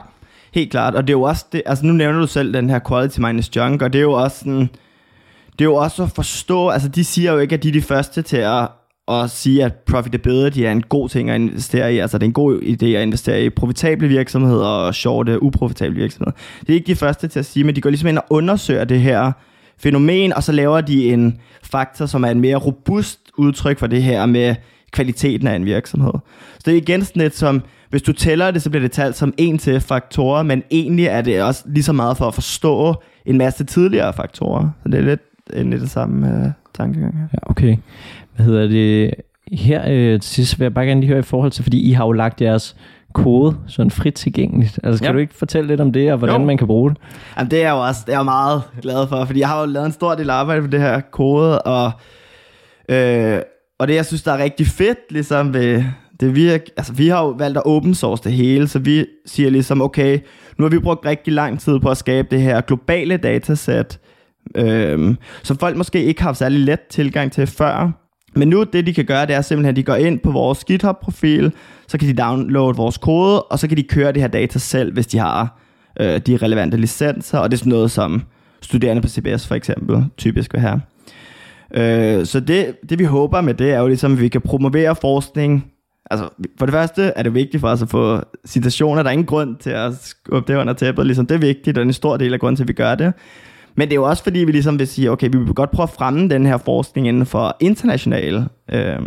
helt 0.53 0.71
klart. 0.71 0.95
Og 0.95 1.07
det 1.07 1.13
er 1.13 1.17
jo 1.17 1.21
også, 1.21 1.45
det, 1.51 1.61
altså 1.65 1.85
nu 1.85 1.93
nævner 1.93 2.19
du 2.19 2.27
selv 2.27 2.53
den 2.53 2.69
her 2.69 2.79
quality 2.87 3.19
minus 3.19 3.55
junk, 3.55 3.81
og 3.81 3.93
det 3.93 3.99
er 3.99 4.03
jo 4.03 4.11
også 4.11 4.39
sådan, 4.39 4.69
det 5.51 5.61
er 5.61 5.69
jo 5.69 5.75
også 5.75 6.03
at 6.03 6.11
forstå, 6.11 6.69
altså 6.69 6.89
de 6.89 7.03
siger 7.03 7.31
jo 7.31 7.37
ikke, 7.37 7.53
at 7.53 7.63
de 7.63 7.67
er 7.67 7.73
de 7.73 7.81
første 7.81 8.21
til 8.21 8.37
at, 8.37 8.67
at 9.07 9.29
sige, 9.29 9.63
at 9.63 9.73
profitability 9.73 10.59
er 10.59 10.71
en 10.71 10.81
god 10.81 11.09
ting 11.09 11.29
at 11.29 11.35
investere 11.35 11.93
i. 11.93 11.97
Altså 11.97 12.17
det 12.17 12.23
er 12.23 12.27
en 12.27 12.33
god 12.33 12.61
idé 12.61 12.85
at 12.85 13.03
investere 13.03 13.43
i 13.43 13.49
profitable 13.49 14.07
virksomheder 14.07 14.65
og 14.65 14.95
shorte, 14.95 15.43
uprofitable 15.43 15.95
virksomheder. 15.95 16.31
Det 16.61 16.69
er 16.69 16.73
ikke 16.73 16.87
de 16.87 16.95
første 16.95 17.27
til 17.27 17.39
at 17.39 17.45
sige, 17.45 17.63
men 17.63 17.75
de 17.75 17.81
går 17.81 17.89
ligesom 17.89 18.09
ind 18.09 18.17
og 18.17 18.25
undersøger 18.29 18.83
det 18.83 18.99
her 18.99 19.31
fænomen, 19.79 20.33
og 20.33 20.43
så 20.43 20.51
laver 20.51 20.81
de 20.81 21.13
en 21.13 21.37
faktor, 21.63 22.05
som 22.05 22.23
er 22.23 22.29
en 22.29 22.39
mere 22.39 22.55
robust 22.55 23.19
udtryk 23.37 23.79
for 23.79 23.87
det 23.87 24.03
her 24.03 24.25
med 24.25 24.55
kvaliteten 24.91 25.47
af 25.47 25.55
en 25.55 25.65
virksomhed. 25.65 26.13
Så 26.53 26.61
det 26.65 26.73
er 26.73 26.77
igen 26.77 27.05
sådan 27.05 27.21
lidt 27.21 27.35
som, 27.35 27.61
hvis 27.89 28.01
du 28.01 28.13
tæller 28.13 28.51
det, 28.51 28.61
så 28.61 28.69
bliver 28.69 28.81
det 28.81 28.91
talt 28.91 29.15
som 29.15 29.33
en 29.37 29.57
til 29.57 29.79
faktorer, 29.79 30.43
men 30.43 30.63
egentlig 30.71 31.05
er 31.05 31.21
det 31.21 31.43
også 31.43 31.63
lige 31.65 31.83
så 31.83 31.93
meget 31.93 32.17
for 32.17 32.27
at 32.27 32.33
forstå 32.33 32.95
en 33.25 33.37
masse 33.37 33.63
tidligere 33.63 34.13
faktorer. 34.13 34.69
Så 34.83 34.89
det 34.89 34.99
er 34.99 35.03
lidt, 35.03 35.21
en 35.53 35.69
lidt 35.69 35.81
det 35.81 35.89
samme 35.89 36.27
øh, 36.27 36.51
tankegang 36.77 37.17
her. 37.17 37.27
Ja, 37.33 37.51
okay. 37.51 37.77
Hvad 38.35 38.45
hedder 38.45 38.67
det? 38.67 39.13
Her 39.51 39.83
øh, 39.87 40.19
til 40.19 40.33
sidst 40.33 40.59
vil 40.59 40.65
jeg 40.65 40.73
bare 40.73 40.85
gerne 40.85 41.01
lige 41.01 41.09
høre 41.09 41.19
i 41.19 41.21
forhold 41.21 41.51
til, 41.51 41.63
fordi 41.63 41.89
I 41.89 41.91
har 41.91 42.05
jo 42.05 42.11
lagt 42.11 42.41
jeres 42.41 42.75
kode 43.13 43.57
sådan 43.67 43.91
frit 43.91 44.13
tilgængeligt. 44.13 44.79
Altså, 44.83 45.03
kan 45.03 45.09
ja. 45.09 45.13
du 45.13 45.19
ikke 45.19 45.33
fortælle 45.33 45.67
lidt 45.67 45.81
om 45.81 45.91
det, 45.91 46.11
og 46.11 46.17
hvordan 46.17 46.41
jo. 46.41 46.45
man 46.45 46.57
kan 46.57 46.67
bruge 46.67 46.89
det? 46.89 46.97
Jamen, 47.37 47.51
det 47.51 47.59
er 47.59 47.63
jeg 47.63 47.71
jo 47.71 47.87
også 47.87 48.01
det 48.05 48.13
er 48.13 48.17
jeg 48.17 48.25
meget 48.25 48.63
glad 48.81 49.07
for, 49.07 49.25
fordi 49.25 49.39
jeg 49.39 49.47
har 49.47 49.59
jo 49.59 49.65
lavet 49.65 49.85
en 49.85 49.91
stor 49.91 50.15
del 50.15 50.29
arbejde 50.29 50.61
for 50.61 50.69
det 50.69 50.79
her 50.79 51.01
kode, 51.11 51.61
og, 51.61 51.91
øh, 52.89 53.39
og 53.79 53.87
det, 53.87 53.95
jeg 53.95 54.05
synes, 54.05 54.23
der 54.23 54.31
er 54.31 54.43
rigtig 54.43 54.67
fedt, 54.67 54.99
ligesom 55.09 55.53
ved, 55.53 55.83
det 56.19 56.35
virker, 56.35 56.65
altså 56.77 56.93
vi 56.93 57.07
har 57.07 57.23
jo 57.23 57.29
valgt 57.29 57.57
at 57.57 57.65
open 57.65 57.95
source 57.95 58.23
det 58.23 58.31
hele, 58.31 58.67
så 58.67 58.79
vi 58.79 59.05
siger 59.25 59.49
ligesom, 59.49 59.81
okay, 59.81 60.19
nu 60.57 60.65
har 60.65 60.69
vi 60.69 60.79
brugt 60.79 61.05
rigtig 61.05 61.33
lang 61.33 61.59
tid 61.59 61.79
på 61.79 61.89
at 61.89 61.97
skabe 61.97 62.27
det 62.31 62.41
her 62.41 62.61
globale 62.61 63.17
datasæt, 63.17 63.99
øh, 64.55 65.15
som 65.43 65.57
folk 65.57 65.77
måske 65.77 66.03
ikke 66.03 66.21
har 66.21 66.27
haft 66.27 66.37
særlig 66.37 66.59
let 66.59 66.79
tilgang 66.89 67.31
til 67.31 67.47
før, 67.47 67.91
men 68.35 68.47
nu 68.47 68.63
det 68.63 68.85
de 68.85 68.93
kan 68.93 69.05
gøre, 69.05 69.25
det 69.25 69.35
er 69.35 69.41
simpelthen, 69.41 69.69
at 69.69 69.75
de 69.75 69.83
går 69.83 69.95
ind 69.95 70.19
på 70.19 70.31
vores 70.31 70.63
GitHub-profil, 70.63 71.51
så 71.87 71.97
kan 71.97 72.07
de 72.07 72.13
downloade 72.13 72.77
vores 72.77 72.97
kode, 72.97 73.41
og 73.41 73.59
så 73.59 73.67
kan 73.67 73.77
de 73.77 73.83
køre 73.83 74.11
det 74.11 74.21
her 74.21 74.29
data 74.29 74.59
selv, 74.59 74.93
hvis 74.93 75.07
de 75.07 75.17
har 75.17 75.59
øh, 75.99 76.17
de 76.17 76.37
relevante 76.37 76.77
licenser, 76.77 77.39
og 77.39 77.51
det 77.51 77.57
er 77.57 77.59
sådan 77.59 77.69
noget 77.69 77.91
som 77.91 78.23
studerende 78.61 79.01
på 79.01 79.07
CBS 79.07 79.47
for 79.47 79.55
eksempel 79.55 80.05
typisk 80.17 80.53
vil 80.53 80.61
have. 80.61 80.81
Øh, 81.73 82.25
så 82.25 82.39
det, 82.39 82.75
det 82.89 82.99
vi 82.99 83.03
håber 83.03 83.41
med 83.41 83.53
det 83.53 83.71
er 83.71 83.79
jo 83.79 83.87
ligesom, 83.87 84.13
at 84.13 84.21
vi 84.21 84.27
kan 84.27 84.41
promovere 84.41 84.95
forskning. 84.95 85.65
Altså 86.11 86.29
for 86.59 86.65
det 86.65 86.73
første 86.73 87.03
er 87.03 87.23
det 87.23 87.33
vigtigt 87.33 87.61
for 87.61 87.67
os 87.67 87.81
at 87.81 87.89
få 87.89 88.21
citationer. 88.47 89.03
Der 89.03 89.09
er 89.09 89.13
ingen 89.13 89.25
grund 89.25 89.55
til 89.55 89.69
at 89.69 89.93
skubbe 90.01 90.53
det 90.53 90.59
under 90.59 90.73
tæppet. 90.73 91.05
Ligesom, 91.05 91.25
det 91.25 91.35
er 91.35 91.39
vigtigt, 91.39 91.77
og 91.77 91.83
en 91.83 91.93
stor 91.93 92.17
del 92.17 92.33
af 92.33 92.39
grunden 92.39 92.55
til, 92.55 92.63
at 92.63 92.67
vi 92.67 92.73
gør 92.73 92.95
det. 92.95 93.13
Men 93.75 93.87
det 93.87 93.93
er 93.93 93.95
jo 93.95 94.03
også 94.03 94.23
fordi, 94.23 94.39
vi 94.39 94.51
ligesom 94.51 94.79
vil 94.79 94.87
sige, 94.87 95.11
okay, 95.11 95.29
vi 95.31 95.37
vil 95.37 95.53
godt 95.53 95.71
prøve 95.71 95.83
at 95.83 95.89
fremme 95.89 96.29
den 96.29 96.45
her 96.45 96.57
forskning 96.57 97.07
inden 97.07 97.25
for 97.25 97.57
international, 97.59 98.45
øh, 98.71 98.99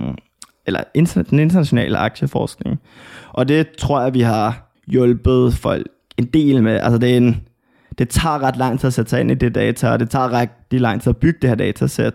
eller 0.66 0.80
inter, 0.94 1.22
den 1.22 1.38
internationale 1.38 1.98
aktieforskning. 1.98 2.80
Og 3.28 3.48
det 3.48 3.68
tror 3.78 4.02
jeg, 4.02 4.14
vi 4.14 4.20
har 4.20 4.72
hjulpet 4.86 5.54
folk 5.54 5.86
en 6.18 6.24
del 6.24 6.62
med. 6.62 6.80
Altså 6.80 6.98
det, 6.98 7.12
er 7.12 7.16
en, 7.16 7.42
det 7.98 8.08
tager 8.08 8.42
ret 8.42 8.56
lang 8.56 8.80
tid 8.80 8.86
at 8.86 8.92
sætte 8.92 9.10
sig 9.10 9.20
ind 9.20 9.30
i 9.30 9.34
det 9.34 9.54
data, 9.54 9.90
og 9.90 10.00
det 10.00 10.10
tager 10.10 10.40
rigtig 10.40 10.80
lang 10.80 11.02
tid 11.02 11.10
at 11.10 11.16
bygge 11.16 11.38
det 11.42 11.50
her 11.50 11.54
datasæt. 11.54 12.14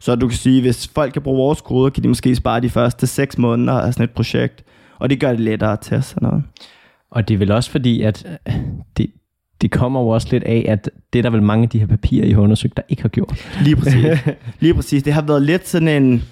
Så 0.00 0.14
du 0.14 0.28
kan 0.28 0.36
sige, 0.36 0.60
hvis 0.60 0.90
folk 0.94 1.12
kan 1.12 1.22
bruge 1.22 1.38
vores 1.38 1.60
koder, 1.60 1.90
kan 1.90 2.02
de 2.02 2.08
måske 2.08 2.36
spare 2.36 2.60
de 2.60 2.70
første 2.70 3.06
6 3.06 3.38
måneder 3.38 3.72
af 3.72 3.94
sådan 3.94 4.04
et 4.04 4.10
projekt. 4.10 4.64
Og 4.98 5.10
det 5.10 5.20
gør 5.20 5.30
det 5.30 5.40
lettere 5.40 5.72
at 5.72 5.78
teste 5.82 6.22
noget. 6.22 6.42
Og 7.10 7.28
det 7.28 7.34
er 7.34 7.38
vel 7.38 7.50
også 7.50 7.70
fordi, 7.70 8.02
at 8.02 8.38
øh, 8.48 8.54
det, 8.96 9.10
det 9.64 9.72
kommer 9.72 10.00
jo 10.00 10.08
også 10.08 10.28
lidt 10.30 10.44
af, 10.44 10.64
at 10.68 10.90
det 11.12 11.18
er 11.18 11.22
der 11.22 11.30
vel 11.30 11.42
mange 11.42 11.62
af 11.62 11.68
de 11.68 11.78
her 11.78 11.86
papirer, 11.86 12.24
I 12.24 12.32
har 12.32 12.40
undersøgt, 12.40 12.76
der 12.76 12.82
ikke 12.88 13.02
har 13.02 13.08
gjort. 13.08 13.48
Lige 13.62 13.76
præcis. 13.76 14.04
Lige 14.60 14.74
præcis. 14.74 15.02
Det 15.02 15.12
har 15.12 15.22
været 15.22 15.42
lidt 15.42 15.68
sådan 15.68 15.88
en... 15.88 16.22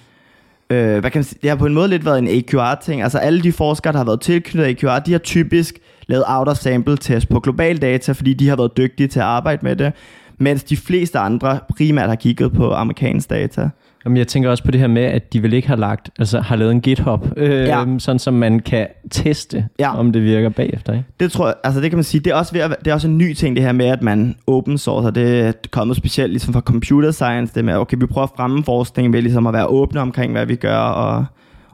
Øh, 0.70 0.98
hvad 0.98 1.10
kan 1.10 1.18
man 1.18 1.24
sige? 1.24 1.38
Det 1.42 1.50
har 1.50 1.56
på 1.56 1.66
en 1.66 1.74
måde 1.74 1.88
lidt 1.88 2.04
været 2.04 2.18
en 2.18 2.28
AQR-ting. 2.28 3.02
Altså 3.02 3.18
alle 3.18 3.42
de 3.42 3.52
forskere, 3.52 3.92
der 3.92 3.98
har 3.98 4.04
været 4.04 4.20
tilknyttet 4.20 4.84
AQR, 4.84 4.98
de 4.98 5.12
har 5.12 5.18
typisk 5.18 5.78
lavet 6.06 6.24
out-of-sample 6.26 6.96
test 6.96 7.28
på 7.28 7.40
global 7.40 7.82
data, 7.82 8.12
fordi 8.12 8.34
de 8.34 8.48
har 8.48 8.56
været 8.56 8.76
dygtige 8.76 9.06
til 9.06 9.20
at 9.20 9.26
arbejde 9.26 9.60
med 9.62 9.76
det, 9.76 9.92
mens 10.38 10.64
de 10.64 10.76
fleste 10.76 11.18
andre 11.18 11.58
primært 11.76 12.08
har 12.08 12.16
kigget 12.16 12.52
på 12.52 12.72
amerikansk 12.72 13.30
data. 13.30 13.70
Jamen, 14.04 14.16
jeg 14.16 14.28
tænker 14.28 14.50
også 14.50 14.64
på 14.64 14.70
det 14.70 14.80
her 14.80 14.86
med, 14.86 15.02
at 15.02 15.32
de 15.32 15.42
vel 15.42 15.52
ikke 15.52 15.68
har 15.68 15.76
lagt, 15.76 16.10
altså 16.18 16.40
har 16.40 16.56
lavet 16.56 16.72
en 16.72 16.80
GitHub, 16.80 17.26
øh, 17.36 17.50
ja. 17.50 17.84
sådan 17.98 18.18
som 18.18 18.34
man 18.34 18.60
kan 18.60 18.86
teste, 19.10 19.68
ja. 19.78 19.98
om 19.98 20.12
det 20.12 20.22
virker 20.22 20.48
bagefter. 20.48 20.92
Ikke? 20.92 21.04
Det 21.20 21.32
tror 21.32 21.46
jeg, 21.46 21.54
altså 21.64 21.80
det 21.80 21.90
kan 21.90 21.96
man 21.96 22.04
sige, 22.04 22.20
det 22.20 22.30
er 22.30 22.34
også, 22.34 22.52
ved 22.52 22.60
at, 22.60 22.76
det 22.84 22.90
er 22.90 22.94
også 22.94 23.08
en 23.08 23.18
ny 23.18 23.32
ting 23.32 23.56
det 23.56 23.64
her 23.64 23.72
med, 23.72 23.86
at 23.86 24.02
man 24.02 24.36
open 24.46 24.78
source, 24.78 25.10
det 25.10 25.40
er 25.40 25.52
kommet 25.70 25.96
specielt 25.96 26.32
ligesom 26.32 26.54
fra 26.54 26.60
computer 26.60 27.10
science, 27.10 27.54
det 27.54 27.64
med, 27.64 27.74
okay, 27.74 27.96
vi 28.00 28.06
prøver 28.06 28.26
at 28.26 28.32
fremme 28.36 28.64
forskning 28.64 29.12
ved 29.12 29.22
ligesom 29.22 29.46
at 29.46 29.52
være 29.52 29.66
åbne 29.66 30.00
omkring, 30.00 30.32
hvad 30.32 30.46
vi 30.46 30.56
gør, 30.56 30.78
og, 30.78 31.24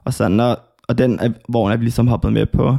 og 0.05 0.15
sådan, 0.15 0.41
og, 0.41 0.59
og 0.89 0.99
den 0.99 1.21
hvor 1.49 1.71
er 1.71 1.77
vi 1.77 1.85
ligesom 1.85 2.09
hoppet 2.09 2.33
med 2.33 2.47
på. 2.47 2.77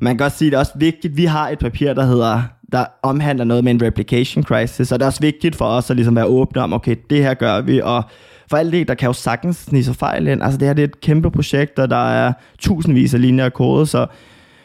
Man 0.00 0.18
kan 0.18 0.24
også 0.24 0.38
sige, 0.38 0.48
at 0.48 0.50
det 0.50 0.56
er 0.56 0.60
også 0.60 0.72
vigtigt, 0.76 1.16
vi 1.16 1.24
har 1.24 1.48
et 1.48 1.58
papir, 1.58 1.94
der 1.94 2.04
hedder 2.04 2.42
der 2.74 2.84
omhandler 3.02 3.44
noget 3.44 3.64
med 3.64 3.72
en 3.72 3.82
replication 3.82 4.44
crisis, 4.44 4.92
og 4.92 4.98
det 4.98 5.04
er 5.04 5.06
også 5.06 5.20
vigtigt 5.20 5.56
for 5.56 5.64
os 5.64 5.90
at 5.90 5.96
ligesom 5.96 6.16
være 6.16 6.26
åbne 6.26 6.62
om, 6.62 6.72
okay, 6.72 6.96
det 7.10 7.22
her 7.22 7.34
gør 7.34 7.60
vi, 7.60 7.80
og 7.80 8.02
for 8.50 8.56
alt 8.56 8.72
det, 8.72 8.88
der 8.88 8.94
kan 8.94 9.06
jo 9.06 9.12
sagtens 9.12 9.56
snige 9.56 9.84
sig 9.84 9.96
fejl 9.96 10.26
ind. 10.26 10.42
Altså 10.42 10.58
det 10.58 10.68
her 10.68 10.74
det 10.74 10.82
er 10.82 10.88
et 10.88 11.00
kæmpe 11.00 11.30
projekt, 11.30 11.78
og 11.78 11.90
der 11.90 12.10
er 12.10 12.32
tusindvis 12.58 13.14
af 13.14 13.20
linjer 13.20 13.44
af 13.44 13.52
kode, 13.52 13.86
så 13.86 14.06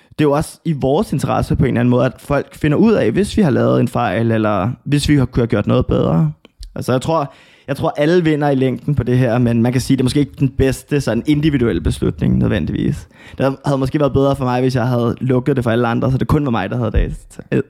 det 0.10 0.26
er 0.26 0.30
jo 0.30 0.32
også 0.32 0.60
i 0.66 0.74
vores 0.74 1.14
interesse 1.14 1.56
på 1.56 1.64
en 1.64 1.68
eller 1.68 1.80
anden 1.80 1.90
måde, 1.90 2.06
at 2.06 2.14
folk 2.20 2.56
finder 2.56 2.78
ud 2.78 2.94
af, 2.94 3.12
hvis 3.12 3.38
vi 3.38 3.42
har 3.42 3.50
lavet 3.50 3.80
en 3.80 3.88
fejl, 3.88 4.32
eller 4.32 4.70
hvis 4.84 5.10
vi 5.10 5.18
har 5.18 5.46
gjort 5.46 5.68
noget 5.68 5.86
bedre. 5.86 6.32
Altså 6.76 6.92
jeg 6.92 7.02
tror, 7.02 7.34
jeg 7.70 7.78
tror 7.78 7.94
alle 7.98 8.24
vinder 8.24 8.50
i 8.50 8.56
længden 8.56 8.96
på 8.96 9.04
det 9.04 9.18
her, 9.18 9.38
men 9.38 9.62
man 9.62 9.72
kan 9.72 9.82
sige, 9.82 9.98
det 9.98 10.02
er 10.02 10.06
måske 10.06 10.20
ikke 10.20 10.32
den 10.40 10.50
bedste 10.50 11.02
sådan 11.02 11.24
individuelle 11.28 11.82
beslutning 11.82 12.38
nødvendigvis. 12.38 13.08
Det 13.38 13.58
havde 13.66 13.78
måske 13.78 14.00
været 14.00 14.14
bedre 14.14 14.36
for 14.36 14.46
mig, 14.46 14.62
hvis 14.62 14.76
jeg 14.76 14.88
havde 14.88 15.16
lukket 15.22 15.56
det 15.56 15.64
for 15.64 15.72
alle 15.72 15.88
andre, 15.88 16.12
så 16.12 16.18
det 16.18 16.28
kun 16.28 16.46
var 16.46 16.52
mig, 16.52 16.70
der 16.70 16.78
havde 16.78 17.14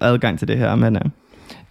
adgang 0.01 0.39
til 0.39 0.47
det 0.47 0.57
her. 0.57 0.75
Men, 0.75 0.95
uh, 0.95 1.01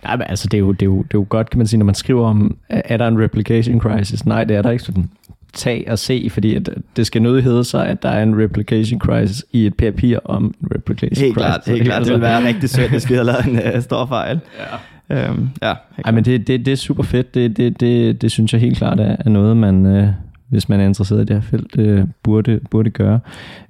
Nej, 0.05 0.17
men 0.17 0.27
altså, 0.29 0.49
det 0.51 0.57
er, 0.57 0.59
jo, 0.59 0.73
det, 0.73 0.83
er 0.83 0.87
jo, 0.87 0.97
det 0.99 1.15
er 1.15 1.19
jo 1.19 1.27
godt, 1.29 1.51
kan 1.51 1.59
man 1.59 1.67
sige, 1.67 1.79
når 1.79 1.87
man 1.87 1.95
skriver 1.95 2.27
om, 2.27 2.57
er 2.69 2.97
der 2.97 3.09
en 3.09 3.23
replication 3.23 3.81
crisis? 3.81 4.27
Nej, 4.27 4.45
det 4.45 4.57
er 4.57 4.63
der 4.63 4.71
ikke 4.71 4.85
sådan 4.85 5.11
tag 5.53 5.87
og 5.91 5.99
se, 5.99 6.29
fordi 6.31 6.55
at 6.55 6.69
det 6.97 7.07
skal 7.07 7.23
nødt 7.23 7.45
hedde 7.45 7.65
sig, 7.65 7.87
at 7.87 8.03
der 8.03 8.09
er 8.09 8.23
en 8.23 8.43
replication 8.43 9.01
crisis 9.01 9.45
i 9.53 9.67
et 9.67 9.75
papir 9.75 10.19
om 10.25 10.45
en 10.45 10.69
replication 10.75 11.25
helt 11.25 11.35
crisis. 11.35 11.35
Klart, 11.35 11.63
helt 11.67 11.85
klart, 11.85 12.05
det 12.05 12.13
vil 12.13 12.21
være 12.21 12.47
rigtig 12.47 12.71
sødt, 12.71 12.91
hvis 12.91 13.11
vi 13.11 13.15
havde 13.15 13.27
lavet 13.27 13.45
en 13.45 13.77
uh, 13.77 13.83
stor 13.83 14.07
fejl. 14.07 14.41
Ja. 14.59 14.77
Øhm, 15.11 15.49
ja, 15.63 15.75
Ej, 16.05 16.11
men 16.11 16.25
det, 16.25 16.47
det, 16.47 16.67
det 16.67 16.73
er 16.73 16.77
super 16.77 17.03
fedt. 17.03 17.35
Det, 17.35 17.57
det, 17.57 17.81
det, 17.81 18.23
det 18.23 18.31
synes 18.31 18.53
jeg 18.53 18.61
helt 18.61 18.79
klart 18.79 19.01
er, 19.01 19.17
er 19.21 19.31
noget, 19.31 19.57
man, 19.57 19.87
uh, 19.87 20.09
hvis 20.49 20.69
man 20.69 20.81
er 20.81 20.85
interesseret 20.85 21.21
i 21.21 21.25
det 21.25 21.37
her 21.37 21.41
felt, 21.41 21.79
øh, 21.79 22.05
burde, 22.23 22.61
burde 22.71 22.91
gøre. 22.91 23.21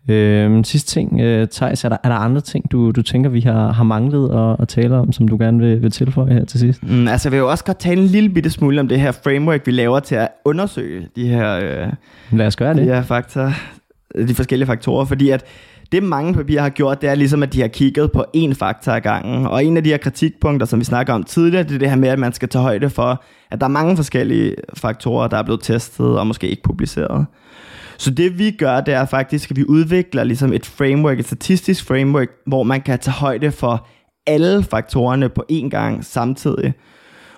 Øh, 0.08 0.64
sidste 0.64 0.90
ting, 0.90 1.20
øh, 1.20 1.48
Thijs, 1.48 1.84
er 1.84 1.88
der, 1.88 1.96
er 2.04 2.08
der 2.08 2.16
andre 2.16 2.40
ting, 2.40 2.72
du, 2.72 2.90
du 2.90 3.02
tænker, 3.02 3.30
vi 3.30 3.40
har, 3.40 3.72
har 3.72 3.84
manglet 3.84 4.30
at, 4.34 4.56
at 4.62 4.68
tale 4.68 4.96
om, 4.96 5.12
som 5.12 5.28
du 5.28 5.36
gerne 5.36 5.58
vil, 5.58 5.82
vil 5.82 5.90
tilføje 5.90 6.32
her 6.32 6.44
til 6.44 6.60
sidst? 6.60 6.82
Mm, 6.82 7.08
altså, 7.08 7.28
jeg 7.28 7.32
vil 7.32 7.38
jo 7.38 7.50
også 7.50 7.64
godt 7.64 7.78
tale 7.78 8.00
en 8.00 8.06
lille 8.06 8.30
bitte 8.30 8.50
smule 8.50 8.80
om 8.80 8.88
det 8.88 9.00
her 9.00 9.12
framework, 9.12 9.66
vi 9.66 9.70
laver 9.70 10.00
til 10.00 10.14
at 10.14 10.28
undersøge 10.44 11.08
de 11.16 11.28
her, 11.28 11.56
øh, 11.56 11.92
Lad 12.38 12.46
os 12.46 12.56
gøre 12.56 12.74
det. 12.74 12.82
De 12.82 12.84
her 12.84 13.02
faktorer, 13.02 13.52
de 14.28 14.34
forskellige 14.34 14.66
faktorer, 14.66 15.04
fordi 15.04 15.30
at 15.30 15.44
det 15.92 16.02
mange 16.02 16.34
papirer 16.34 16.62
har 16.62 16.68
gjort, 16.68 17.02
det 17.02 17.10
er 17.10 17.14
ligesom, 17.14 17.42
at 17.42 17.52
de 17.52 17.60
har 17.60 17.68
kigget 17.68 18.12
på 18.12 18.24
én 18.36 18.52
faktor 18.52 18.92
ad 18.92 19.00
gangen. 19.00 19.46
Og 19.46 19.64
en 19.64 19.76
af 19.76 19.84
de 19.84 19.90
her 19.90 19.96
kritikpunkter, 19.96 20.66
som 20.66 20.78
vi 20.80 20.84
snakker 20.84 21.12
om 21.12 21.22
tidligere, 21.22 21.62
det 21.64 21.74
er 21.74 21.78
det 21.78 21.90
her 21.90 21.96
med, 21.96 22.08
at 22.08 22.18
man 22.18 22.32
skal 22.32 22.48
tage 22.48 22.62
højde 22.62 22.90
for, 22.90 23.24
at 23.50 23.60
der 23.60 23.66
er 23.66 23.70
mange 23.70 23.96
forskellige 23.96 24.54
faktorer, 24.76 25.28
der 25.28 25.36
er 25.36 25.42
blevet 25.42 25.62
testet 25.62 26.18
og 26.18 26.26
måske 26.26 26.48
ikke 26.48 26.62
publiceret. 26.62 27.26
Så 27.98 28.10
det 28.10 28.38
vi 28.38 28.50
gør, 28.50 28.80
det 28.80 28.94
er 28.94 29.04
faktisk, 29.04 29.50
at 29.50 29.56
vi 29.56 29.64
udvikler 29.64 30.24
ligesom 30.24 30.52
et 30.52 30.66
framework, 30.66 31.18
et 31.18 31.26
statistisk 31.26 31.84
framework, 31.86 32.28
hvor 32.46 32.62
man 32.62 32.80
kan 32.80 32.98
tage 32.98 33.14
højde 33.14 33.50
for 33.50 33.86
alle 34.26 34.62
faktorerne 34.62 35.28
på 35.28 35.44
én 35.52 35.68
gang 35.68 36.04
samtidig. 36.04 36.74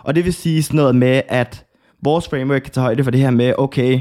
Og 0.04 0.14
det 0.14 0.24
vil 0.24 0.34
sige 0.34 0.62
sådan 0.62 0.76
noget 0.76 0.94
med, 0.94 1.22
at 1.28 1.64
vores 2.04 2.28
framework 2.28 2.60
kan 2.62 2.72
tage 2.72 2.82
højde 2.82 3.04
for 3.04 3.10
det 3.10 3.20
her 3.20 3.30
med, 3.30 3.52
okay, 3.58 4.00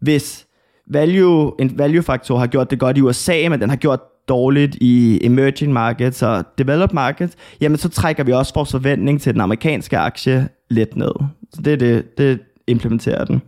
hvis 0.00 0.46
value, 0.94 1.52
en 1.58 1.78
value-faktor 1.78 2.38
har 2.38 2.46
gjort 2.46 2.70
det 2.70 2.78
godt 2.78 2.98
i 2.98 3.00
USA, 3.00 3.48
men 3.48 3.60
den 3.60 3.68
har 3.70 3.76
gjort 3.76 4.00
dårligt 4.28 4.76
i 4.80 5.26
emerging 5.26 5.72
markets 5.72 6.22
og 6.22 6.44
developed 6.58 6.94
markets, 6.94 7.36
jamen 7.60 7.78
så 7.78 7.88
trækker 7.88 8.24
vi 8.24 8.32
også 8.32 8.54
vores 8.54 8.70
forventning 8.70 9.20
til 9.20 9.32
den 9.32 9.40
amerikanske 9.40 9.98
aktie 9.98 10.48
lidt 10.70 10.96
ned. 10.96 11.12
Så 11.54 11.62
det 11.62 11.72
er 11.72 11.76
det, 11.76 12.18
det 12.18 12.40
implementerer 12.66 13.24
den. 13.24 13.42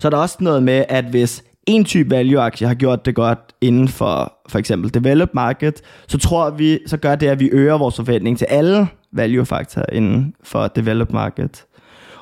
Så 0.00 0.08
er 0.08 0.10
der 0.10 0.16
også 0.16 0.36
noget 0.40 0.62
med, 0.62 0.84
at 0.88 1.04
hvis 1.04 1.44
en 1.66 1.84
type 1.84 2.10
value-aktie 2.10 2.66
har 2.66 2.74
gjort 2.74 3.06
det 3.06 3.14
godt 3.14 3.38
inden 3.60 3.88
for 3.88 4.32
for 4.48 4.58
eksempel 4.58 4.94
developed 4.94 5.34
market, 5.34 5.80
så 6.06 6.18
tror 6.18 6.50
vi, 6.50 6.78
så 6.86 6.96
gør 6.96 7.14
det, 7.14 7.26
at 7.26 7.40
vi 7.40 7.48
øger 7.52 7.78
vores 7.78 7.96
forventning 7.96 8.38
til 8.38 8.44
alle 8.44 8.86
value-faktorer 9.12 9.86
inden 9.92 10.34
for 10.42 10.68
developed 10.68 11.14
market. 11.14 11.64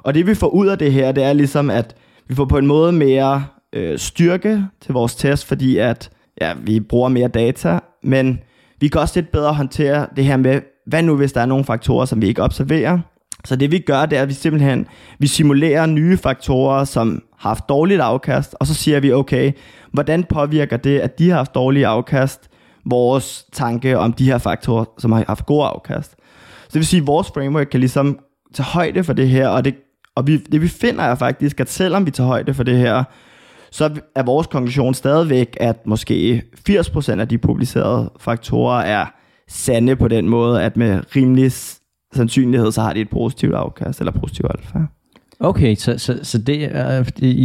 Og 0.03 0.15
det 0.15 0.27
vi 0.27 0.35
får 0.35 0.49
ud 0.49 0.67
af 0.67 0.79
det 0.79 0.93
her, 0.93 1.13
det 1.13 1.25
er 1.25 1.33
ligesom, 1.33 1.71
at 1.71 1.97
vi 2.29 2.35
får 2.35 2.45
på 2.45 2.59
en 2.59 2.67
måde 2.67 2.93
mere 2.93 3.45
øh, 3.73 3.99
styrke 3.99 4.67
til 4.81 4.93
vores 4.93 5.15
test, 5.15 5.47
fordi 5.47 5.77
at 5.77 6.11
ja, 6.41 6.53
vi 6.63 6.81
bruger 6.81 7.09
mere 7.09 7.29
data, 7.29 7.79
men 8.03 8.41
vi 8.81 8.89
kan 8.89 9.01
også 9.01 9.21
lidt 9.21 9.33
bedre 9.33 9.55
håndtere 9.55 10.07
det 10.17 10.25
her 10.25 10.37
med, 10.37 10.61
hvad 10.87 11.03
nu 11.03 11.17
hvis 11.17 11.33
der 11.33 11.41
er 11.41 11.47
nogle 11.47 11.65
faktorer, 11.65 12.05
som 12.05 12.23
vi 12.23 12.27
ikke 12.27 12.43
observerer. 12.43 12.99
Så 13.45 13.57
det 13.57 13.71
vi 13.71 13.79
gør, 13.79 14.07
det 14.07 14.19
er, 14.19 14.23
at 14.23 14.29
vi 14.29 14.35
simpelthen 14.35 14.87
vi 15.19 15.27
simulerer 15.27 15.87
nye 15.87 16.17
faktorer, 16.17 16.85
som 16.85 17.23
har 17.39 17.49
haft 17.51 17.69
dårligt 17.69 18.01
afkast, 18.01 18.55
og 18.61 18.67
så 18.67 18.75
siger 18.75 19.01
vi, 19.01 19.13
okay, 19.13 19.53
hvordan 19.93 20.25
påvirker 20.25 20.77
det, 20.77 20.99
at 20.99 21.19
de 21.19 21.31
har 21.31 21.37
haft 21.37 21.55
dårlige 21.55 21.87
afkast, 21.87 22.49
vores 22.85 23.47
tanke 23.53 23.99
om 23.99 24.13
de 24.13 24.25
her 24.25 24.39
faktorer, 24.39 24.85
som 24.99 25.13
har 25.13 25.25
haft 25.27 25.47
god 25.47 25.65
afkast. 25.75 26.11
Så 26.63 26.69
det 26.69 26.75
vil 26.75 26.87
sige, 26.87 27.01
at 27.01 27.07
vores 27.07 27.29
framework 27.35 27.67
kan 27.67 27.81
ligesom 27.81 28.19
tage 28.55 28.67
højde 28.67 29.05
for 29.05 29.13
det 29.13 29.29
her, 29.29 29.49
og 29.49 29.65
det, 29.65 29.75
og 30.15 30.27
vi, 30.27 30.37
det 30.37 30.63
vi 30.63 30.69
finder 30.69 31.05
er 31.05 31.15
faktisk, 31.15 31.61
at 31.61 31.71
selvom 31.71 32.07
vi 32.07 32.11
tager 32.11 32.29
højde 32.29 32.55
for 32.55 32.63
det 32.63 32.79
her, 32.79 33.05
så 33.73 34.01
er 34.15 34.23
vores 34.23 34.47
konklusion 34.47 34.95
stadigvæk, 34.95 35.57
at 35.61 35.87
måske 35.87 36.43
80% 36.71 37.21
af 37.21 37.29
de 37.29 37.39
publicerede 37.39 38.13
faktorer 38.21 38.81
er 38.81 39.07
sande 39.49 39.97
på 39.97 40.09
den 40.09 40.29
måde, 40.29 40.63
at 40.63 40.77
med 40.77 41.17
rimelig 41.17 41.53
sandsynlighed, 42.15 42.73
så 42.73 42.81
har 42.81 42.93
de 42.93 43.01
et 43.01 43.11
positivt 43.11 43.55
afkast 43.55 44.01
eller 44.01 44.13
positivt 44.13 44.51
alfa. 44.51 44.79
Okay, 45.45 45.75
så, 45.75 45.99
så, 45.99 46.19
så 46.23 46.39
det 46.39 46.65
er, 46.65 47.05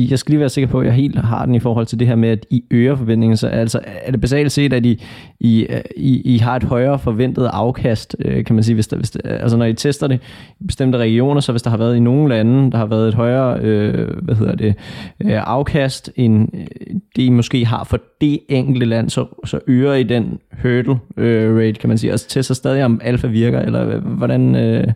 jeg 0.09 0.19
skal 0.19 0.31
lige 0.31 0.39
være 0.39 0.49
sikker 0.49 0.67
på, 0.67 0.79
at 0.79 0.85
jeg 0.85 0.93
helt 0.93 1.19
har 1.19 1.45
den 1.45 1.55
i 1.55 1.59
forhold 1.59 1.85
til 1.85 1.99
det 1.99 2.07
her 2.07 2.15
med, 2.15 2.29
at 2.29 2.45
I 2.49 2.63
øger 2.71 2.95
forventningen. 2.95 3.37
Så 3.37 3.47
altså, 3.47 3.79
er 3.85 4.11
det 4.11 4.21
basalt 4.21 4.51
set, 4.51 4.73
at 4.73 4.85
I, 4.85 5.03
I, 5.39 5.67
I, 5.95 6.21
I 6.35 6.37
har 6.37 6.55
et 6.55 6.63
højere 6.63 6.99
forventet 6.99 7.49
afkast, 7.53 8.15
øh, 8.19 8.45
kan 8.45 8.55
man 8.55 8.63
sige, 8.63 8.73
hvis 8.73 8.87
der, 8.87 8.97
hvis 8.97 9.11
der, 9.11 9.19
altså 9.29 9.57
når 9.57 9.65
I 9.65 9.73
tester 9.73 10.07
det 10.07 10.19
i 10.59 10.63
bestemte 10.67 10.97
regioner, 10.97 11.41
så 11.41 11.51
hvis 11.51 11.61
der 11.61 11.69
har 11.69 11.77
været 11.77 11.95
i 11.95 11.99
nogle 11.99 12.29
lande, 12.29 12.71
der 12.71 12.77
har 12.77 12.85
været 12.85 13.07
et 13.07 13.13
højere 13.13 13.59
øh, 13.59 14.17
hvad 14.21 14.35
hedder 14.35 14.55
det, 14.55 14.75
øh, 15.19 15.31
afkast, 15.47 16.11
end 16.15 16.49
øh, 16.53 16.67
det 17.15 17.21
I 17.21 17.29
måske 17.29 17.65
har 17.65 17.83
for 17.83 17.99
det 18.21 18.39
enkelte 18.49 18.85
land, 18.85 19.09
så, 19.09 19.25
så 19.45 19.59
øger 19.67 19.93
I 19.93 20.03
den 20.03 20.39
hurdle 20.61 20.99
øh, 21.17 21.57
rate, 21.57 21.73
kan 21.73 21.89
man 21.89 21.97
sige, 21.97 22.13
og 22.13 22.19
tester 22.19 22.53
stadig 22.53 22.85
om 22.85 23.01
alfa 23.03 23.27
virker, 23.27 23.59
eller 23.59 23.89
øh, 23.89 24.05
hvordan 24.05 24.55
øh, 24.55 24.87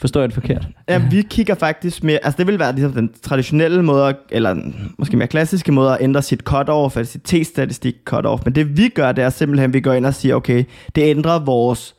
forstår 0.00 0.20
jeg 0.20 0.28
det 0.28 0.34
forkert? 0.34 0.68
Ja, 0.88 1.02
vi 1.10 1.22
kigger 1.30 1.54
faktisk 1.54 2.04
mere, 2.04 2.18
altså 2.22 2.36
det 2.38 2.43
vil 2.46 2.58
være 2.58 2.72
ligesom 2.72 2.92
den 2.92 3.10
traditionelle 3.22 3.82
måde, 3.82 4.14
eller 4.30 4.56
måske 4.98 5.16
mere 5.16 5.28
klassiske 5.28 5.72
måde 5.72 5.92
at 5.92 5.98
ændre 6.00 6.22
sit 6.22 6.42
cut-off, 6.50 6.96
altså 6.96 7.12
sit 7.12 7.22
t-statistik 7.22 7.94
cut-off. 8.10 8.42
Men 8.44 8.54
det 8.54 8.76
vi 8.76 8.88
gør, 8.88 9.12
det 9.12 9.24
er 9.24 9.30
simpelthen, 9.30 9.70
at 9.70 9.74
vi 9.74 9.80
går 9.80 9.92
ind 9.92 10.06
og 10.06 10.14
siger, 10.14 10.34
okay, 10.34 10.64
det 10.94 11.02
ændrer 11.02 11.38
vores 11.38 11.94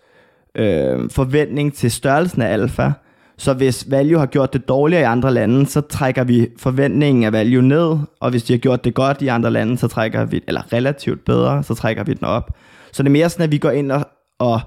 øh, 0.55 1.09
forventning 1.09 1.73
til 1.73 1.91
størrelsen 1.91 2.41
af 2.41 2.53
alfa. 2.53 2.91
Så 3.37 3.53
hvis 3.53 3.91
value 3.91 4.19
har 4.19 4.25
gjort 4.25 4.53
det 4.53 4.67
dårligere 4.67 5.01
i 5.01 5.05
andre 5.05 5.33
lande, 5.33 5.65
så 5.65 5.81
trækker 5.81 6.23
vi 6.23 6.47
forventningen 6.57 7.23
af 7.23 7.31
value 7.31 7.61
ned, 7.61 7.97
og 8.19 8.29
hvis 8.29 8.43
de 8.43 8.53
har 8.53 8.57
gjort 8.57 8.83
det 8.83 8.93
godt 8.93 9.21
i 9.21 9.27
andre 9.27 9.51
lande, 9.51 9.77
så 9.77 9.87
trækker 9.87 10.25
vi, 10.25 10.41
eller 10.47 10.73
relativt 10.73 11.25
bedre, 11.25 11.63
så 11.63 11.73
trækker 11.73 12.03
vi 12.03 12.13
den 12.13 12.23
op. 12.23 12.51
Så 12.91 13.03
det 13.03 13.09
er 13.09 13.11
mere 13.11 13.29
sådan, 13.29 13.43
at 13.43 13.51
vi 13.51 13.57
går 13.57 13.71
ind 13.71 13.91
og, 13.91 14.07
og 14.39 14.59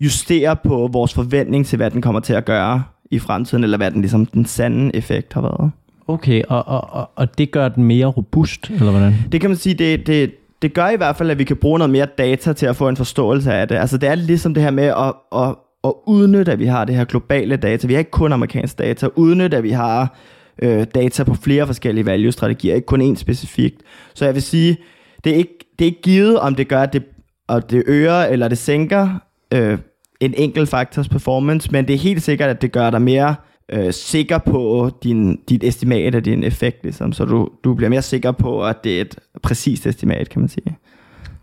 justerer 0.00 0.54
på 0.54 0.88
vores 0.92 1.14
forventning 1.14 1.66
til, 1.66 1.76
hvad 1.76 1.90
den 1.90 2.02
kommer 2.02 2.20
til 2.20 2.32
at 2.32 2.44
gøre 2.44 2.84
i 3.10 3.18
fremtiden, 3.18 3.64
eller 3.64 3.76
hvad 3.76 3.90
den, 3.90 4.00
ligesom, 4.00 4.26
den 4.26 4.46
sande 4.46 4.96
effekt 4.96 5.32
har 5.32 5.40
været. 5.40 5.70
Okay, 6.08 6.42
og, 6.48 6.68
og, 6.68 7.10
og 7.16 7.38
det 7.38 7.50
gør 7.50 7.68
den 7.68 7.84
mere 7.84 8.06
robust, 8.06 8.70
eller 8.70 8.90
hvordan? 8.90 9.14
Det 9.32 9.40
kan 9.40 9.50
man 9.50 9.56
sige, 9.56 9.74
det, 9.74 10.06
det, 10.06 10.34
det 10.62 10.74
gør 10.74 10.88
i 10.88 10.96
hvert 10.96 11.16
fald, 11.16 11.30
at 11.30 11.38
vi 11.38 11.44
kan 11.44 11.56
bruge 11.56 11.78
noget 11.78 11.90
mere 11.90 12.06
data 12.18 12.52
til 12.52 12.66
at 12.66 12.76
få 12.76 12.88
en 12.88 12.96
forståelse 12.96 13.52
af 13.52 13.68
det. 13.68 13.74
Altså 13.74 13.98
det 13.98 14.08
er 14.08 14.14
ligesom 14.14 14.54
det 14.54 14.62
her 14.62 14.70
med 14.70 14.84
at, 14.84 15.14
at, 15.36 15.54
at 15.84 15.92
udnytte, 16.06 16.52
at 16.52 16.58
vi 16.58 16.66
har 16.66 16.84
det 16.84 16.94
her 16.94 17.04
globale 17.04 17.56
data. 17.56 17.86
Vi 17.86 17.92
har 17.92 17.98
ikke 17.98 18.10
kun 18.10 18.32
amerikansk 18.32 18.78
data. 18.78 19.08
Udnytte, 19.16 19.56
at 19.56 19.62
vi 19.62 19.70
har 19.70 20.16
øh, 20.62 20.86
data 20.94 21.24
på 21.24 21.34
flere 21.34 21.66
forskellige 21.66 22.06
value-strategier, 22.06 22.74
ikke 22.74 22.86
kun 22.86 23.12
én 23.12 23.16
specifikt. 23.16 23.82
Så 24.14 24.24
jeg 24.24 24.34
vil 24.34 24.42
sige, 24.42 24.76
det 25.24 25.32
er 25.32 25.36
ikke, 25.36 25.58
det 25.78 25.84
er 25.84 25.86
ikke 25.86 26.02
givet, 26.02 26.38
om 26.38 26.54
det 26.54 26.68
gør, 26.68 26.82
at 26.82 26.92
det, 26.92 27.02
at 27.48 27.70
det 27.70 27.82
øger 27.86 28.24
eller 28.24 28.48
det 28.48 28.58
sænker 28.58 29.08
øh, 29.54 29.78
en 30.20 30.34
enkelt 30.36 30.68
faktors 30.68 31.08
performance, 31.08 31.72
men 31.72 31.88
det 31.88 31.94
er 31.94 31.98
helt 31.98 32.22
sikkert, 32.22 32.50
at 32.50 32.62
det 32.62 32.72
gør 32.72 32.90
dig 32.90 33.02
mere 33.02 33.34
øh, 33.72 33.92
sikker 33.92 34.38
på 34.38 34.90
din, 35.02 35.38
dit 35.48 35.64
estimat 35.64 36.14
af 36.14 36.22
din 36.22 36.44
effekt, 36.44 36.82
ligesom, 36.82 37.12
så 37.12 37.24
du, 37.24 37.48
du 37.64 37.74
bliver 37.74 37.90
mere 37.90 38.02
sikker 38.02 38.32
på, 38.32 38.64
at 38.64 38.84
det 38.84 38.96
er 38.96 39.00
et 39.00 39.18
præcist 39.42 39.86
estimat, 39.86 40.28
kan 40.28 40.40
man 40.40 40.48
sige. 40.48 40.76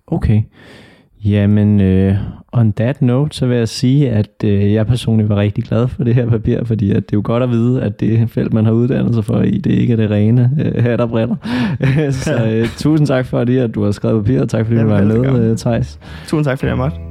Okay. 0.07 0.41
Jamen, 1.25 1.81
øh, 1.81 2.15
on 2.51 2.73
that 2.73 3.01
note, 3.01 3.37
så 3.37 3.45
vil 3.45 3.57
jeg 3.57 3.67
sige, 3.67 4.09
at 4.09 4.43
øh, 4.43 4.73
jeg 4.73 4.87
personligt 4.87 5.29
var 5.29 5.35
rigtig 5.35 5.63
glad 5.63 5.87
for 5.87 6.03
det 6.03 6.15
her 6.15 6.29
papir, 6.29 6.63
fordi 6.63 6.91
at 6.91 6.95
det 6.95 7.13
er 7.13 7.17
jo 7.17 7.21
godt 7.25 7.43
at 7.43 7.49
vide, 7.49 7.81
at 7.81 7.99
det 7.99 8.29
felt, 8.29 8.53
man 8.53 8.65
har 8.65 8.71
uddannet 8.71 9.15
sig 9.15 9.25
for 9.25 9.41
i, 9.41 9.57
det 9.57 9.71
ikke 9.71 9.93
er 9.93 9.97
det 9.97 10.11
rene 10.11 10.51
øh, 10.59 10.83
hat 10.83 11.01
og 11.01 11.09
bretter. 11.09 11.35
så 12.11 12.45
øh, 12.45 12.67
tusind 12.77 13.07
tak 13.07 13.25
for 13.25 13.43
det, 13.43 13.59
at 13.59 13.75
du 13.75 13.83
har 13.83 13.91
skrevet 13.91 14.25
papir, 14.25 14.41
og 14.41 14.49
tak 14.49 14.65
fordi 14.65 14.79
Jamen, 14.79 15.09
du 15.09 15.23
var 15.23 15.31
med, 15.31 15.51
øh, 15.51 15.57
Thijs. 15.57 15.99
Tusind 16.27 16.45
tak, 16.45 16.59
fordi 16.59 16.69
jeg 16.69 16.77
måtte. 16.77 17.10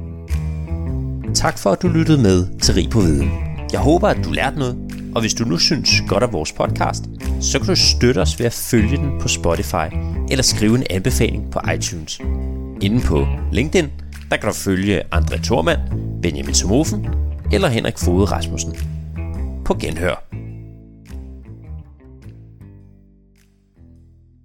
Tak 1.35 1.57
for, 1.57 1.71
at 1.71 1.81
du 1.81 1.87
lyttede 1.87 2.21
med 2.21 2.59
til 2.59 2.73
Rig 2.73 2.89
på 2.89 2.99
Viden. 2.99 3.31
Jeg 3.71 3.79
håber, 3.79 4.07
at 4.07 4.25
du 4.25 4.31
lærte 4.31 4.59
noget, 4.59 4.77
og 5.15 5.21
hvis 5.21 5.33
du 5.33 5.43
nu 5.43 5.57
synes 5.57 5.89
godt 6.07 6.23
af 6.23 6.33
vores 6.33 6.51
podcast, 6.51 7.03
så 7.41 7.59
kan 7.59 7.67
du 7.67 7.75
støtte 7.75 8.19
os 8.19 8.39
ved 8.39 8.45
at 8.45 8.53
følge 8.53 8.97
den 8.97 9.21
på 9.21 9.27
Spotify 9.27 9.95
eller 10.31 10.43
skrive 10.43 10.77
en 10.77 10.83
anbefaling 10.89 11.51
på 11.51 11.59
iTunes. 11.75 12.19
Inden 12.81 13.01
på 13.01 13.27
LinkedIn, 13.51 13.89
der 14.29 14.37
kan 14.37 14.49
du 14.49 14.55
følge 14.55 15.01
André 15.15 15.43
Thormand, 15.43 15.79
Benjamin 16.21 16.53
Somofen 16.53 17.07
eller 17.51 17.67
Henrik 17.67 17.97
Fode 17.97 18.25
Rasmussen. 18.25 18.75
På 19.65 19.73
genhør. 19.73 20.30